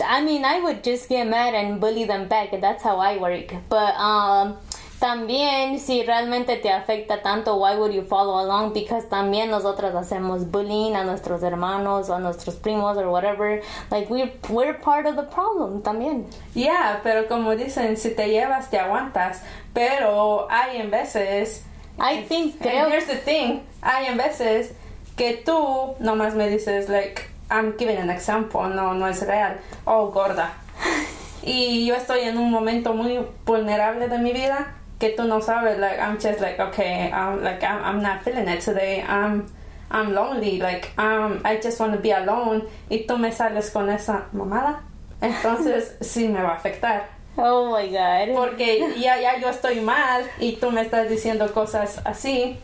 I 0.00 0.20
mean, 0.22 0.44
I 0.44 0.60
would 0.60 0.82
just 0.82 1.08
get 1.08 1.24
mad 1.28 1.54
and 1.54 1.80
bully 1.80 2.04
them 2.04 2.26
back. 2.26 2.50
That's 2.60 2.82
how 2.82 2.98
I 2.98 3.16
work. 3.18 3.54
But 3.68 3.94
um, 3.96 4.56
también, 4.98 5.78
si 5.78 6.02
realmente 6.02 6.56
te 6.56 6.70
afecta 6.70 7.22
tanto, 7.22 7.56
why 7.56 7.76
would 7.76 7.92
you 7.92 8.02
follow 8.02 8.40
along? 8.40 8.72
Because 8.72 9.06
también 9.06 9.48
nosotros 9.48 9.94
hacemos 9.94 10.50
bullying 10.50 10.96
a 10.96 11.04
nuestros 11.04 11.42
hermanos 11.42 12.10
o 12.10 12.14
a 12.14 12.18
nuestros 12.18 12.56
primos 12.56 12.96
or 12.96 13.08
whatever. 13.08 13.62
Like, 13.90 14.10
we're, 14.10 14.32
we're 14.48 14.74
part 14.74 15.06
of 15.06 15.14
the 15.14 15.22
problem 15.22 15.82
también. 15.82 16.26
Ya, 16.54 17.00
pero 17.04 17.28
como 17.28 17.54
dicen, 17.54 17.96
si 17.96 18.10
te 18.10 18.28
llevas, 18.28 18.70
te 18.70 18.78
aguantas. 18.78 19.40
Pero 19.72 20.48
hay 20.50 20.78
en 20.78 20.90
veces, 20.90 21.64
I 22.00 22.24
think, 22.24 22.54
and 22.54 22.62
creo... 22.62 22.88
here's 22.88 23.06
the 23.06 23.18
thing, 23.18 23.60
hay 23.82 24.06
en 24.06 24.16
veces 24.18 24.72
que 25.16 25.34
tú 25.44 25.94
nomás 26.00 26.34
me 26.34 26.48
dices, 26.48 26.88
like, 26.88 27.22
I'm 27.50 27.78
giving 27.78 27.98
an 27.98 28.10
example, 28.10 28.68
no, 28.68 28.94
no 28.94 29.06
es 29.06 29.24
real. 29.24 29.58
Oh, 29.84 30.10
gorda. 30.10 30.54
Y 31.40 31.86
yo 31.86 31.94
estoy 31.94 32.22
en 32.22 32.36
un 32.36 32.50
momento 32.50 32.92
muy 32.92 33.24
vulnerable 33.46 34.08
de 34.08 34.18
mi 34.18 34.32
vida 34.32 34.74
que 34.98 35.10
tú 35.10 35.24
no 35.26 35.40
sabes, 35.40 35.78
like, 35.78 35.98
I'm 35.98 36.18
just 36.18 36.40
like, 36.40 36.58
okay, 36.58 37.10
um, 37.12 37.42
like, 37.42 37.62
I'm, 37.62 37.84
I'm 37.84 38.02
not 38.02 38.22
feeling 38.22 38.48
it 38.48 38.60
today. 38.60 39.02
I'm, 39.02 39.46
I'm 39.90 40.12
lonely, 40.12 40.58
like, 40.58 40.90
um, 40.98 41.40
I 41.44 41.58
just 41.58 41.78
want 41.80 41.92
to 41.92 41.98
be 41.98 42.10
alone. 42.10 42.66
Y 42.90 43.04
tú 43.08 43.18
me 43.18 43.30
sales 43.30 43.70
con 43.70 43.88
esa 43.88 44.26
mamada. 44.32 44.80
Entonces, 45.20 45.96
sí 46.00 46.28
me 46.28 46.40
va 46.40 46.50
a 46.50 46.56
afectar. 46.56 47.04
Oh 47.36 47.70
my 47.70 47.86
god. 47.86 48.34
Porque 48.34 48.94
ya, 48.98 49.20
ya 49.20 49.38
yo 49.38 49.48
estoy 49.48 49.80
mal 49.80 50.24
y 50.40 50.56
tú 50.56 50.72
me 50.72 50.80
estás 50.80 51.08
diciendo 51.08 51.52
cosas 51.52 52.00
así. 52.04 52.58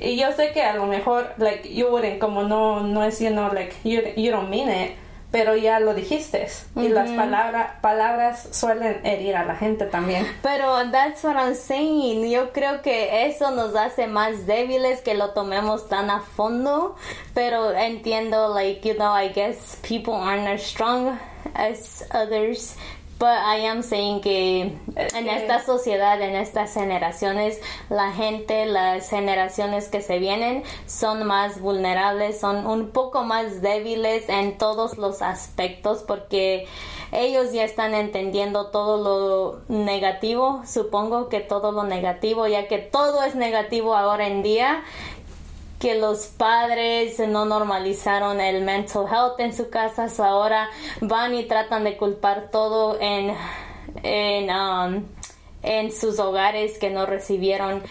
Y 0.00 0.16
yo 0.16 0.32
sé 0.32 0.52
que 0.52 0.62
a 0.62 0.74
lo 0.74 0.86
mejor, 0.86 1.34
like, 1.38 1.72
you 1.72 1.88
wouldn't, 1.88 2.18
como 2.18 2.42
no, 2.42 2.80
no 2.80 3.02
es, 3.02 3.20
you 3.20 3.30
know, 3.30 3.48
like, 3.52 3.74
you, 3.84 4.02
you 4.16 4.30
don't 4.30 4.50
mean 4.50 4.68
it, 4.68 4.92
pero 5.30 5.56
ya 5.56 5.78
lo 5.80 5.94
dijiste. 5.94 6.48
Y 6.74 6.88
las 6.88 7.10
palabras 7.10 7.72
palabras 7.82 8.48
suelen 8.52 9.04
herir 9.04 9.36
a 9.36 9.44
la 9.44 9.56
gente 9.56 9.84
también. 9.86 10.26
Pero 10.42 10.90
that's 10.90 11.22
what 11.22 11.36
I'm 11.36 11.54
saying. 11.54 12.30
Yo 12.30 12.52
creo 12.52 12.80
que 12.82 13.26
eso 13.26 13.50
nos 13.50 13.74
hace 13.76 14.06
más 14.06 14.46
débiles 14.46 15.00
que 15.02 15.14
lo 15.14 15.30
tomemos 15.30 15.88
tan 15.88 16.10
a 16.10 16.20
fondo. 16.20 16.96
Pero 17.34 17.72
entiendo, 17.72 18.54
like, 18.54 18.86
you 18.88 18.94
know, 18.94 19.12
I 19.12 19.28
guess 19.28 19.76
people 19.82 20.14
aren't 20.14 20.48
as 20.48 20.62
strong 20.62 21.18
as 21.54 22.04
others. 22.10 22.76
But 23.18 23.30
I 23.44 23.66
am 23.66 23.82
saying 23.82 24.20
que 24.20 24.78
en 24.96 25.28
esta 25.28 25.64
sociedad, 25.64 26.22
en 26.22 26.36
estas 26.36 26.72
generaciones, 26.72 27.60
la 27.90 28.12
gente, 28.12 28.64
las 28.66 29.10
generaciones 29.10 29.88
que 29.88 30.02
se 30.02 30.20
vienen 30.20 30.62
son 30.86 31.26
más 31.26 31.60
vulnerables, 31.60 32.38
son 32.38 32.64
un 32.64 32.90
poco 32.90 33.24
más 33.24 33.60
débiles 33.60 34.28
en 34.28 34.56
todos 34.56 34.98
los 34.98 35.20
aspectos 35.20 36.04
porque 36.06 36.68
ellos 37.10 37.52
ya 37.52 37.64
están 37.64 37.92
entendiendo 37.94 38.66
todo 38.66 39.02
lo 39.02 39.62
negativo, 39.66 40.62
supongo 40.64 41.28
que 41.28 41.40
todo 41.40 41.72
lo 41.72 41.82
negativo, 41.82 42.46
ya 42.46 42.68
que 42.68 42.78
todo 42.78 43.24
es 43.24 43.34
negativo 43.34 43.96
ahora 43.96 44.28
en 44.28 44.44
día 44.44 44.84
que 45.78 45.94
los 45.94 46.26
padres 46.26 47.18
no 47.20 47.44
normalizaron 47.44 48.40
el 48.40 48.64
mental 48.64 49.06
health 49.06 49.38
en 49.38 49.54
su 49.54 49.70
casa, 49.70 50.08
so 50.08 50.24
ahora 50.24 50.68
van 51.00 51.34
y 51.34 51.44
tratan 51.44 51.84
de 51.84 51.96
culpar 51.96 52.48
todo 52.50 52.98
en, 53.00 53.34
en, 54.02 54.50
um, 54.50 55.04
en 55.62 55.92
sus 55.92 56.18
hogares 56.18 56.78
que 56.78 56.90
no 56.90 57.06
recibieron 57.06 57.82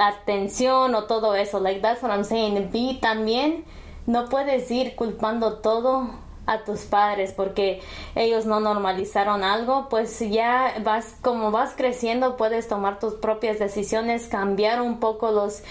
atención 0.00 0.94
o 0.94 1.04
todo 1.04 1.34
eso. 1.34 1.60
Like 1.60 1.80
that's 1.80 2.02
what 2.02 2.10
I'm 2.10 2.24
saying. 2.24 2.70
B 2.72 2.98
también 3.00 3.64
no 4.06 4.28
puedes 4.28 4.70
ir 4.70 4.96
culpando 4.96 5.58
todo 5.58 6.10
a 6.46 6.64
tus 6.64 6.80
padres 6.80 7.32
porque 7.32 7.80
ellos 8.16 8.44
no 8.44 8.58
normalizaron 8.58 9.44
algo, 9.44 9.88
pues 9.88 10.18
ya 10.18 10.74
vas 10.82 11.14
como 11.22 11.52
vas 11.52 11.74
creciendo 11.76 12.36
puedes 12.36 12.66
tomar 12.66 12.98
tus 12.98 13.14
propias 13.14 13.60
decisiones, 13.60 14.26
cambiar 14.26 14.82
un 14.82 14.98
poco 14.98 15.30
los 15.30 15.62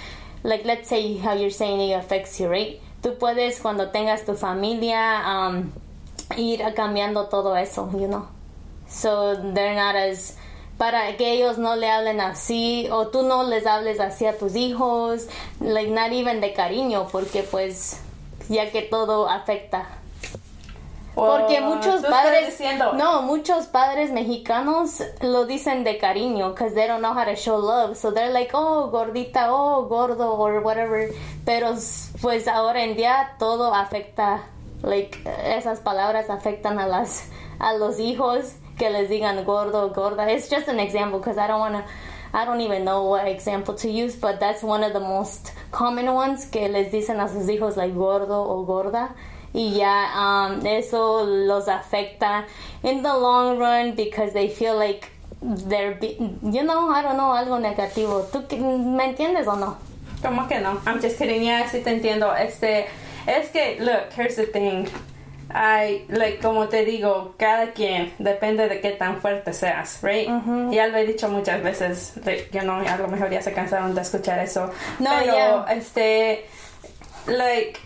like 0.43 0.65
let's 0.65 0.89
say 0.89 1.17
how 1.17 1.33
you're 1.33 1.49
saying 1.49 1.79
it 1.79 1.93
affects 1.93 2.39
you, 2.39 2.49
right? 2.49 2.79
Tú 3.01 3.17
puedes 3.17 3.59
cuando 3.61 3.89
tengas 3.91 4.25
tu 4.25 4.35
familia 4.35 5.23
um, 5.25 5.71
ir 6.37 6.59
cambiando 6.75 7.29
todo 7.29 7.55
eso, 7.55 7.89
you 7.93 8.07
know. 8.07 8.27
So 8.87 9.35
they're 9.53 9.75
not 9.75 9.95
as 9.95 10.37
para 10.77 11.15
que 11.17 11.33
ellos 11.33 11.57
no 11.57 11.75
le 11.75 11.89
hablen 11.89 12.21
así 12.21 12.87
o 12.89 13.07
tú 13.07 13.23
no 13.23 13.43
les 13.43 13.65
hables 13.65 13.99
así 13.99 14.25
a 14.25 14.37
tus 14.37 14.55
hijos, 14.55 15.27
like 15.59 15.91
not 15.91 16.11
even 16.11 16.39
de 16.39 16.53
cariño, 16.53 17.07
porque 17.11 17.43
pues 17.43 17.99
ya 18.47 18.71
que 18.71 18.81
todo 18.81 19.27
afecta 19.27 19.87
porque 21.19 21.61
muchos 21.61 22.01
padres, 22.01 22.59
no, 22.95 23.21
muchos 23.21 23.67
padres 23.67 24.11
mexicanos 24.11 25.03
lo 25.21 25.45
dicen 25.45 25.83
de 25.83 25.97
cariño, 25.97 26.49
because 26.49 26.73
they 26.73 26.87
don't 26.87 27.01
know 27.01 27.13
how 27.13 27.25
to 27.25 27.35
show 27.35 27.57
love, 27.57 27.95
so 27.97 28.11
they're 28.11 28.31
like, 28.31 28.51
oh, 28.53 28.89
gordita, 28.91 29.47
oh, 29.49 29.87
gordo, 29.87 30.35
or 30.35 30.61
whatever. 30.61 31.09
Pero 31.45 31.75
pues 32.21 32.47
ahora 32.47 32.83
en 32.83 32.95
día 32.95 33.35
todo 33.37 33.73
afecta, 33.73 34.43
like 34.83 35.17
esas 35.43 35.79
palabras 35.79 36.29
afectan 36.29 36.79
a 36.79 36.87
las 36.87 37.29
a 37.59 37.73
los 37.73 37.99
hijos 37.99 38.55
que 38.77 38.89
les 38.89 39.09
digan 39.09 39.43
gordo, 39.45 39.89
gorda. 39.89 40.31
It's 40.31 40.49
just 40.49 40.67
an 40.67 40.79
example, 40.79 41.19
because 41.19 41.37
I 41.37 41.47
don't 41.47 41.59
wanna. 41.59 41.85
I 42.31 42.45
don't 42.45 42.61
even 42.61 42.85
know 42.85 43.05
what 43.05 43.27
example 43.27 43.73
to 43.73 43.89
use, 43.89 44.15
but 44.15 44.39
that's 44.39 44.61
one 44.61 44.83
of 44.83 44.93
the 44.93 44.99
most 44.99 45.51
common 45.71 46.13
ones 46.13 46.45
que 46.45 46.69
les 46.69 46.91
dicen 46.91 47.19
a 47.19 47.27
sus 47.27 47.47
hijos 47.47 47.75
like 47.75 47.95
gordo 47.95 48.43
o 48.43 48.63
gorda 48.65 49.15
y 49.53 49.71
ya 49.73 50.11
um, 50.15 50.65
eso 50.65 51.23
los 51.25 51.67
afecta 51.67 52.45
in 52.83 53.01
the 53.01 53.13
long 53.13 53.57
run 53.57 53.95
because 53.95 54.33
they 54.33 54.49
feel 54.49 54.77
like 54.77 55.09
they're, 55.41 55.97
you 56.01 56.63
know, 56.63 56.89
I 56.89 57.01
don't 57.01 57.17
know, 57.17 57.31
algo 57.33 57.59
negativo. 57.59 58.23
¿Tú 58.31 58.45
me 58.57 59.05
entiendes 59.05 59.47
o 59.47 59.55
no? 59.55 59.77
¿Cómo 60.21 60.47
que 60.47 60.59
no? 60.59 60.81
I'm 60.85 61.01
just 61.01 61.17
kidding, 61.17 61.43
ya 61.43 61.67
sí 61.69 61.81
te 61.81 61.91
entiendo. 61.91 62.33
Este, 62.35 62.87
es 63.25 63.49
que, 63.51 63.77
look, 63.79 64.11
here's 64.15 64.35
the 64.35 64.45
thing. 64.47 64.87
I, 65.51 66.05
like, 66.09 66.41
como 66.41 66.67
te 66.67 66.85
digo, 66.85 67.33
cada 67.39 67.71
quien 67.73 68.13
depende 68.19 68.67
de 68.69 68.81
qué 68.81 68.91
tan 68.91 69.19
fuerte 69.19 69.51
seas, 69.53 69.99
right? 70.03 70.27
Ya 70.71 70.87
lo 70.87 70.97
he 70.97 71.07
dicho 71.07 71.27
muchas 71.27 71.63
veces, 71.63 72.13
like, 72.23 72.49
you 72.51 72.61
know, 72.61 72.81
a 72.85 72.97
lo 72.97 73.07
mejor 73.07 73.31
ya 73.31 73.41
se 73.41 73.51
cansaron 73.51 73.95
de 73.95 74.01
escuchar 74.01 74.39
eso. 74.39 74.69
No, 74.99 75.09
pero, 75.19 75.65
este, 75.69 76.45
like, 77.25 77.79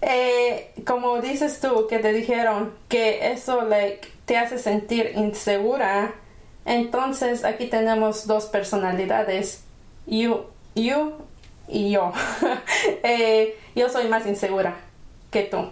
eh, 0.00 0.72
como 0.86 1.20
dices 1.20 1.60
tú, 1.60 1.86
que 1.88 1.98
te 1.98 2.12
dijeron 2.12 2.74
que 2.88 3.32
eso 3.32 3.62
like, 3.62 4.08
te 4.24 4.36
hace 4.36 4.58
sentir 4.58 5.12
insegura, 5.16 6.14
entonces 6.64 7.44
aquí 7.44 7.66
tenemos 7.66 8.26
dos 8.26 8.46
personalidades, 8.46 9.64
you, 10.06 10.44
you 10.74 11.14
y 11.66 11.90
yo. 11.90 12.12
eh, 13.02 13.58
yo 13.74 13.88
soy 13.88 14.08
más 14.08 14.26
insegura 14.26 14.76
que 15.30 15.42
tú. 15.44 15.70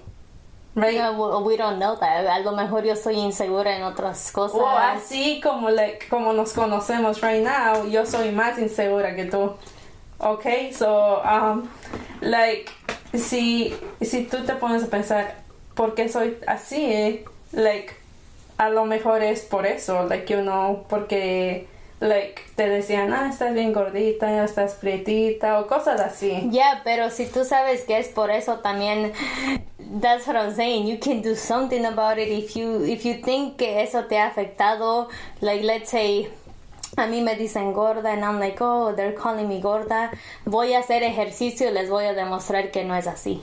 Right? 0.74 1.00
we 1.42 1.56
don't 1.56 1.78
know 1.78 1.96
that. 1.96 2.26
A 2.26 2.40
lo 2.40 2.52
mejor 2.52 2.84
yo 2.84 2.96
soy 2.96 3.14
insegura 3.16 3.74
en 3.76 3.82
otras 3.82 4.30
cosas. 4.30 4.60
O 4.60 4.68
así 4.68 5.40
como, 5.40 5.70
like, 5.70 6.06
como 6.08 6.34
nos 6.34 6.52
conocemos 6.52 7.22
right 7.22 7.42
now, 7.42 7.86
yo 7.86 8.04
soy 8.04 8.30
más 8.30 8.58
insegura 8.58 9.16
que 9.16 9.24
tú. 9.24 9.54
Okay, 10.18 10.72
so, 10.74 11.22
um, 11.22 11.66
like, 12.20 12.70
si, 13.18 13.74
si 14.00 14.24
tú 14.24 14.44
te 14.44 14.54
pones 14.54 14.84
a 14.84 14.86
pensar, 14.86 15.36
¿por 15.74 15.94
qué 15.94 16.08
soy 16.08 16.36
así? 16.46 17.24
Like, 17.52 17.94
a 18.58 18.70
lo 18.70 18.84
mejor 18.84 19.22
es 19.22 19.42
por 19.42 19.66
eso, 19.66 20.04
like, 20.06 20.32
you 20.32 20.40
know, 20.40 20.84
porque 20.88 21.66
like 22.00 22.42
te 22.56 22.68
decían, 22.68 23.12
ah, 23.12 23.28
estás 23.30 23.54
bien 23.54 23.72
gordita, 23.72 24.44
estás 24.44 24.74
prietita 24.74 25.60
o 25.60 25.66
cosas 25.66 26.00
así. 26.00 26.48
Yeah, 26.50 26.82
pero 26.84 27.10
si 27.10 27.26
tú 27.26 27.44
sabes 27.44 27.84
que 27.84 27.98
es 27.98 28.08
por 28.08 28.30
eso 28.30 28.58
también 28.58 29.12
that's 30.00 30.26
what 30.26 30.36
I'm 30.36 30.54
saying. 30.54 30.86
You 30.86 30.98
can 30.98 31.22
do 31.22 31.34
something 31.34 31.84
about 31.84 32.18
it 32.18 32.28
if 32.28 32.56
you 32.56 32.84
if 32.84 33.04
you 33.04 33.14
think 33.22 33.56
que 33.58 33.82
eso 33.82 34.04
te 34.04 34.16
ha 34.16 34.30
afectado, 34.30 35.08
like 35.40 35.62
let's 35.62 35.90
say 35.90 36.28
a 36.96 37.06
mí 37.06 37.20
me 37.22 37.36
dicen 37.36 37.72
gorda 37.72 38.10
and 38.10 38.24
I'm 38.24 38.38
like, 38.38 38.58
oh, 38.60 38.94
they're 38.94 39.14
calling 39.14 39.48
me 39.48 39.60
gorda. 39.60 40.10
Voy 40.44 40.72
a 40.74 40.80
hacer 40.80 41.02
ejercicio 41.02 41.68
y 41.68 41.72
les 41.72 41.90
voy 41.90 42.06
a 42.06 42.14
demostrar 42.14 42.70
que 42.70 42.84
no 42.84 42.94
es 42.94 43.06
así. 43.06 43.40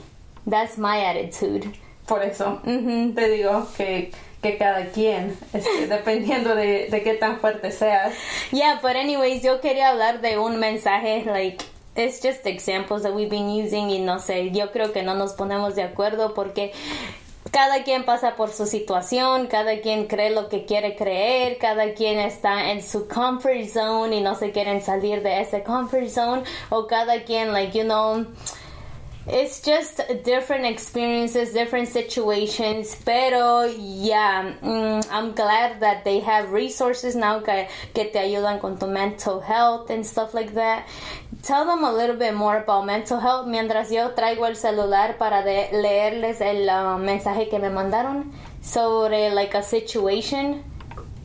That's 0.48 0.76
my 0.76 1.04
attitude. 1.06 1.72
Por 2.06 2.22
eso 2.22 2.60
te 2.64 3.28
digo 3.30 3.66
que, 3.76 4.12
que 4.42 4.58
cada 4.58 4.86
quien, 4.90 5.36
este, 5.54 5.86
dependiendo 5.88 6.54
de, 6.54 6.88
de 6.90 7.02
qué 7.02 7.14
tan 7.14 7.40
fuerte 7.40 7.70
seas. 7.70 8.14
Yeah, 8.50 8.78
but 8.82 8.96
anyways, 8.96 9.42
yo 9.42 9.60
quería 9.60 9.88
hablar 9.88 10.20
de 10.20 10.38
un 10.38 10.58
mensaje, 10.58 11.24
like, 11.24 11.64
it's 11.96 12.20
just 12.20 12.46
examples 12.46 13.04
that 13.04 13.14
we've 13.14 13.30
been 13.30 13.48
using 13.48 13.88
y 13.88 14.00
no 14.00 14.18
sé, 14.18 14.50
yo 14.50 14.70
creo 14.70 14.92
que 14.92 15.02
no 15.02 15.14
nos 15.14 15.32
ponemos 15.32 15.76
de 15.76 15.82
acuerdo 15.84 16.34
porque 16.34 16.72
cada 17.54 17.84
quien 17.84 18.04
pasa 18.04 18.34
por 18.34 18.50
su 18.50 18.66
situación, 18.66 19.46
cada 19.46 19.80
quien 19.80 20.08
cree 20.08 20.30
lo 20.30 20.48
que 20.48 20.64
quiere 20.64 20.96
creer, 20.96 21.56
cada 21.58 21.94
quien 21.94 22.18
está 22.18 22.72
en 22.72 22.82
su 22.82 23.06
comfort 23.06 23.68
zone 23.72 24.16
y 24.16 24.20
no 24.20 24.34
se 24.34 24.50
quieren 24.50 24.82
salir 24.82 25.22
de 25.22 25.40
ese 25.40 25.62
comfort 25.62 26.08
zone, 26.08 26.42
o 26.70 26.88
cada 26.88 27.22
quien, 27.22 27.52
like, 27.52 27.78
you 27.78 27.84
know, 27.84 28.26
it's 29.26 29.60
just 29.60 30.00
different 30.24 30.66
experiences, 30.66 31.52
different 31.52 31.88
situations. 31.88 32.96
Pero 33.04 33.64
yeah, 33.64 34.52
mm, 34.62 35.06
I'm 35.10 35.32
glad 35.32 35.80
that 35.80 36.04
they 36.04 36.20
have 36.20 36.52
resources 36.52 37.16
now 37.16 37.40
que, 37.40 37.68
que 37.94 38.04
te 38.04 38.18
ayudan 38.18 38.60
con 38.60 38.78
tu 38.78 38.86
mental 38.86 39.40
health 39.40 39.90
and 39.90 40.04
stuff 40.04 40.34
like 40.34 40.54
that 40.54 40.86
tell 41.44 41.66
them 41.66 41.84
a 41.84 41.92
little 41.92 42.16
bit 42.16 42.34
more 42.34 42.56
about 42.56 42.86
mental 42.86 43.20
health 43.20 43.46
mientras 43.46 43.90
yo 43.90 44.14
traigo 44.14 44.46
el 44.46 44.56
celular 44.56 45.18
para 45.18 45.42
de 45.42 45.68
leerles 45.72 46.40
el 46.40 46.68
uh, 46.68 46.96
mensaje 46.98 47.50
que 47.50 47.58
me 47.58 47.68
mandaron 47.68 48.32
sobre 48.62 49.30
like 49.30 49.54
a 49.54 49.62
situation 49.62 50.64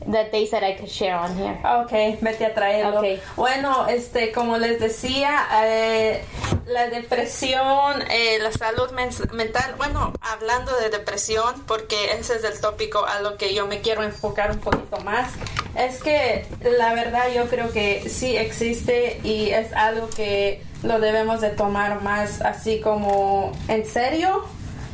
that 0.06 0.30
they 0.30 0.46
said 0.46 0.62
I 0.62 0.76
could 0.76 0.88
share 0.90 1.14
on 1.14 1.36
here. 1.36 1.58
Ok, 1.64 2.20
vete 2.20 2.46
a 2.46 2.54
traerlo. 2.54 2.98
Okay. 2.98 3.20
Bueno, 3.36 3.86
este, 3.88 4.32
como 4.32 4.56
les 4.58 4.80
decía, 4.80 5.46
eh, 5.64 6.22
la 6.66 6.88
depresión, 6.88 8.02
eh, 8.10 8.38
la 8.40 8.52
salud 8.52 8.90
men- 8.92 9.10
mental, 9.32 9.74
bueno, 9.76 10.12
hablando 10.20 10.74
de 10.78 10.88
depresión, 10.90 11.62
porque 11.66 12.12
ese 12.18 12.36
es 12.36 12.44
el 12.44 12.60
tópico 12.60 13.04
a 13.04 13.20
lo 13.20 13.36
que 13.36 13.54
yo 13.54 13.66
me 13.66 13.80
quiero 13.80 14.02
enfocar 14.02 14.50
un 14.52 14.58
poquito 14.58 14.98
más, 15.00 15.28
es 15.76 16.02
que 16.02 16.46
la 16.62 16.94
verdad 16.94 17.28
yo 17.34 17.46
creo 17.48 17.72
que 17.72 18.08
sí 18.08 18.36
existe 18.36 19.20
y 19.22 19.50
es 19.50 19.72
algo 19.72 20.08
que 20.10 20.62
lo 20.82 20.98
debemos 20.98 21.40
de 21.40 21.50
tomar 21.50 22.00
más 22.02 22.40
así 22.40 22.80
como 22.80 23.52
en 23.68 23.84
serio, 23.86 24.44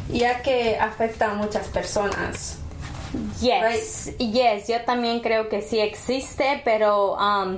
ya 0.09 0.43
que 0.43 0.79
afecta 0.79 1.31
a 1.31 1.35
muchas 1.35 1.69
personas. 1.69 2.59
Yes, 3.41 4.13
yes, 4.19 4.69
yo 4.69 4.81
también 4.85 5.21
creo 5.21 5.49
que 5.49 5.63
sí 5.63 5.79
existe, 5.81 6.61
pero 6.65 7.15
um, 7.15 7.57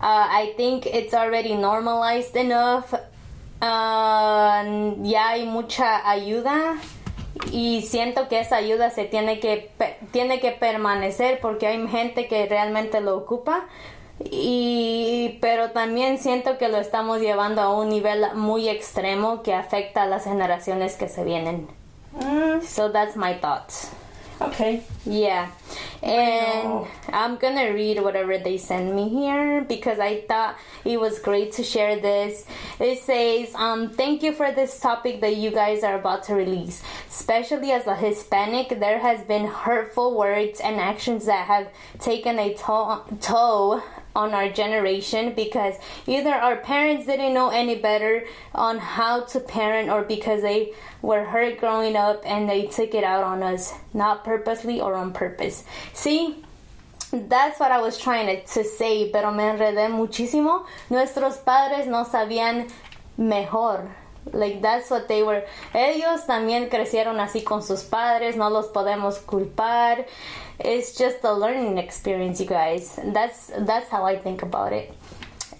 uh, 0.00 0.26
I 0.30 0.52
think 0.56 0.86
it's 0.86 1.14
already 1.14 1.54
normalized 1.54 2.36
enough. 2.36 2.92
Uh, 3.60 4.94
ya 5.04 5.30
hay 5.30 5.44
mucha 5.46 6.08
ayuda 6.10 6.76
y 7.52 7.82
siento 7.82 8.28
que 8.28 8.40
esa 8.40 8.56
ayuda 8.56 8.90
se 8.90 9.04
tiene 9.04 9.38
que 9.40 9.70
tiene 10.10 10.40
que 10.40 10.50
permanecer 10.50 11.38
porque 11.40 11.66
hay 11.68 11.86
gente 11.88 12.26
que 12.26 12.46
realmente 12.46 13.00
lo 13.00 13.16
ocupa 13.16 13.66
y 14.18 15.38
pero 15.40 15.70
también 15.70 16.18
siento 16.18 16.58
que 16.58 16.68
lo 16.68 16.78
estamos 16.78 17.20
llevando 17.20 17.60
a 17.62 17.72
un 17.76 17.88
nivel 17.88 18.24
muy 18.34 18.68
extremo 18.68 19.42
que 19.42 19.54
afecta 19.54 20.02
a 20.02 20.06
las 20.06 20.24
generaciones 20.24 20.96
que 20.96 21.08
se 21.08 21.24
vienen. 21.24 21.68
Mm, 22.14 22.62
So 22.62 22.90
that's 22.90 23.16
my 23.16 23.34
thoughts. 23.34 23.90
Ok. 24.46 24.82
Yeah. 25.06 25.48
And 26.02 26.86
I'm 27.10 27.36
gonna 27.36 27.72
read 27.72 28.02
whatever 28.02 28.36
they 28.36 28.58
send 28.58 28.94
me 28.94 29.08
here 29.08 29.60
because 29.62 30.00
I 30.00 30.22
thought 30.22 30.58
it 30.84 31.00
was 31.00 31.20
great 31.20 31.52
to 31.52 31.62
share 31.62 32.00
this. 32.00 32.44
It 32.80 32.98
says, 32.98 33.54
um, 33.54 33.90
thank 33.90 34.22
you 34.22 34.32
for 34.32 34.50
this 34.50 34.80
topic 34.80 35.20
that 35.20 35.36
you 35.36 35.52
guys 35.52 35.84
are 35.84 35.94
about 35.96 36.24
to 36.24 36.34
release. 36.34 36.82
Especially 37.08 37.70
as 37.70 37.86
a 37.86 37.94
Hispanic, 37.94 38.80
there 38.80 38.98
has 38.98 39.24
been 39.24 39.46
hurtful 39.46 40.18
words 40.18 40.58
and 40.60 40.80
actions 40.80 41.26
that 41.26 41.46
have 41.46 41.68
taken 42.00 42.38
a 42.38 42.54
toll, 42.54 43.04
toll 43.20 43.82
on 44.14 44.34
our 44.34 44.48
generation 44.50 45.32
because 45.34 45.74
either 46.06 46.30
our 46.30 46.56
parents 46.56 47.06
didn't 47.06 47.32
know 47.32 47.48
any 47.48 47.76
better 47.76 48.26
on 48.54 48.78
how 48.78 49.20
to 49.20 49.40
parent 49.40 49.88
or 49.88 50.02
because 50.02 50.42
they 50.42 50.72
were 51.00 51.24
hurt 51.24 51.58
growing 51.58 51.96
up 51.96 52.22
and 52.26 52.48
they 52.48 52.66
took 52.66 52.94
it 52.94 53.04
out 53.04 53.24
on 53.24 53.42
us, 53.42 53.72
not 53.94 54.24
purposely 54.24 54.80
or 54.80 54.94
on 54.94 55.12
purpose. 55.12 55.64
See, 55.92 56.42
that's 57.12 57.60
what 57.60 57.70
I 57.70 57.80
was 57.80 57.98
trying 57.98 58.26
to, 58.26 58.44
to 58.54 58.64
say, 58.64 59.10
pero 59.10 59.32
me 59.32 59.44
enredé 59.44 59.90
muchísimo. 59.90 60.64
Nuestros 60.88 61.36
padres 61.38 61.86
no 61.86 62.04
sabían 62.04 62.70
mejor. 63.16 63.90
Like 64.32 64.62
that's 64.62 64.88
what 64.88 65.08
they 65.08 65.22
were. 65.22 65.44
Ellos 65.74 66.26
también 66.26 66.70
crecieron 66.70 67.18
así 67.18 67.44
con 67.44 67.62
sus 67.62 67.82
padres, 67.82 68.36
no 68.36 68.48
los 68.48 68.68
podemos 68.68 69.18
culpar. 69.18 70.06
It's 70.60 70.96
just 70.96 71.24
a 71.24 71.32
learning 71.32 71.78
experience, 71.78 72.40
you 72.40 72.46
guys. 72.46 72.98
That's 73.04 73.50
that's 73.58 73.90
how 73.90 74.04
I 74.04 74.16
think 74.16 74.42
about 74.42 74.72
it. 74.72 74.94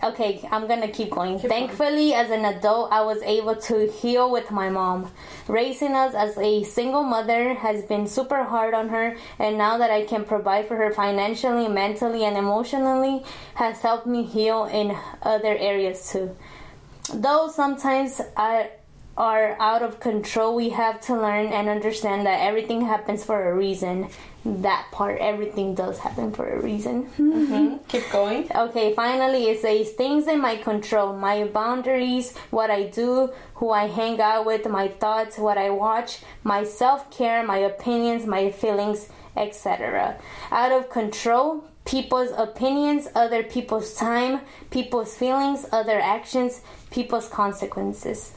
Okay, 0.03 0.41
I'm 0.51 0.67
gonna 0.67 0.89
keep 0.89 1.11
going. 1.11 1.39
Thankfully, 1.39 2.13
as 2.13 2.31
an 2.31 2.45
adult, 2.45 2.91
I 2.91 3.03
was 3.03 3.23
able 3.23 3.55
to 3.55 3.87
heal 3.87 4.29
with 4.33 4.51
my 4.51 4.69
mom. 4.69 5.13
Raising 5.47 5.93
us 5.93 6.13
as 6.15 6.37
a 6.39 6.65
single 6.65 7.05
mother 7.05 7.55
has 7.55 7.85
been 7.85 8.09
super 8.09 8.43
hard 8.43 8.75
on 8.75 8.89
her, 8.89 9.17
and 9.39 9.57
now 9.57 9.79
that 9.79 9.93
I 9.93 10.05
can 10.05 10.25
provide 10.25 10.67
for 10.67 10.75
her 10.77 10.93
financially, 10.93 11.69
mentally, 11.69 12.25
and 12.25 12.37
emotionally, 12.37 13.23
has 13.55 13.81
helped 13.81 14.09
me 14.09 14.25
heal 14.25 14.65
in 14.65 14.99
other 15.23 15.57
areas 15.57 16.11
too. 16.11 16.35
Though 17.15 17.49
sometimes 17.49 18.21
I 18.37 18.71
are 19.17 19.57
out 19.61 19.83
of 19.83 20.01
control, 20.01 20.57
we 20.57 20.71
have 20.71 21.01
to 21.03 21.15
learn 21.15 21.47
and 21.53 21.69
understand 21.69 22.27
that 22.27 22.41
everything 22.41 22.81
happens 22.81 23.23
for 23.25 23.51
a 23.51 23.55
reason. 23.55 24.09
That 24.45 24.87
part, 24.91 25.19
everything 25.21 25.75
does 25.75 25.99
happen 26.01 26.33
for 26.33 26.49
a 26.49 26.61
reason. 26.61 27.09
Mhm. 27.17 27.87
Keep 27.87 28.11
going. 28.11 28.51
Okay, 28.55 28.93
finally, 28.93 29.49
it 29.51 29.61
says 29.61 29.91
things 29.93 30.27
in 30.27 30.41
my 30.41 30.57
control, 30.57 31.13
my 31.13 31.45
boundaries, 31.45 32.37
what 32.51 32.69
I 32.71 32.85
do, 32.85 33.31
who 33.57 33.71
I 33.71 33.87
hang 33.87 34.21
out 34.21 34.45
with, 34.45 34.69
my 34.69 34.89
thoughts, 34.89 35.39
what 35.39 35.59
I 35.59 35.71
watch, 35.71 36.21
my 36.43 36.65
self 36.65 37.09
care, 37.11 37.43
my 37.45 37.59
opinions, 37.59 38.27
my 38.27 38.51
feelings, 38.51 39.09
etc. 39.37 40.17
Out 40.51 40.73
of 40.73 40.91
control, 40.91 41.65
people's 41.85 42.31
opinions, 42.37 43.09
other 43.15 43.43
people's 43.45 43.95
time, 43.95 44.41
people's 44.71 45.15
feelings, 45.17 45.67
other 45.73 46.01
actions, 46.01 46.63
people's 46.91 47.29
consequences. 47.29 48.33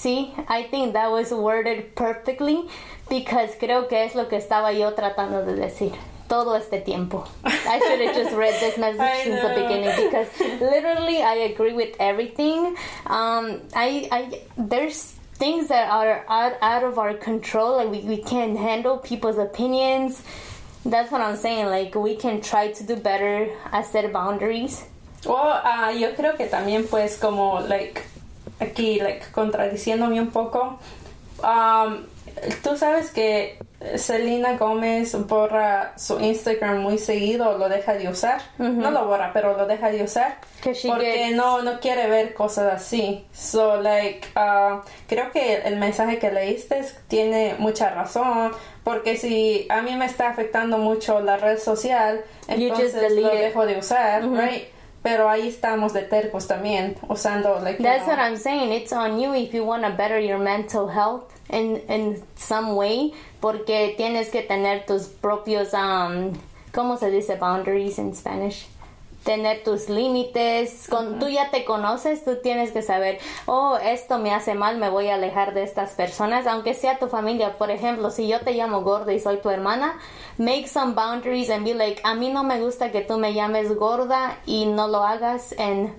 See, 0.00 0.32
I 0.48 0.62
think 0.62 0.94
that 0.94 1.10
was 1.10 1.30
worded 1.30 1.94
perfectly 1.94 2.66
because 3.10 3.50
creo 3.60 3.86
que 3.86 3.98
es 3.98 4.14
lo 4.14 4.28
que 4.30 4.38
estaba 4.38 4.72
yo 4.72 4.92
tratando 4.92 5.44
de 5.44 5.56
decir 5.60 5.92
todo 6.26 6.54
este 6.54 6.82
tiempo. 6.82 7.26
I 7.44 7.78
should 7.80 8.00
have 8.00 8.16
just 8.16 8.34
read 8.34 8.58
this 8.60 8.78
message 8.78 9.24
since 9.24 9.42
the 9.42 9.60
beginning 9.60 9.94
because 10.06 10.28
literally 10.58 11.20
I 11.20 11.34
agree 11.52 11.74
with 11.74 11.96
everything. 12.00 12.76
Um, 13.08 13.60
I, 13.76 14.08
I, 14.10 14.40
there's 14.56 15.16
things 15.34 15.68
that 15.68 15.90
are 15.90 16.24
out, 16.30 16.54
out 16.62 16.82
of 16.82 16.98
our 16.98 17.12
control. 17.12 17.76
Like 17.76 17.90
we, 17.90 18.00
we 18.00 18.22
can't 18.22 18.56
handle 18.56 18.96
people's 18.96 19.36
opinions. 19.36 20.22
That's 20.86 21.12
what 21.12 21.20
I'm 21.20 21.36
saying. 21.36 21.66
Like 21.66 21.94
we 21.94 22.16
can 22.16 22.40
try 22.40 22.72
to 22.72 22.84
do 22.84 22.96
better, 22.96 23.50
I 23.70 23.82
set 23.82 24.10
boundaries. 24.10 24.82
O 25.26 25.36
ah, 25.36 25.90
yo 25.90 26.14
creo 26.14 26.38
que 26.38 26.46
también 26.46 26.88
pues 26.88 27.18
como 27.20 27.60
like 27.68 28.02
aquí 28.60 29.00
like 29.00 29.26
contradiciéndome 29.32 30.20
un 30.20 30.30
poco. 30.30 30.78
Um, 31.42 32.04
tú 32.62 32.76
sabes 32.76 33.10
que 33.10 33.58
Selena 33.96 34.58
Gómez 34.58 35.14
borra 35.26 35.94
su 35.96 36.20
Instagram 36.20 36.80
muy 36.82 36.98
seguido 36.98 37.56
lo 37.56 37.68
deja 37.70 37.94
de 37.94 38.08
usar. 38.08 38.42
No 38.58 38.90
lo 38.90 39.06
borra 39.06 39.30
pero 39.32 39.56
lo 39.56 39.66
deja 39.66 39.90
de 39.90 40.02
usar 40.04 40.36
porque 40.90 41.30
gets- 41.30 41.34
no 41.34 41.62
no 41.62 41.80
quiere 41.80 42.06
ver 42.08 42.34
cosas 42.34 42.74
así. 42.74 43.24
So 43.32 43.80
like 43.80 44.28
ah, 44.36 44.82
creo 45.08 45.32
que 45.32 45.56
el 45.64 45.76
mensaje 45.76 46.18
que 46.18 46.30
leíste 46.30 46.84
tiene 47.08 47.54
mucha 47.58 47.88
razón 47.90 48.52
porque 48.84 49.16
si 49.16 49.66
a 49.70 49.80
mí 49.80 49.96
me 49.96 50.04
está 50.04 50.28
afectando 50.28 50.76
mucho 50.76 51.20
la 51.20 51.38
red 51.38 51.58
social 51.58 52.22
You 52.48 52.68
just 52.70 52.80
entonces 52.94 53.12
lo 53.12 53.28
dejo 53.30 53.64
de 53.66 53.78
usar 53.78 54.22
right 54.30 54.64
pero 55.02 55.28
ahí 55.28 55.48
estamos 55.48 55.92
de 55.92 56.02
tercos 56.02 56.46
también, 56.46 56.96
usando 57.08 57.58
like, 57.60 57.82
That's 57.82 58.04
know, 58.04 58.16
what 58.16 58.18
I'm 58.18 58.36
saying. 58.36 58.72
It's 58.72 58.92
on 58.92 59.18
you 59.18 59.34
if 59.34 59.54
you 59.54 59.64
want 59.64 59.84
to 59.84 59.90
better 59.90 60.18
your 60.18 60.38
mental 60.38 60.88
health 60.88 61.32
in 61.48 61.82
in 61.88 62.22
some 62.36 62.74
way, 62.74 63.12
porque 63.40 63.94
tienes 63.96 64.30
que 64.30 64.42
tener 64.42 64.84
tus 64.86 65.08
propios 65.08 65.72
um, 65.74 66.32
¿cómo 66.72 66.98
se 66.98 67.10
dice 67.10 67.36
boundaries 67.36 67.98
in 67.98 68.14
Spanish? 68.14 68.66
Tener 69.24 69.62
tus 69.62 69.88
límites. 69.88 70.86
Con, 70.88 71.18
Tú 71.18 71.28
ya 71.28 71.50
te 71.50 71.64
conoces, 71.64 72.24
tú 72.24 72.36
tienes 72.42 72.72
que 72.72 72.82
saber, 72.82 73.18
oh, 73.46 73.76
esto 73.76 74.18
me 74.18 74.32
hace 74.32 74.54
mal, 74.54 74.78
me 74.78 74.88
voy 74.88 75.08
a 75.08 75.14
alejar 75.14 75.54
de 75.54 75.62
estas 75.62 75.90
personas, 75.90 76.46
aunque 76.46 76.74
sea 76.74 76.98
tu 76.98 77.08
familia. 77.08 77.58
Por 77.58 77.70
ejemplo, 77.70 78.10
si 78.10 78.28
yo 78.28 78.40
te 78.40 78.52
llamo 78.52 78.82
gorda 78.82 79.12
y 79.12 79.20
soy 79.20 79.38
tu 79.38 79.50
hermana, 79.50 79.98
make 80.38 80.68
some 80.68 80.94
boundaries 80.94 81.50
and 81.50 81.64
be 81.64 81.74
like, 81.74 82.00
a 82.04 82.14
mí 82.14 82.30
no 82.30 82.44
me 82.44 82.60
gusta 82.60 82.90
que 82.90 83.02
tú 83.02 83.18
me 83.18 83.34
llames 83.34 83.74
gorda 83.76 84.38
y 84.46 84.64
no 84.66 84.88
lo 84.88 85.04
hagas, 85.04 85.54
and 85.58 85.92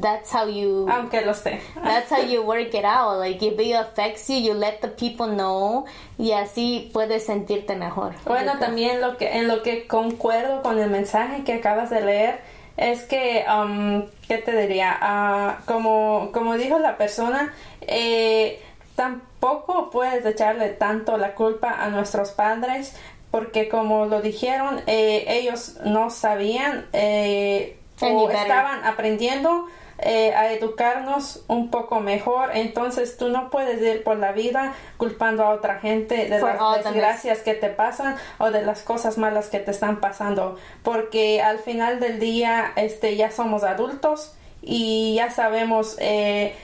that's 0.00 0.32
how 0.32 0.46
you 0.46 0.88
aunque 0.88 1.20
lo 1.24 1.34
sé. 1.34 1.60
That's 1.74 2.10
how 2.10 2.22
you 2.22 2.42
work 2.46 2.74
it 2.74 2.84
out. 2.84 3.18
Like 3.18 3.42
if 3.42 3.58
it 3.58 3.72
affects 3.72 4.28
you, 4.28 4.36
you 4.36 4.54
let 4.54 4.80
the 4.80 4.88
people 4.88 5.26
know 5.26 5.84
y 6.18 6.32
así 6.32 6.90
puedes 6.92 7.26
sentirte 7.26 7.76
mejor. 7.76 8.14
Bueno, 8.26 8.58
también 8.58 9.00
lo 9.00 9.16
que 9.16 9.36
en 9.36 9.48
lo 9.48 9.62
que 9.62 9.86
concuerdo 9.86 10.62
con 10.62 10.78
el 10.78 10.90
mensaje 10.90 11.44
que 11.44 11.54
acabas 11.54 11.90
de 11.90 12.00
leer 12.00 12.53
es 12.76 13.02
que, 13.04 13.44
um, 13.48 14.04
¿qué 14.26 14.38
te 14.38 14.56
diría? 14.56 14.96
Ah, 15.00 15.58
como, 15.66 16.30
como 16.32 16.56
dijo 16.56 16.78
la 16.78 16.96
persona, 16.96 17.52
eh, 17.82 18.60
tampoco 18.96 19.90
puedes 19.90 20.24
echarle 20.24 20.70
tanto 20.70 21.16
la 21.16 21.34
culpa 21.34 21.70
a 21.70 21.88
nuestros 21.88 22.30
padres 22.30 22.94
porque 23.34 23.68
como 23.68 24.06
lo 24.06 24.22
dijeron, 24.22 24.80
eh, 24.86 25.24
ellos 25.26 25.78
no 25.84 26.10
sabían 26.10 26.86
eh, 26.92 27.76
o 28.04 28.30
estaban 28.30 28.84
aprendiendo 28.84 29.66
eh, 29.98 30.34
a 30.34 30.52
educarnos 30.52 31.44
un 31.46 31.70
poco 31.70 32.00
mejor, 32.00 32.50
entonces 32.54 33.16
tú 33.16 33.28
no 33.28 33.48
puedes 33.48 33.80
ir 33.80 34.02
por 34.02 34.16
la 34.18 34.32
vida 34.32 34.74
culpando 34.96 35.44
a 35.44 35.50
otra 35.50 35.78
gente 35.78 36.28
de 36.28 36.40
For 36.40 36.56
las 36.60 36.84
desgracias 36.84 37.38
que 37.38 37.54
te 37.54 37.68
pasan 37.68 38.16
o 38.38 38.50
de 38.50 38.62
las 38.62 38.82
cosas 38.82 39.18
malas 39.18 39.50
que 39.50 39.60
te 39.60 39.70
están 39.70 40.00
pasando, 40.00 40.58
porque 40.82 41.40
al 41.42 41.60
final 41.60 42.00
del 42.00 42.18
día 42.18 42.72
este 42.74 43.14
ya 43.14 43.30
somos 43.30 43.62
adultos 43.62 44.34
y 44.62 45.14
ya 45.14 45.30
sabemos 45.30 45.96
eh, 46.00 46.56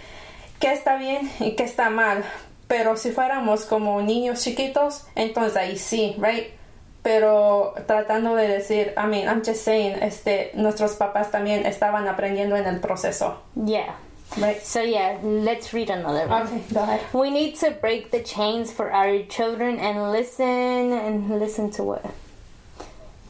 qué 0.59 0.73
está 0.73 0.97
bien 0.97 1.31
y 1.39 1.53
qué 1.53 1.63
está 1.63 1.89
mal. 1.89 2.25
Pero 2.67 2.97
si 2.97 3.13
fuéramos 3.13 3.65
como 3.65 4.03
niños 4.03 4.43
chiquitos, 4.43 5.07
entonces 5.15 5.57
ahí 5.57 5.77
sí, 5.77 6.17
right? 6.19 6.60
Pero 7.03 7.75
tratando 7.87 8.35
de 8.37 8.49
decir, 8.49 8.93
I 8.97 9.07
mean, 9.07 9.29
I'm 9.29 9.43
just 9.43 9.65
saying, 9.65 9.97
este, 10.03 10.53
nuestros 10.55 10.97
papás 10.97 11.31
también 11.31 11.67
estaban 11.67 12.07
aprendiendo 12.09 12.57
en 12.57 12.67
el 12.67 12.81
proceso. 12.81 13.39
Yeah. 13.55 13.95
Right. 14.39 14.63
So 14.63 14.83
yeah, 14.83 15.19
let's 15.23 15.73
read 15.73 15.91
another 15.91 16.29
one. 16.29 16.47
Okay, 16.47 16.63
go 16.73 16.81
ahead. 16.83 17.01
We 17.13 17.31
need 17.31 17.57
to 17.61 17.73
break 17.73 18.13
the 18.13 18.23
chains 18.23 18.71
for 18.71 18.93
our 18.93 19.23
children 19.25 19.81
and 19.81 20.13
listen 20.13 20.93
and 20.93 21.41
listen 21.41 21.71
to 21.73 21.83
what? 21.83 22.05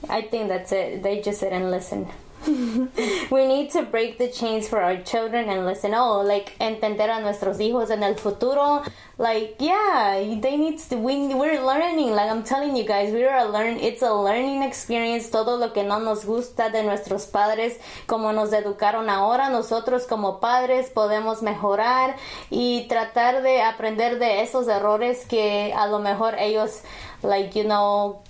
I 0.09 0.23
think 0.23 0.49
that's 0.49 0.73
it. 0.73 1.03
They 1.03 1.23
just 1.23 1.41
said 1.41 1.53
and 1.53 1.71
listen. 1.71 2.07
We 2.47 3.47
need 3.47 3.71
to 3.71 3.83
break 3.83 4.17
the 4.17 4.29
chains 4.29 4.67
for 4.67 4.81
our 4.81 4.97
children 4.97 5.49
and 5.49 5.67
listen. 5.67 5.93
Oh, 5.95 6.23
like 6.23 6.57
entender 6.59 7.11
a 7.11 7.21
nuestros 7.21 7.59
hijos 7.59 7.91
en 7.91 8.03
el 8.03 8.15
futuro. 8.15 8.83
Like, 9.19 9.57
yeah, 9.59 10.15
they 10.41 10.57
need 10.57 10.79
to. 10.89 10.97
We, 10.97 11.35
we're 11.35 11.63
learning. 11.63 12.13
Like 12.13 12.31
I'm 12.31 12.43
telling 12.43 12.77
you 12.77 12.85
guys, 12.85 13.13
we're 13.13 13.35
a 13.37 13.45
learn. 13.45 13.77
It's 13.77 14.01
a 14.03 14.15
learning 14.15 14.63
experience. 14.63 15.29
Todo 15.31 15.59
lo 15.59 15.73
que 15.75 15.83
no 15.83 15.99
nos 16.01 16.25
gusta 16.25 16.71
de 16.71 16.83
nuestros 16.83 17.27
padres, 17.27 17.79
como 18.07 18.33
nos 18.33 18.53
educaron 18.53 19.11
ahora, 19.11 19.51
nosotros 19.51 20.07
como 20.07 20.41
padres 20.41 20.89
podemos 20.89 21.43
mejorar 21.43 22.17
y 22.49 22.87
tratar 22.89 23.43
de 23.43 23.61
aprender 23.61 24.19
de 24.19 24.43
esos 24.43 24.67
errores 24.69 25.27
que 25.27 25.75
a 25.77 25.87
lo 25.87 25.99
mejor 25.99 26.37
ellos, 26.39 26.81
like 27.23 27.59
you 27.59 27.65
know, 27.65 28.23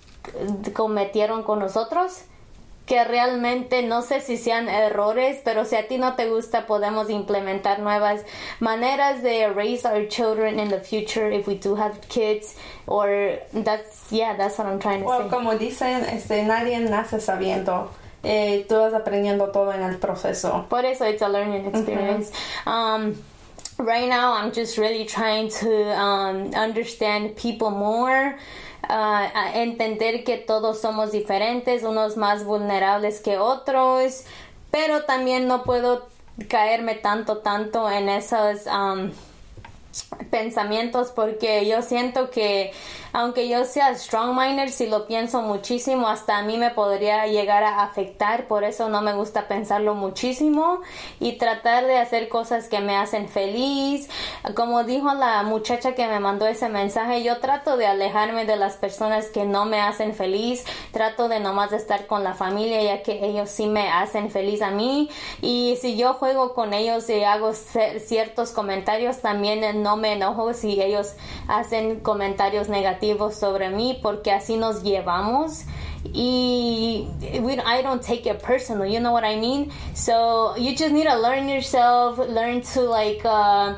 cometieron 0.74 1.44
con 1.44 1.60
nosotros 1.60 2.24
que 2.90 3.04
realmente 3.04 3.84
no 3.84 4.02
sé 4.02 4.20
si 4.20 4.36
sean 4.36 4.68
errores, 4.68 5.38
pero 5.44 5.64
si 5.64 5.76
a 5.76 5.86
ti 5.86 5.96
no 5.96 6.16
te 6.16 6.28
gusta, 6.28 6.66
podemos 6.66 7.08
implementar 7.08 7.78
nuevas 7.78 8.24
maneras 8.58 9.22
de 9.22 9.48
raise 9.48 9.86
our 9.86 10.08
children 10.08 10.58
in 10.58 10.70
the 10.70 10.80
future 10.80 11.30
if 11.30 11.46
we 11.46 11.54
do 11.54 11.76
have 11.76 12.00
kids. 12.08 12.56
Or 12.88 13.38
that's, 13.52 14.10
yeah, 14.10 14.36
that's 14.36 14.58
what 14.58 14.66
I'm 14.66 14.80
trying 14.80 15.02
to 15.02 15.06
Well, 15.06 15.22
say. 15.22 15.28
como 15.30 15.56
dicen, 15.56 16.04
este, 16.12 16.42
nadie 16.42 16.80
nace 16.80 17.20
sabiendo. 17.20 17.90
Eh, 18.24 18.66
tú 18.68 18.74
vas 18.74 18.92
aprendiendo 18.92 19.52
todo 19.52 19.70
en 19.72 19.82
el 19.82 19.98
proceso. 19.98 20.66
Por 20.68 20.84
eso 20.84 21.04
it's 21.04 21.22
a 21.22 21.28
learning 21.28 21.66
experience. 21.66 22.32
Um, 22.66 23.14
right 23.78 24.08
now, 24.08 24.32
I'm 24.32 24.50
just 24.50 24.78
really 24.78 25.04
trying 25.04 25.48
to 25.60 25.96
um, 25.96 26.52
understand 26.56 27.36
people 27.36 27.70
more. 27.70 28.36
Uh, 28.84 28.92
a 28.92 29.52
entender 29.54 30.24
que 30.24 30.36
todos 30.36 30.80
somos 30.80 31.12
diferentes, 31.12 31.82
unos 31.82 32.16
más 32.16 32.44
vulnerables 32.44 33.20
que 33.20 33.38
otros, 33.38 34.24
pero 34.70 35.04
también 35.04 35.46
no 35.46 35.64
puedo 35.64 36.08
caerme 36.48 36.94
tanto, 36.94 37.38
tanto 37.38 37.90
en 37.90 38.08
esos 38.08 38.66
um, 38.66 39.10
pensamientos 40.30 41.10
porque 41.14 41.66
yo 41.66 41.82
siento 41.82 42.30
que 42.30 42.72
aunque 43.12 43.48
yo 43.48 43.64
sea 43.64 43.94
strong 43.94 44.38
minded 44.38 44.70
si 44.70 44.86
lo 44.86 45.06
pienso 45.06 45.42
muchísimo 45.42 46.08
hasta 46.08 46.38
a 46.38 46.42
mí 46.42 46.56
me 46.56 46.70
podría 46.70 47.26
llegar 47.26 47.64
a 47.64 47.82
afectar. 47.82 48.46
Por 48.46 48.64
eso 48.64 48.88
no 48.88 49.02
me 49.02 49.12
gusta 49.14 49.48
pensarlo 49.48 49.94
muchísimo 49.94 50.80
y 51.18 51.32
tratar 51.32 51.86
de 51.86 51.98
hacer 51.98 52.28
cosas 52.28 52.68
que 52.68 52.80
me 52.80 52.96
hacen 52.96 53.28
feliz. 53.28 54.08
Como 54.54 54.84
dijo 54.84 55.12
la 55.14 55.42
muchacha 55.42 55.94
que 55.94 56.06
me 56.06 56.20
mandó 56.20 56.46
ese 56.46 56.68
mensaje 56.68 57.22
yo 57.22 57.38
trato 57.38 57.76
de 57.76 57.86
alejarme 57.86 58.44
de 58.44 58.56
las 58.56 58.76
personas 58.76 59.26
que 59.26 59.44
no 59.44 59.64
me 59.64 59.80
hacen 59.80 60.14
feliz. 60.14 60.64
Trato 60.92 61.28
de 61.28 61.40
nomás 61.40 61.72
estar 61.72 62.06
con 62.06 62.22
la 62.22 62.34
familia 62.34 62.82
ya 62.82 63.02
que 63.02 63.24
ellos 63.24 63.50
sí 63.50 63.66
me 63.66 63.88
hacen 63.88 64.30
feliz 64.30 64.62
a 64.62 64.70
mí. 64.70 65.10
Y 65.42 65.76
si 65.80 65.96
yo 65.96 66.14
juego 66.14 66.54
con 66.54 66.74
ellos 66.74 67.08
y 67.10 67.24
hago 67.24 67.52
ciertos 67.54 68.52
comentarios 68.52 69.18
también 69.18 69.82
no 69.82 69.96
me 69.96 70.12
enojo 70.12 70.54
si 70.54 70.80
ellos 70.80 71.14
hacen 71.48 72.00
comentarios 72.00 72.68
negativos 72.68 72.99
sobre 73.30 73.70
mí 73.70 73.98
porque 74.02 74.32
así 74.32 74.56
nos 74.56 74.82
llevamos. 74.82 75.64
Y 76.14 77.06
I 77.22 77.82
don't 77.82 78.02
take 78.02 78.26
it 78.26 78.42
personal 78.42 78.86
you 78.86 79.00
know 79.00 79.12
what 79.12 79.22
I 79.22 79.36
mean 79.36 79.70
so 79.92 80.56
you 80.56 80.74
just 80.74 80.92
need 80.92 81.06
to 81.06 81.18
learn 81.18 81.46
yourself 81.46 82.16
learn 82.16 82.62
to 82.72 82.80
like 82.88 83.22
uh, 83.22 83.74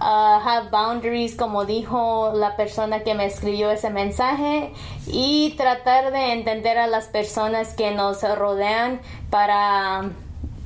Uh, 0.00 0.38
have 0.38 0.70
boundaries, 0.70 1.34
como 1.34 1.64
dijo 1.64 2.32
la 2.32 2.54
persona 2.56 3.02
que 3.02 3.14
me 3.14 3.24
escribió 3.24 3.68
ese 3.72 3.90
mensaje, 3.90 4.72
y 5.08 5.54
tratar 5.56 6.12
de 6.12 6.34
entender 6.34 6.78
a 6.78 6.86
las 6.86 7.08
personas 7.08 7.74
que 7.74 7.90
nos 7.90 8.22
rodean 8.22 9.00
para, 9.28 10.10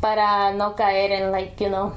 para 0.02 0.52
no 0.52 0.76
caer 0.76 1.12
en, 1.12 1.32
like, 1.32 1.64
you 1.64 1.70
know, 1.70 1.94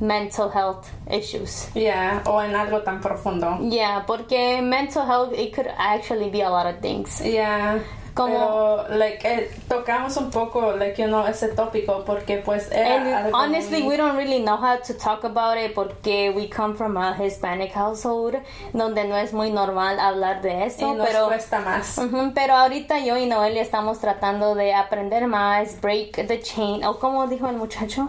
mental 0.00 0.50
health 0.50 0.88
issues. 1.10 1.68
Yeah, 1.74 2.22
o 2.26 2.40
en 2.42 2.54
algo 2.54 2.82
tan 2.82 3.00
profundo. 3.00 3.58
Yeah, 3.70 4.04
porque 4.06 4.60
mental 4.62 5.06
health, 5.06 5.32
it 5.32 5.54
could 5.54 5.68
actually 5.78 6.30
be 6.30 6.42
a 6.42 6.50
lot 6.50 6.66
of 6.66 6.80
things. 6.80 7.20
Yeah. 7.24 7.78
Como, 8.14 8.32
Pero, 8.32 8.96
like, 8.96 9.24
eh, 9.26 9.50
tocamos 9.68 10.16
un 10.16 10.30
poco, 10.30 10.74
like, 10.74 10.96
you 10.96 11.06
know, 11.06 11.26
ese 11.26 11.48
tópico 11.54 12.02
porque, 12.06 12.38
pues, 12.38 12.72
and 12.72 13.34
honestly, 13.34 13.82
muy- 13.82 13.88
we 13.90 13.96
don't 13.98 14.16
really 14.16 14.38
know 14.42 14.56
how 14.56 14.78
to 14.78 14.94
talk 14.94 15.24
about 15.24 15.58
it 15.58 15.74
porque 15.74 16.32
we 16.34 16.48
come 16.48 16.74
from 16.74 16.96
a 16.96 17.12
Hispanic 17.14 17.74
household 17.74 18.36
donde 18.72 19.04
no 19.06 19.18
es 19.18 19.34
muy 19.34 19.50
normal 19.50 20.00
hablar 20.00 20.40
de 20.40 20.50
y 20.50 20.62
eso, 20.62 20.94
nos 20.94 21.06
pero 21.06 21.26
cuesta 21.26 21.60
más. 21.60 22.00
Pero 22.34 22.54
ahorita 22.54 23.00
yo 23.00 23.18
y 23.18 23.26
Noelia 23.26 23.60
estamos 23.60 23.98
tratando 23.98 24.54
de 24.54 24.72
aprender 24.72 25.26
más, 25.26 25.78
break 25.82 26.26
the 26.26 26.40
chain, 26.40 26.84
o 26.86 26.98
como 26.98 27.26
dijo 27.26 27.48
el 27.48 27.56
muchacho. 27.58 28.08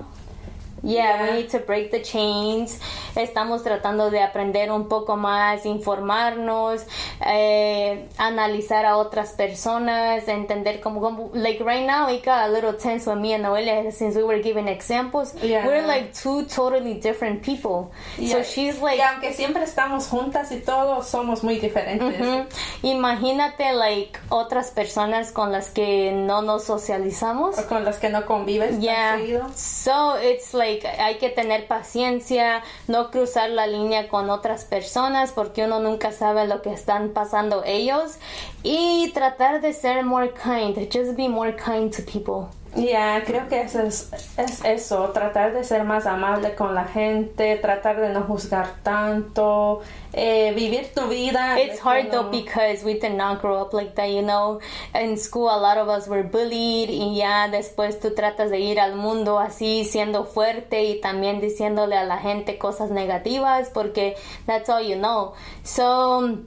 Yeah, 0.83 1.23
we 1.23 1.37
need 1.37 1.49
to 1.49 1.59
break 1.59 1.91
the 1.91 2.01
chains. 2.01 2.79
Estamos 3.15 3.63
tratando 3.63 4.11
de 4.11 4.21
aprender 4.21 4.71
un 4.71 4.87
poco 4.87 5.17
más, 5.17 5.65
informarnos, 5.65 6.85
eh, 7.25 8.07
analizar 8.17 8.85
a 8.85 8.97
otras 8.97 9.31
personas, 9.33 10.27
entender 10.27 10.79
como, 10.79 11.31
like 11.33 11.63
right 11.63 11.85
now, 11.85 12.07
it 12.09 12.23
got 12.23 12.47
a 12.47 12.49
little 12.49 12.73
tense 12.73 13.07
with 13.07 13.17
me 13.19 13.33
and 13.33 13.43
Noelia 13.43 13.91
since 13.91 14.15
we 14.15 14.23
were 14.23 14.41
giving 14.41 14.67
examples. 14.67 15.33
Yeah. 15.41 15.65
We're 15.65 15.85
like 15.85 16.13
two 16.13 16.45
totally 16.45 16.95
different 16.95 17.41
people. 17.41 17.91
So 18.17 18.43
she's 18.43 18.79
like, 18.81 18.97
y 18.97 19.01
aunque 19.01 19.33
siempre 19.33 19.63
estamos 19.63 20.07
juntas 20.07 20.51
y 20.51 20.59
todos 20.59 21.07
somos 21.07 21.43
muy 21.43 21.59
diferentes. 21.59 22.47
Imagínate, 22.83 23.73
like, 23.73 24.19
otras 24.29 24.71
personas 24.71 25.31
con 25.31 25.51
las 25.51 25.69
que 25.69 26.11
no 26.11 26.41
nos 26.41 26.63
socializamos. 26.65 27.57
o 27.57 27.67
con 27.67 27.83
las 27.83 27.97
que 27.97 28.09
no 28.09 28.25
convives 28.25 28.79
Yeah. 28.79 29.17
So 29.55 30.17
it's 30.17 30.53
like 30.53 30.76
hay 30.85 31.17
que 31.17 31.29
tener 31.29 31.67
paciencia, 31.67 32.63
no 32.87 33.11
cruzar 33.11 33.49
la 33.49 33.67
línea 33.67 34.07
con 34.07 34.29
otras 34.29 34.65
personas 34.65 35.31
porque 35.31 35.65
uno 35.65 35.79
nunca 35.79 36.11
sabe 36.11 36.47
lo 36.47 36.61
que 36.61 36.71
están 36.71 37.09
pasando 37.09 37.63
ellos 37.65 38.17
y 38.63 39.11
tratar 39.13 39.61
de 39.61 39.73
ser 39.73 40.03
more 40.03 40.33
kind, 40.33 40.77
just 40.91 41.15
be 41.15 41.29
more 41.29 41.55
kind 41.55 41.95
to 41.95 42.03
people. 42.03 42.49
Ya, 42.75 43.23
creo 43.25 43.47
que 43.47 43.61
eso 43.61 43.81
es, 43.81 44.11
es 44.37 44.63
eso, 44.63 45.09
tratar 45.09 45.53
de 45.53 45.63
ser 45.63 45.83
más 45.83 46.05
amable 46.05 46.53
con 46.53 46.75
la 46.75 46.85
gente, 46.85 47.55
tratar 47.57 47.99
de 47.99 48.09
no 48.09 48.21
juzgar 48.21 48.75
tanto, 48.83 49.81
eh, 50.13 50.53
vivir 50.55 50.93
tu 50.93 51.07
vida. 51.07 51.59
It's 51.59 51.79
hard 51.79 52.11
though 52.11 52.29
because 52.29 52.83
we 52.83 52.95
did 52.95 53.13
not 53.13 53.41
grow 53.41 53.61
up 53.61 53.73
like 53.73 53.95
that, 53.95 54.09
you 54.09 54.21
know. 54.21 54.59
In 54.93 55.17
school, 55.17 55.49
a 55.49 55.57
lot 55.57 55.77
of 55.77 55.87
us 55.89 56.07
were 56.07 56.23
bullied, 56.23 56.89
y 56.89 57.15
ya 57.15 57.47
después 57.47 57.99
tú 57.99 58.13
tratas 58.13 58.51
de 58.51 58.59
ir 58.59 58.79
al 58.79 58.95
mundo 58.95 59.39
así, 59.39 59.85
siendo 59.85 60.25
fuerte 60.25 60.83
y 60.83 61.01
también 61.01 61.41
diciéndole 61.41 61.97
a 61.97 62.03
la 62.03 62.17
gente 62.17 62.57
cosas 62.57 62.91
negativas 62.91 63.69
porque 63.73 64.15
that's 64.45 64.69
all 64.69 64.83
you 64.83 64.97
know. 64.97 65.33
So. 65.63 66.37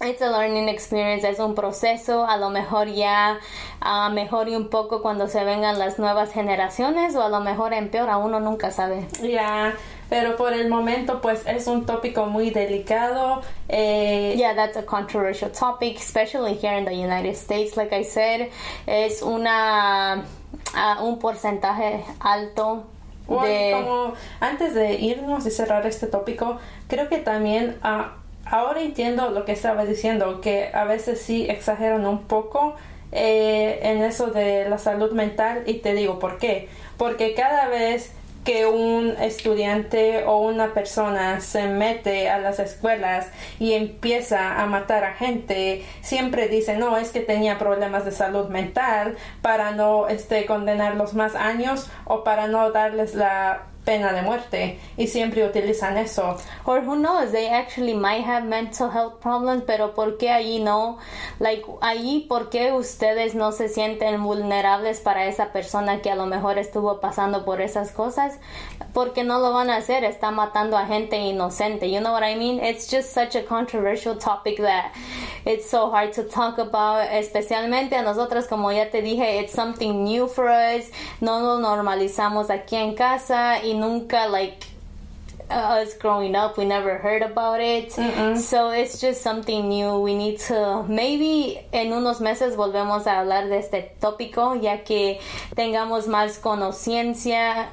It's 0.00 0.20
a 0.20 0.30
learning 0.30 0.68
experience, 0.68 1.22
es 1.28 1.38
un 1.38 1.54
proceso, 1.54 2.26
a 2.26 2.36
lo 2.36 2.50
mejor 2.50 2.88
ya 2.88 3.38
ah, 3.80 4.10
mejore 4.10 4.56
un 4.56 4.68
poco 4.68 5.00
cuando 5.00 5.28
se 5.28 5.44
vengan 5.44 5.78
las 5.78 5.98
nuevas 6.00 6.32
generaciones 6.32 7.14
o 7.14 7.22
a 7.22 7.28
lo 7.28 7.38
mejor 7.40 7.72
empeora, 7.72 8.16
uno 8.16 8.40
nunca 8.40 8.72
sabe. 8.72 9.06
Ya, 9.22 9.74
pero 10.10 10.36
por 10.36 10.54
el 10.54 10.68
momento 10.68 11.20
pues 11.20 11.46
es 11.46 11.68
un 11.68 11.86
tópico 11.86 12.26
muy 12.26 12.50
delicado. 12.50 13.42
eh, 13.68 14.34
Yeah, 14.36 14.54
that's 14.56 14.76
a 14.76 14.82
controversial 14.84 15.50
topic, 15.52 15.98
especially 15.98 16.54
here 16.54 16.76
in 16.76 16.84
the 16.84 16.94
United 16.94 17.36
States. 17.36 17.76
Like 17.76 17.92
I 17.94 18.02
said, 18.02 18.48
es 18.86 19.22
una 19.22 20.24
ah, 20.74 20.98
un 21.00 21.20
porcentaje 21.20 22.04
alto 22.18 22.88
Bueno, 23.28 23.46
de 23.46 23.72
como 23.72 24.14
antes 24.40 24.74
de 24.74 24.94
irnos 24.94 25.46
y 25.46 25.52
cerrar 25.52 25.86
este 25.86 26.08
tópico, 26.08 26.58
creo 26.88 27.08
que 27.08 27.18
también 27.18 27.78
ah, 27.82 28.16
ahora 28.52 28.82
entiendo 28.82 29.30
lo 29.30 29.46
que 29.46 29.52
estabas 29.52 29.88
diciendo, 29.88 30.40
que 30.42 30.70
a 30.74 30.84
veces 30.84 31.20
sí 31.20 31.46
exageran 31.48 32.06
un 32.06 32.24
poco 32.24 32.76
eh, 33.10 33.80
en 33.82 34.02
eso 34.02 34.26
de 34.26 34.68
la 34.68 34.76
salud 34.76 35.12
mental 35.12 35.62
y 35.66 35.74
te 35.78 35.94
digo 35.94 36.18
por 36.18 36.38
qué. 36.38 36.68
Porque 36.98 37.32
cada 37.32 37.68
vez 37.68 38.12
que 38.44 38.66
un 38.66 39.14
estudiante 39.20 40.24
o 40.26 40.38
una 40.38 40.74
persona 40.74 41.40
se 41.40 41.66
mete 41.68 42.28
a 42.28 42.38
las 42.38 42.58
escuelas 42.58 43.28
y 43.58 43.72
empieza 43.72 44.60
a 44.60 44.66
matar 44.66 45.04
a 45.04 45.14
gente, 45.14 45.84
siempre 46.02 46.48
dice, 46.48 46.76
no, 46.76 46.98
es 46.98 47.10
que 47.10 47.20
tenía 47.20 47.58
problemas 47.58 48.04
de 48.04 48.12
salud 48.12 48.48
mental 48.48 49.16
para 49.40 49.70
no 49.70 50.08
este, 50.08 50.44
condenarlos 50.44 51.14
más 51.14 51.36
años 51.36 51.90
o 52.04 52.22
para 52.22 52.48
no 52.48 52.70
darles 52.70 53.14
la 53.14 53.71
pena 53.84 54.12
de 54.12 54.22
muerte 54.22 54.78
y 54.96 55.06
siempre 55.08 55.44
utilizan 55.44 55.96
eso. 55.96 56.36
Or 56.64 56.80
who 56.80 56.96
knows, 56.96 57.32
they 57.32 57.48
actually 57.48 57.94
might 57.94 58.24
have 58.24 58.46
mental 58.46 58.90
health 58.90 59.20
problems, 59.20 59.64
pero 59.66 59.94
¿por 59.94 60.18
qué 60.18 60.30
allí 60.30 60.60
no? 60.60 60.98
Like, 61.40 61.64
allí, 61.80 62.20
¿por 62.28 62.48
qué 62.50 62.72
ustedes 62.72 63.34
no 63.34 63.52
se 63.52 63.68
sienten 63.68 64.22
vulnerables 64.22 65.00
para 65.00 65.26
esa 65.26 65.52
persona 65.52 66.00
que 66.00 66.10
a 66.10 66.14
lo 66.14 66.26
mejor 66.26 66.58
estuvo 66.58 67.00
pasando 67.00 67.44
por 67.44 67.60
esas 67.60 67.92
cosas? 67.92 68.38
Porque 68.92 69.24
no 69.24 69.40
lo 69.40 69.52
van 69.52 69.70
a 69.70 69.76
hacer, 69.76 70.04
está 70.04 70.30
matando 70.30 70.76
a 70.76 70.86
gente 70.86 71.16
inocente. 71.16 71.90
You 71.90 72.00
know 72.00 72.12
what 72.12 72.22
I 72.22 72.36
mean? 72.36 72.60
It's 72.62 72.88
just 72.90 73.12
such 73.12 73.34
a 73.34 73.44
controversial 73.44 74.16
topic 74.16 74.58
that 74.58 74.92
it's 75.44 75.68
so 75.68 75.90
hard 75.90 76.12
to 76.14 76.24
talk 76.24 76.58
about, 76.58 77.08
especialmente 77.10 77.94
a 77.94 78.02
nosotras, 78.02 78.46
como 78.48 78.70
ya 78.70 78.90
te 78.90 79.02
dije, 79.02 79.40
it's 79.40 79.52
something 79.52 80.04
new 80.04 80.26
for 80.28 80.48
us. 80.48 80.90
No 81.20 81.40
lo 81.40 81.58
normalizamos 81.58 82.50
aquí 82.50 82.76
en 82.76 82.94
casa 82.94 83.62
y 83.64 83.74
nunca, 83.74 84.28
like, 84.28 84.71
us 85.52 85.94
growing 85.98 86.34
up, 86.34 86.56
we 86.56 86.64
never 86.64 86.98
heard 86.98 87.22
about 87.22 87.60
it. 87.60 87.92
So 87.92 88.70
it's 88.70 89.00
just 89.00 89.22
something 89.22 89.68
new. 89.68 89.98
We 89.98 90.14
need 90.14 90.38
to, 90.48 90.84
maybe 90.88 91.60
en 91.72 91.92
unos 91.92 92.20
meses 92.20 92.56
volvemos 92.56 93.06
a 93.06 93.20
hablar 93.20 93.48
de 93.48 93.58
este 93.58 93.94
tópico, 94.00 94.54
ya 94.60 94.82
que 94.84 95.20
tengamos 95.54 96.06
más 96.08 96.38
conciencia, 96.38 97.70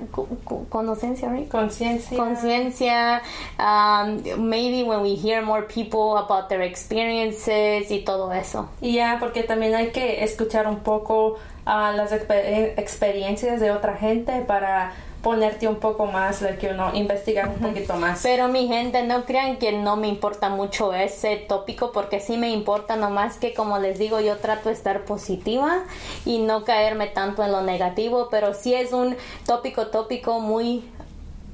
conciencia, 0.69 1.29
right? 1.29 1.49
Conciencia. 1.49 2.17
Conciencia. 2.17 3.21
Um, 3.57 4.49
maybe 4.49 4.83
when 4.83 5.01
we 5.01 5.15
hear 5.15 5.41
more 5.41 5.63
people 5.63 6.17
about 6.17 6.49
their 6.49 6.61
experiences 6.61 7.89
y 7.91 8.03
todo 8.03 8.31
eso. 8.31 8.69
Y 8.81 8.93
ya, 8.93 9.17
porque 9.19 9.43
también 9.43 9.75
hay 9.75 9.91
que 9.91 10.23
escuchar 10.23 10.67
un 10.67 10.79
poco 10.81 11.39
a 11.65 11.91
las 11.91 12.11
exper- 12.11 12.73
experiencias 12.77 13.59
de 13.59 13.71
otra 13.71 13.95
gente 13.95 14.41
para 14.41 14.93
ponerte 15.21 15.67
un 15.67 15.77
poco 15.77 16.05
más, 16.05 16.41
like, 16.41 16.57
que 16.59 16.73
uno 16.73 16.93
investigar 16.93 17.49
un 17.49 17.55
poquito 17.55 17.95
más. 17.95 18.21
Pero 18.23 18.47
mi 18.47 18.67
gente, 18.67 19.03
no 19.03 19.25
crean 19.25 19.57
que 19.57 19.71
no 19.71 19.95
me 19.95 20.07
importa 20.07 20.49
mucho 20.49 20.93
ese 20.93 21.35
tópico 21.37 21.91
porque 21.91 22.19
sí 22.19 22.37
me 22.37 22.49
importa, 22.49 22.95
nomás 22.95 23.37
que 23.37 23.53
como 23.53 23.79
les 23.79 23.99
digo, 23.99 24.19
yo 24.19 24.37
trato 24.37 24.69
de 24.69 24.75
estar 24.75 25.05
positiva 25.05 25.83
y 26.25 26.39
no 26.39 26.63
caerme 26.63 27.07
tanto 27.07 27.43
en 27.43 27.51
lo 27.51 27.61
negativo, 27.61 28.29
pero 28.31 28.53
sí 28.53 28.73
es 28.73 28.93
un 28.93 29.15
tópico, 29.45 29.87
tópico 29.87 30.39
muy 30.39 30.83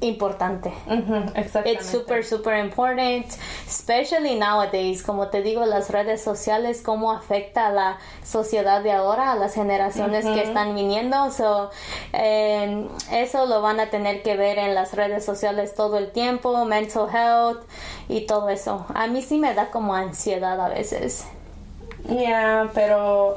importante. 0.01 0.69
Ujú, 0.87 1.15
exactamente. 1.35 1.71
It's 1.71 1.89
super, 1.89 2.23
super 2.23 2.55
important, 2.57 3.25
especially 3.67 4.35
nowadays. 4.35 5.01
Como 5.01 5.27
te 5.27 5.41
digo, 5.41 5.65
las 5.65 5.89
redes 5.89 6.21
sociales, 6.21 6.81
cómo 6.81 7.11
afecta 7.11 7.67
a 7.67 7.71
la 7.71 7.97
sociedad 8.23 8.81
de 8.81 8.91
ahora, 8.91 9.31
a 9.31 9.35
las 9.35 9.53
generaciones 9.53 10.25
que 10.25 10.43
están 10.43 10.75
viniendo. 10.75 11.31
So, 11.31 11.69
eh, 12.13 12.87
eso 13.11 13.45
lo 13.45 13.61
van 13.61 13.79
a 13.79 13.89
tener 13.89 14.21
que 14.21 14.35
ver 14.35 14.57
en 14.57 14.75
las 14.75 14.93
redes 14.93 15.25
sociales 15.25 15.75
todo 15.75 15.97
el 15.97 16.11
tiempo, 16.11 16.65
mental 16.65 17.07
health 17.13 17.63
y 18.09 18.25
todo 18.25 18.49
eso. 18.49 18.85
A 18.93 19.07
mí 19.07 19.21
sí 19.21 19.37
me 19.37 19.53
da 19.53 19.71
como 19.71 19.95
ansiedad 19.95 20.59
a 20.59 20.69
veces. 20.69 21.25
Ya, 22.07 22.69
pero 22.75 23.35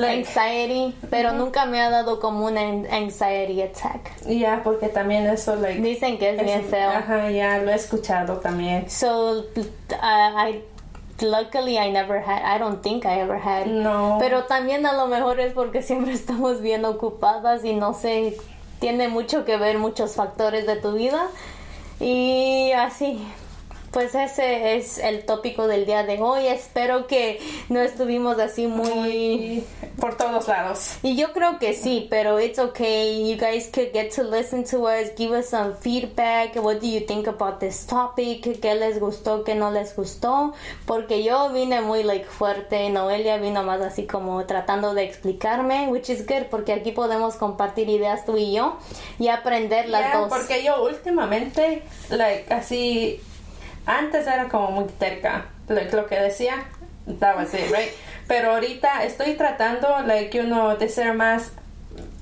like, 0.00 0.26
Anxiety, 0.28 0.94
pero 1.10 1.32
nunca 1.32 1.66
me 1.66 1.80
ha 1.80 1.90
dado 1.90 2.18
como 2.20 2.46
un 2.46 2.56
an- 2.58 2.86
anxiety 2.90 3.62
attack. 3.62 4.10
ya, 4.26 4.62
porque 4.64 4.88
también 4.88 5.26
eso 5.26 5.56
like 5.56 5.80
Dicen 5.80 6.18
que 6.18 6.30
es 6.30 6.38
es- 6.38 6.44
bien 6.44 6.64
feo. 6.64 6.90
Ajá, 6.90 7.30
ya 7.30 7.58
lo 7.58 7.70
he 7.70 7.74
escuchado 7.74 8.38
también. 8.38 8.88
So, 8.90 9.40
uh, 9.40 9.42
I 10.02 10.62
luckily 11.20 11.76
I 11.78 11.90
never 11.90 12.18
had. 12.20 12.42
I 12.44 12.58
don't 12.58 12.82
think 12.82 13.04
I 13.04 13.20
ever 13.20 13.38
had. 13.38 13.66
No. 13.66 14.16
Pero 14.18 14.44
también 14.44 14.86
a 14.86 14.92
lo 14.94 15.06
mejor 15.06 15.38
es 15.40 15.52
porque 15.52 15.82
siempre 15.82 16.12
estamos 16.14 16.60
bien 16.60 16.84
ocupadas 16.84 17.64
y 17.64 17.74
no 17.74 17.92
sé, 17.94 18.36
tiene 18.80 19.08
mucho 19.08 19.44
que 19.44 19.56
ver 19.58 19.78
muchos 19.78 20.14
factores 20.14 20.66
de 20.66 20.76
tu 20.76 20.92
vida 20.92 21.26
y 22.00 22.72
así. 22.72 23.22
Pues 23.90 24.14
ese 24.14 24.76
es 24.76 24.98
el 24.98 25.24
tópico 25.24 25.66
del 25.66 25.84
día 25.84 26.04
de 26.04 26.20
hoy. 26.20 26.46
Espero 26.46 27.08
que 27.08 27.40
no 27.68 27.80
estuvimos 27.80 28.38
así 28.38 28.68
muy 28.68 29.64
por 30.00 30.16
todos 30.16 30.46
lados. 30.46 30.96
y 31.02 31.16
yo 31.16 31.32
creo 31.32 31.58
que 31.58 31.74
sí, 31.74 32.06
pero 32.08 32.38
it's 32.38 32.58
okay. 32.58 33.28
You 33.28 33.36
guys 33.36 33.68
could 33.72 33.92
get 33.92 34.14
to 34.14 34.22
listen 34.22 34.64
to 34.64 34.84
us, 34.84 35.10
give 35.16 35.36
us 35.36 35.48
some 35.48 35.74
feedback. 35.74 36.54
What 36.56 36.80
do 36.80 36.86
you 36.86 37.00
think 37.00 37.26
about 37.26 37.58
this 37.58 37.84
topic? 37.86 38.60
¿Qué 38.60 38.74
les 38.76 39.00
gustó, 39.00 39.42
qué 39.42 39.56
no 39.56 39.72
les 39.72 39.96
gustó? 39.96 40.52
Porque 40.86 41.24
yo 41.24 41.50
vine 41.50 41.80
muy 41.80 42.04
like 42.04 42.26
fuerte, 42.26 42.90
Noelia 42.90 43.38
vino 43.38 43.64
más 43.64 43.80
así 43.80 44.06
como 44.06 44.44
tratando 44.46 44.94
de 44.94 45.02
explicarme, 45.02 45.88
which 45.88 46.10
is 46.10 46.26
good 46.26 46.46
porque 46.50 46.72
aquí 46.72 46.92
podemos 46.92 47.34
compartir 47.34 47.88
ideas 47.88 48.24
tú 48.24 48.36
y 48.36 48.52
yo 48.52 48.76
y 49.18 49.28
aprender 49.28 49.88
las 49.88 50.12
dos. 50.12 50.28
porque 50.28 50.62
yo 50.62 50.82
últimamente, 50.84 51.82
like, 52.10 52.52
así, 52.52 53.20
antes 53.86 54.26
era 54.26 54.48
como 54.48 54.70
muy 54.70 54.84
terca, 54.98 55.46
like, 55.68 55.94
lo 55.94 56.06
que 56.06 56.18
decía, 56.20 56.54
that 57.18 57.36
was 57.36 57.54
it, 57.54 57.70
right? 57.70 57.90
Pero 58.26 58.52
ahorita 58.52 59.04
estoy 59.04 59.34
tratando, 59.34 60.00
like, 60.06 60.36
you 60.36 60.44
know, 60.44 60.76
de 60.76 60.88
ser 60.88 61.14
más 61.14 61.52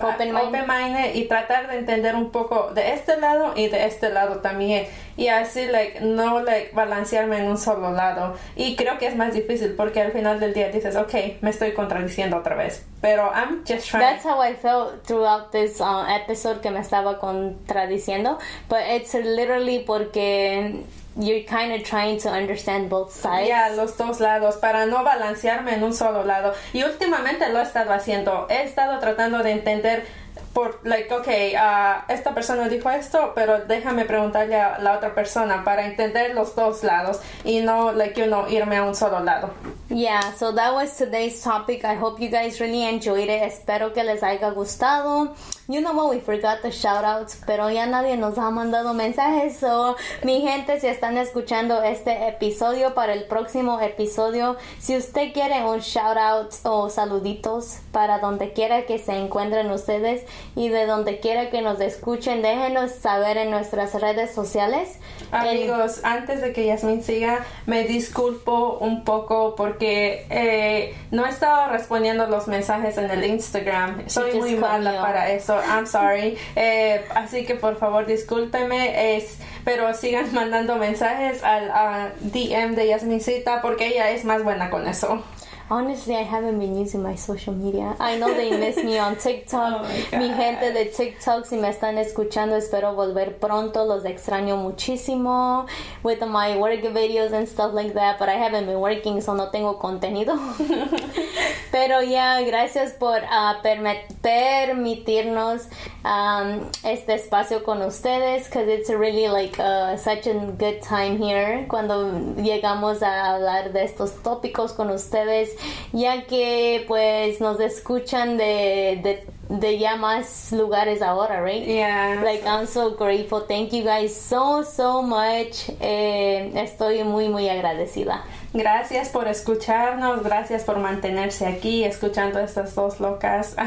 Open-minded. 0.00 0.48
open-minded 0.48 1.14
y 1.14 1.26
tratar 1.26 1.68
de 1.68 1.78
entender 1.78 2.14
un 2.14 2.30
poco 2.30 2.70
de 2.72 2.94
este 2.94 3.18
lado 3.20 3.52
y 3.56 3.68
de 3.68 3.84
este 3.84 4.10
lado 4.10 4.36
también. 4.36 4.86
Y 5.16 5.26
así 5.28 5.66
like 5.66 6.00
no 6.00 6.40
like 6.40 6.70
balancearme 6.72 7.38
en 7.38 7.48
un 7.48 7.58
solo 7.58 7.90
lado. 7.90 8.34
Y 8.54 8.76
creo 8.76 8.98
que 8.98 9.08
es 9.08 9.16
más 9.16 9.34
difícil 9.34 9.74
porque 9.76 10.00
al 10.00 10.12
final 10.12 10.38
del 10.38 10.54
día 10.54 10.70
dices 10.70 10.94
ok 10.94 11.42
me 11.42 11.50
estoy 11.50 11.72
contradiciendo 11.72 12.36
otra 12.36 12.54
vez. 12.54 12.86
Pero 13.00 13.30
I'm 13.34 13.64
just 13.66 13.90
trying. 13.90 14.04
That's 14.04 14.24
how 14.24 14.40
I 14.40 14.54
felt 14.54 15.04
throughout 15.04 15.50
this 15.50 15.80
uh, 15.80 16.04
episode 16.08 16.60
que 16.60 16.70
me 16.70 16.80
estaba 16.80 17.18
contradiciendo, 17.18 18.38
but 18.68 18.80
it's 18.88 19.14
literally 19.14 19.80
porque 19.80 20.84
you're 21.18 21.42
kind 21.42 21.72
of 21.72 21.82
trying 21.82 22.18
to 22.20 22.30
understand 22.30 22.88
both 22.88 23.12
sides. 23.12 23.48
Ya, 23.48 23.70
los 23.74 23.96
dos 23.96 24.20
lados, 24.20 24.56
para 24.56 24.86
no 24.86 25.02
balancearme 25.02 25.74
en 25.74 25.82
un 25.82 25.92
solo 25.92 26.24
lado. 26.24 26.54
Y 26.72 26.84
últimamente 26.84 27.48
lo 27.52 27.58
he 27.58 27.62
estado 27.62 27.92
haciendo. 27.92 28.46
He 28.48 28.62
estado 28.62 28.98
tratando 29.00 29.42
de 29.42 29.50
entender 29.50 30.06
por, 30.52 30.80
like, 30.84 31.12
ok, 31.12 31.28
ah, 31.58 32.04
esta 32.08 32.34
persona 32.34 32.68
dijo 32.68 32.88
esto, 32.90 33.32
pero 33.34 33.64
déjame 33.66 34.04
preguntarle 34.04 34.56
a 34.56 34.78
la 34.78 34.96
otra 34.96 35.14
persona 35.14 35.64
para 35.64 35.86
entender 35.86 36.34
los 36.34 36.54
dos 36.54 36.84
lados 36.84 37.20
y 37.44 37.60
no, 37.60 37.92
like, 37.92 38.18
you 38.18 38.26
know, 38.26 38.46
irme 38.48 38.76
a 38.76 38.84
un 38.84 38.94
solo 38.94 39.20
lado. 39.20 39.50
Yeah, 39.88 40.32
so 40.36 40.52
that 40.52 40.72
was 40.72 40.96
today's 40.96 41.42
topic. 41.42 41.84
I 41.84 41.94
hope 41.94 42.20
you 42.20 42.28
guys 42.28 42.60
really 42.60 42.84
enjoyed 42.84 43.28
it. 43.28 43.42
Espero 43.42 43.92
que 43.92 44.04
les 44.04 44.22
haya 44.22 44.50
gustado. 44.50 45.34
You 45.70 45.82
know 45.82 45.92
what, 45.92 46.08
we 46.08 46.18
forgot 46.20 46.62
the 46.62 46.70
shout 46.72 47.04
outs, 47.04 47.36
pero 47.46 47.68
ya 47.70 47.84
nadie 47.84 48.16
nos 48.16 48.38
ha 48.38 48.50
mandado 48.50 48.94
mensajes. 48.94 49.58
So, 49.58 49.96
mi 50.24 50.40
gente, 50.40 50.80
si 50.80 50.86
están 50.86 51.18
escuchando 51.18 51.82
este 51.82 52.26
episodio 52.26 52.94
para 52.94 53.12
el 53.12 53.24
próximo 53.24 53.78
episodio, 53.78 54.56
si 54.78 54.96
usted 54.96 55.34
quiere 55.34 55.62
un 55.66 55.80
shout 55.80 56.16
out 56.16 56.54
o 56.64 56.88
saluditos 56.88 57.80
para 57.92 58.18
donde 58.18 58.54
quiera 58.54 58.86
que 58.86 58.98
se 58.98 59.12
encuentren 59.12 59.70
ustedes 59.70 60.22
y 60.56 60.70
de 60.70 60.86
donde 60.86 61.20
quiera 61.20 61.50
que 61.50 61.60
nos 61.60 61.78
escuchen, 61.82 62.40
déjenos 62.40 62.92
saber 62.92 63.36
en 63.36 63.50
nuestras 63.50 63.92
redes 63.92 64.34
sociales. 64.34 64.98
En- 65.32 65.38
Amigos, 65.48 66.00
antes 66.02 66.40
de 66.40 66.54
que 66.54 66.64
Yasmin 66.64 67.02
siga, 67.02 67.44
me 67.66 67.82
disculpo 67.84 68.78
un 68.80 69.04
poco 69.04 69.54
porque 69.54 70.26
eh, 70.30 70.96
no 71.10 71.26
he 71.26 71.28
estado 71.28 71.68
respondiendo 71.70 72.26
los 72.26 72.48
mensajes 72.48 72.96
en 72.96 73.10
el 73.10 73.22
Instagram. 73.26 74.08
Soy 74.08 74.32
muy 74.38 74.54
mala 74.54 75.02
para 75.02 75.30
eso. 75.30 75.57
I'm 75.66 75.86
sorry. 75.86 76.36
Eh, 76.56 77.04
así 77.14 77.44
que 77.44 77.54
por 77.54 77.76
favor 77.78 78.06
discúlpeme. 78.06 79.16
Es, 79.16 79.38
pero 79.64 79.92
sigan 79.94 80.32
mandando 80.34 80.76
mensajes 80.76 81.42
al 81.42 81.70
a 81.70 82.12
DM 82.20 82.74
de 82.74 82.88
Yasmincita 82.88 83.62
porque 83.62 83.88
ella 83.88 84.10
es 84.10 84.24
más 84.24 84.42
buena 84.42 84.70
con 84.70 84.86
eso. 84.86 85.22
Honestly, 85.70 86.16
I 86.16 86.22
haven't 86.22 86.58
been 86.58 86.78
using 86.78 87.02
my 87.02 87.14
social 87.14 87.52
media. 87.52 87.94
I 88.00 88.16
know 88.16 88.32
they 88.32 88.50
miss 88.58 88.76
me 88.76 88.98
on 88.98 89.16
TikTok. 89.16 89.58
Oh. 89.68 90.18
Mi 90.18 90.28
gente 90.28 90.72
de 90.72 90.86
TikTok, 90.86 91.44
si 91.44 91.56
me 91.56 91.68
están 91.68 91.98
escuchando, 91.98 92.56
espero 92.56 92.94
volver 92.94 93.38
pronto. 93.38 93.84
Los 93.84 94.04
extraño 94.04 94.56
muchísimo 94.56 95.66
with 96.02 96.20
my 96.26 96.56
work 96.56 96.80
videos 96.94 97.32
and 97.32 97.46
stuff 97.46 97.74
like 97.74 97.92
that. 97.94 98.18
But 98.18 98.28
I 98.28 98.34
haven't 98.34 98.66
been 98.66 98.80
working, 98.80 99.20
so 99.20 99.34
no 99.34 99.50
tengo 99.50 99.78
contenido. 99.78 100.38
Pero 101.70 102.02
ya, 102.02 102.40
gracias 102.40 102.92
por 102.92 103.20
perme- 103.62 104.06
permitirnos 104.22 105.68
um, 106.02 106.60
este 106.82 107.14
espacio 107.14 107.62
con 107.62 107.82
ustedes, 107.82 108.46
because 108.46 108.68
it's 108.68 108.88
really 108.88 109.28
like 109.28 109.58
uh, 109.58 109.96
such 109.96 110.26
a 110.26 110.32
good 110.58 110.80
time 110.80 111.18
here 111.18 111.66
cuando 111.68 112.10
llegamos 112.36 113.02
a 113.02 113.34
hablar 113.34 113.72
de 113.72 113.84
estos 113.84 114.22
tópicos 114.22 114.72
con 114.72 114.90
ustedes, 114.90 115.57
ya 115.92 116.26
que 116.26 116.84
pues 116.86 117.40
nos 117.40 117.60
escuchan 117.60 118.36
de, 118.36 119.00
de, 119.02 119.26
de 119.48 119.78
ya 119.78 119.96
más 119.96 120.52
lugares 120.52 121.02
ahora, 121.02 121.42
right? 121.42 121.64
Yeah. 121.64 122.20
Like 122.22 122.44
I'm 122.46 122.66
so 122.66 122.90
grateful. 122.96 123.40
Thank 123.40 123.72
you 123.72 123.84
guys 123.84 124.14
so 124.14 124.62
so 124.62 125.02
much. 125.02 125.68
Eh, 125.80 126.52
estoy 126.54 127.04
muy 127.04 127.28
muy 127.28 127.48
agradecida. 127.48 128.24
Gracias 128.54 129.10
por 129.10 129.28
escucharnos, 129.28 130.22
gracias 130.22 130.64
por 130.64 130.78
mantenerse 130.78 131.46
aquí 131.46 131.84
escuchando 131.84 132.40
estas 132.40 132.74
dos 132.74 132.98
locas. 132.98 133.54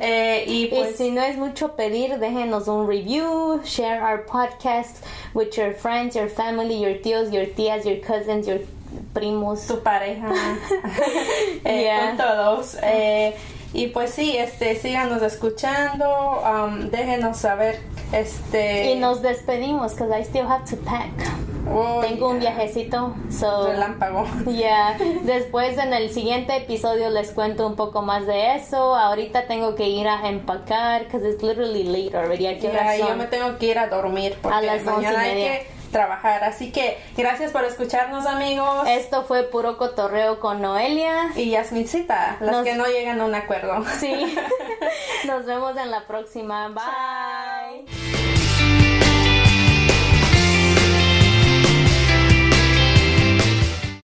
Eh, 0.00 0.44
y, 0.46 0.66
pues, 0.66 0.96
si 0.96 1.10
no 1.10 1.22
es 1.22 1.36
mucho 1.36 1.74
pedir, 1.74 2.18
déjenos 2.18 2.68
un 2.68 2.88
review, 2.88 3.60
share 3.64 4.00
our 4.00 4.24
podcast 4.24 5.04
with 5.34 5.50
your 5.56 5.74
friends, 5.74 6.14
your 6.14 6.28
family, 6.28 6.80
your 6.80 6.94
tíos, 7.02 7.30
your 7.30 7.46
tías, 7.46 7.84
your 7.84 8.00
cousins, 8.00 8.46
your 8.46 8.60
primos. 9.12 9.66
Tu 9.66 9.80
pareja. 9.80 10.28
eh, 11.64 11.90
Con 12.08 12.16
todos. 12.16 12.76
Eh, 12.82 13.34
y 13.74 13.88
pues 13.88 14.10
sí, 14.14 14.36
este, 14.36 14.76
síganos 14.76 15.22
escuchando, 15.22 16.40
um, 16.42 16.88
déjenos 16.88 17.36
saber, 17.36 17.78
este... 18.12 18.92
Y 18.92 18.96
nos 18.96 19.20
despedimos, 19.20 19.92
because 19.92 20.18
I 20.18 20.24
still 20.24 20.46
have 20.46 20.64
to 20.70 20.76
pack. 20.78 21.10
Oh, 21.70 22.00
Tengo 22.00 22.30
un 22.30 22.38
viajecito, 22.38 23.14
so... 23.30 23.68
Relámpago. 23.68 24.24
Yeah, 24.46 24.96
después 25.24 25.76
en 25.76 25.92
el 25.92 26.10
siguiente 26.10 26.56
episodio 26.56 27.10
les 27.10 27.30
cuento 27.32 27.66
un 27.66 27.76
poco 27.76 28.00
más 28.00 28.26
de 28.26 28.56
eso. 28.56 28.94
Ahorita 28.96 29.46
tengo 29.46 29.74
que 29.74 29.86
ir 29.86 30.08
a 30.08 30.26
empacar, 30.30 31.04
because 31.04 31.28
it's 31.28 31.42
literally 31.42 31.84
late 31.84 32.16
already. 32.16 32.44
Yeah, 32.44 32.96
yo 32.96 33.14
me 33.16 33.26
tengo 33.26 33.58
que 33.58 33.66
ir 33.66 33.78
a 33.78 33.88
dormir, 33.88 34.38
porque 34.40 34.56
a 34.56 34.62
las 34.62 34.82
mañana 34.82 35.20
hay 35.20 35.34
que 35.34 35.77
trabajar. 35.90 36.44
Así 36.44 36.70
que 36.72 36.98
gracias 37.16 37.52
por 37.52 37.64
escucharnos, 37.64 38.26
amigos. 38.26 38.86
Esto 38.88 39.24
fue 39.24 39.44
puro 39.44 39.76
cotorreo 39.76 40.40
con 40.40 40.60
Noelia 40.60 41.30
y 41.36 41.50
Yasmincita, 41.50 42.36
las 42.40 42.64
que 42.64 42.74
no 42.74 42.86
llegan 42.86 43.20
a 43.20 43.24
un 43.24 43.34
acuerdo. 43.34 43.84
Sí. 43.98 44.36
Nos 45.26 45.44
vemos 45.46 45.76
en 45.76 45.90
la 45.90 46.06
próxima. 46.06 46.68
Bye. 46.68 48.27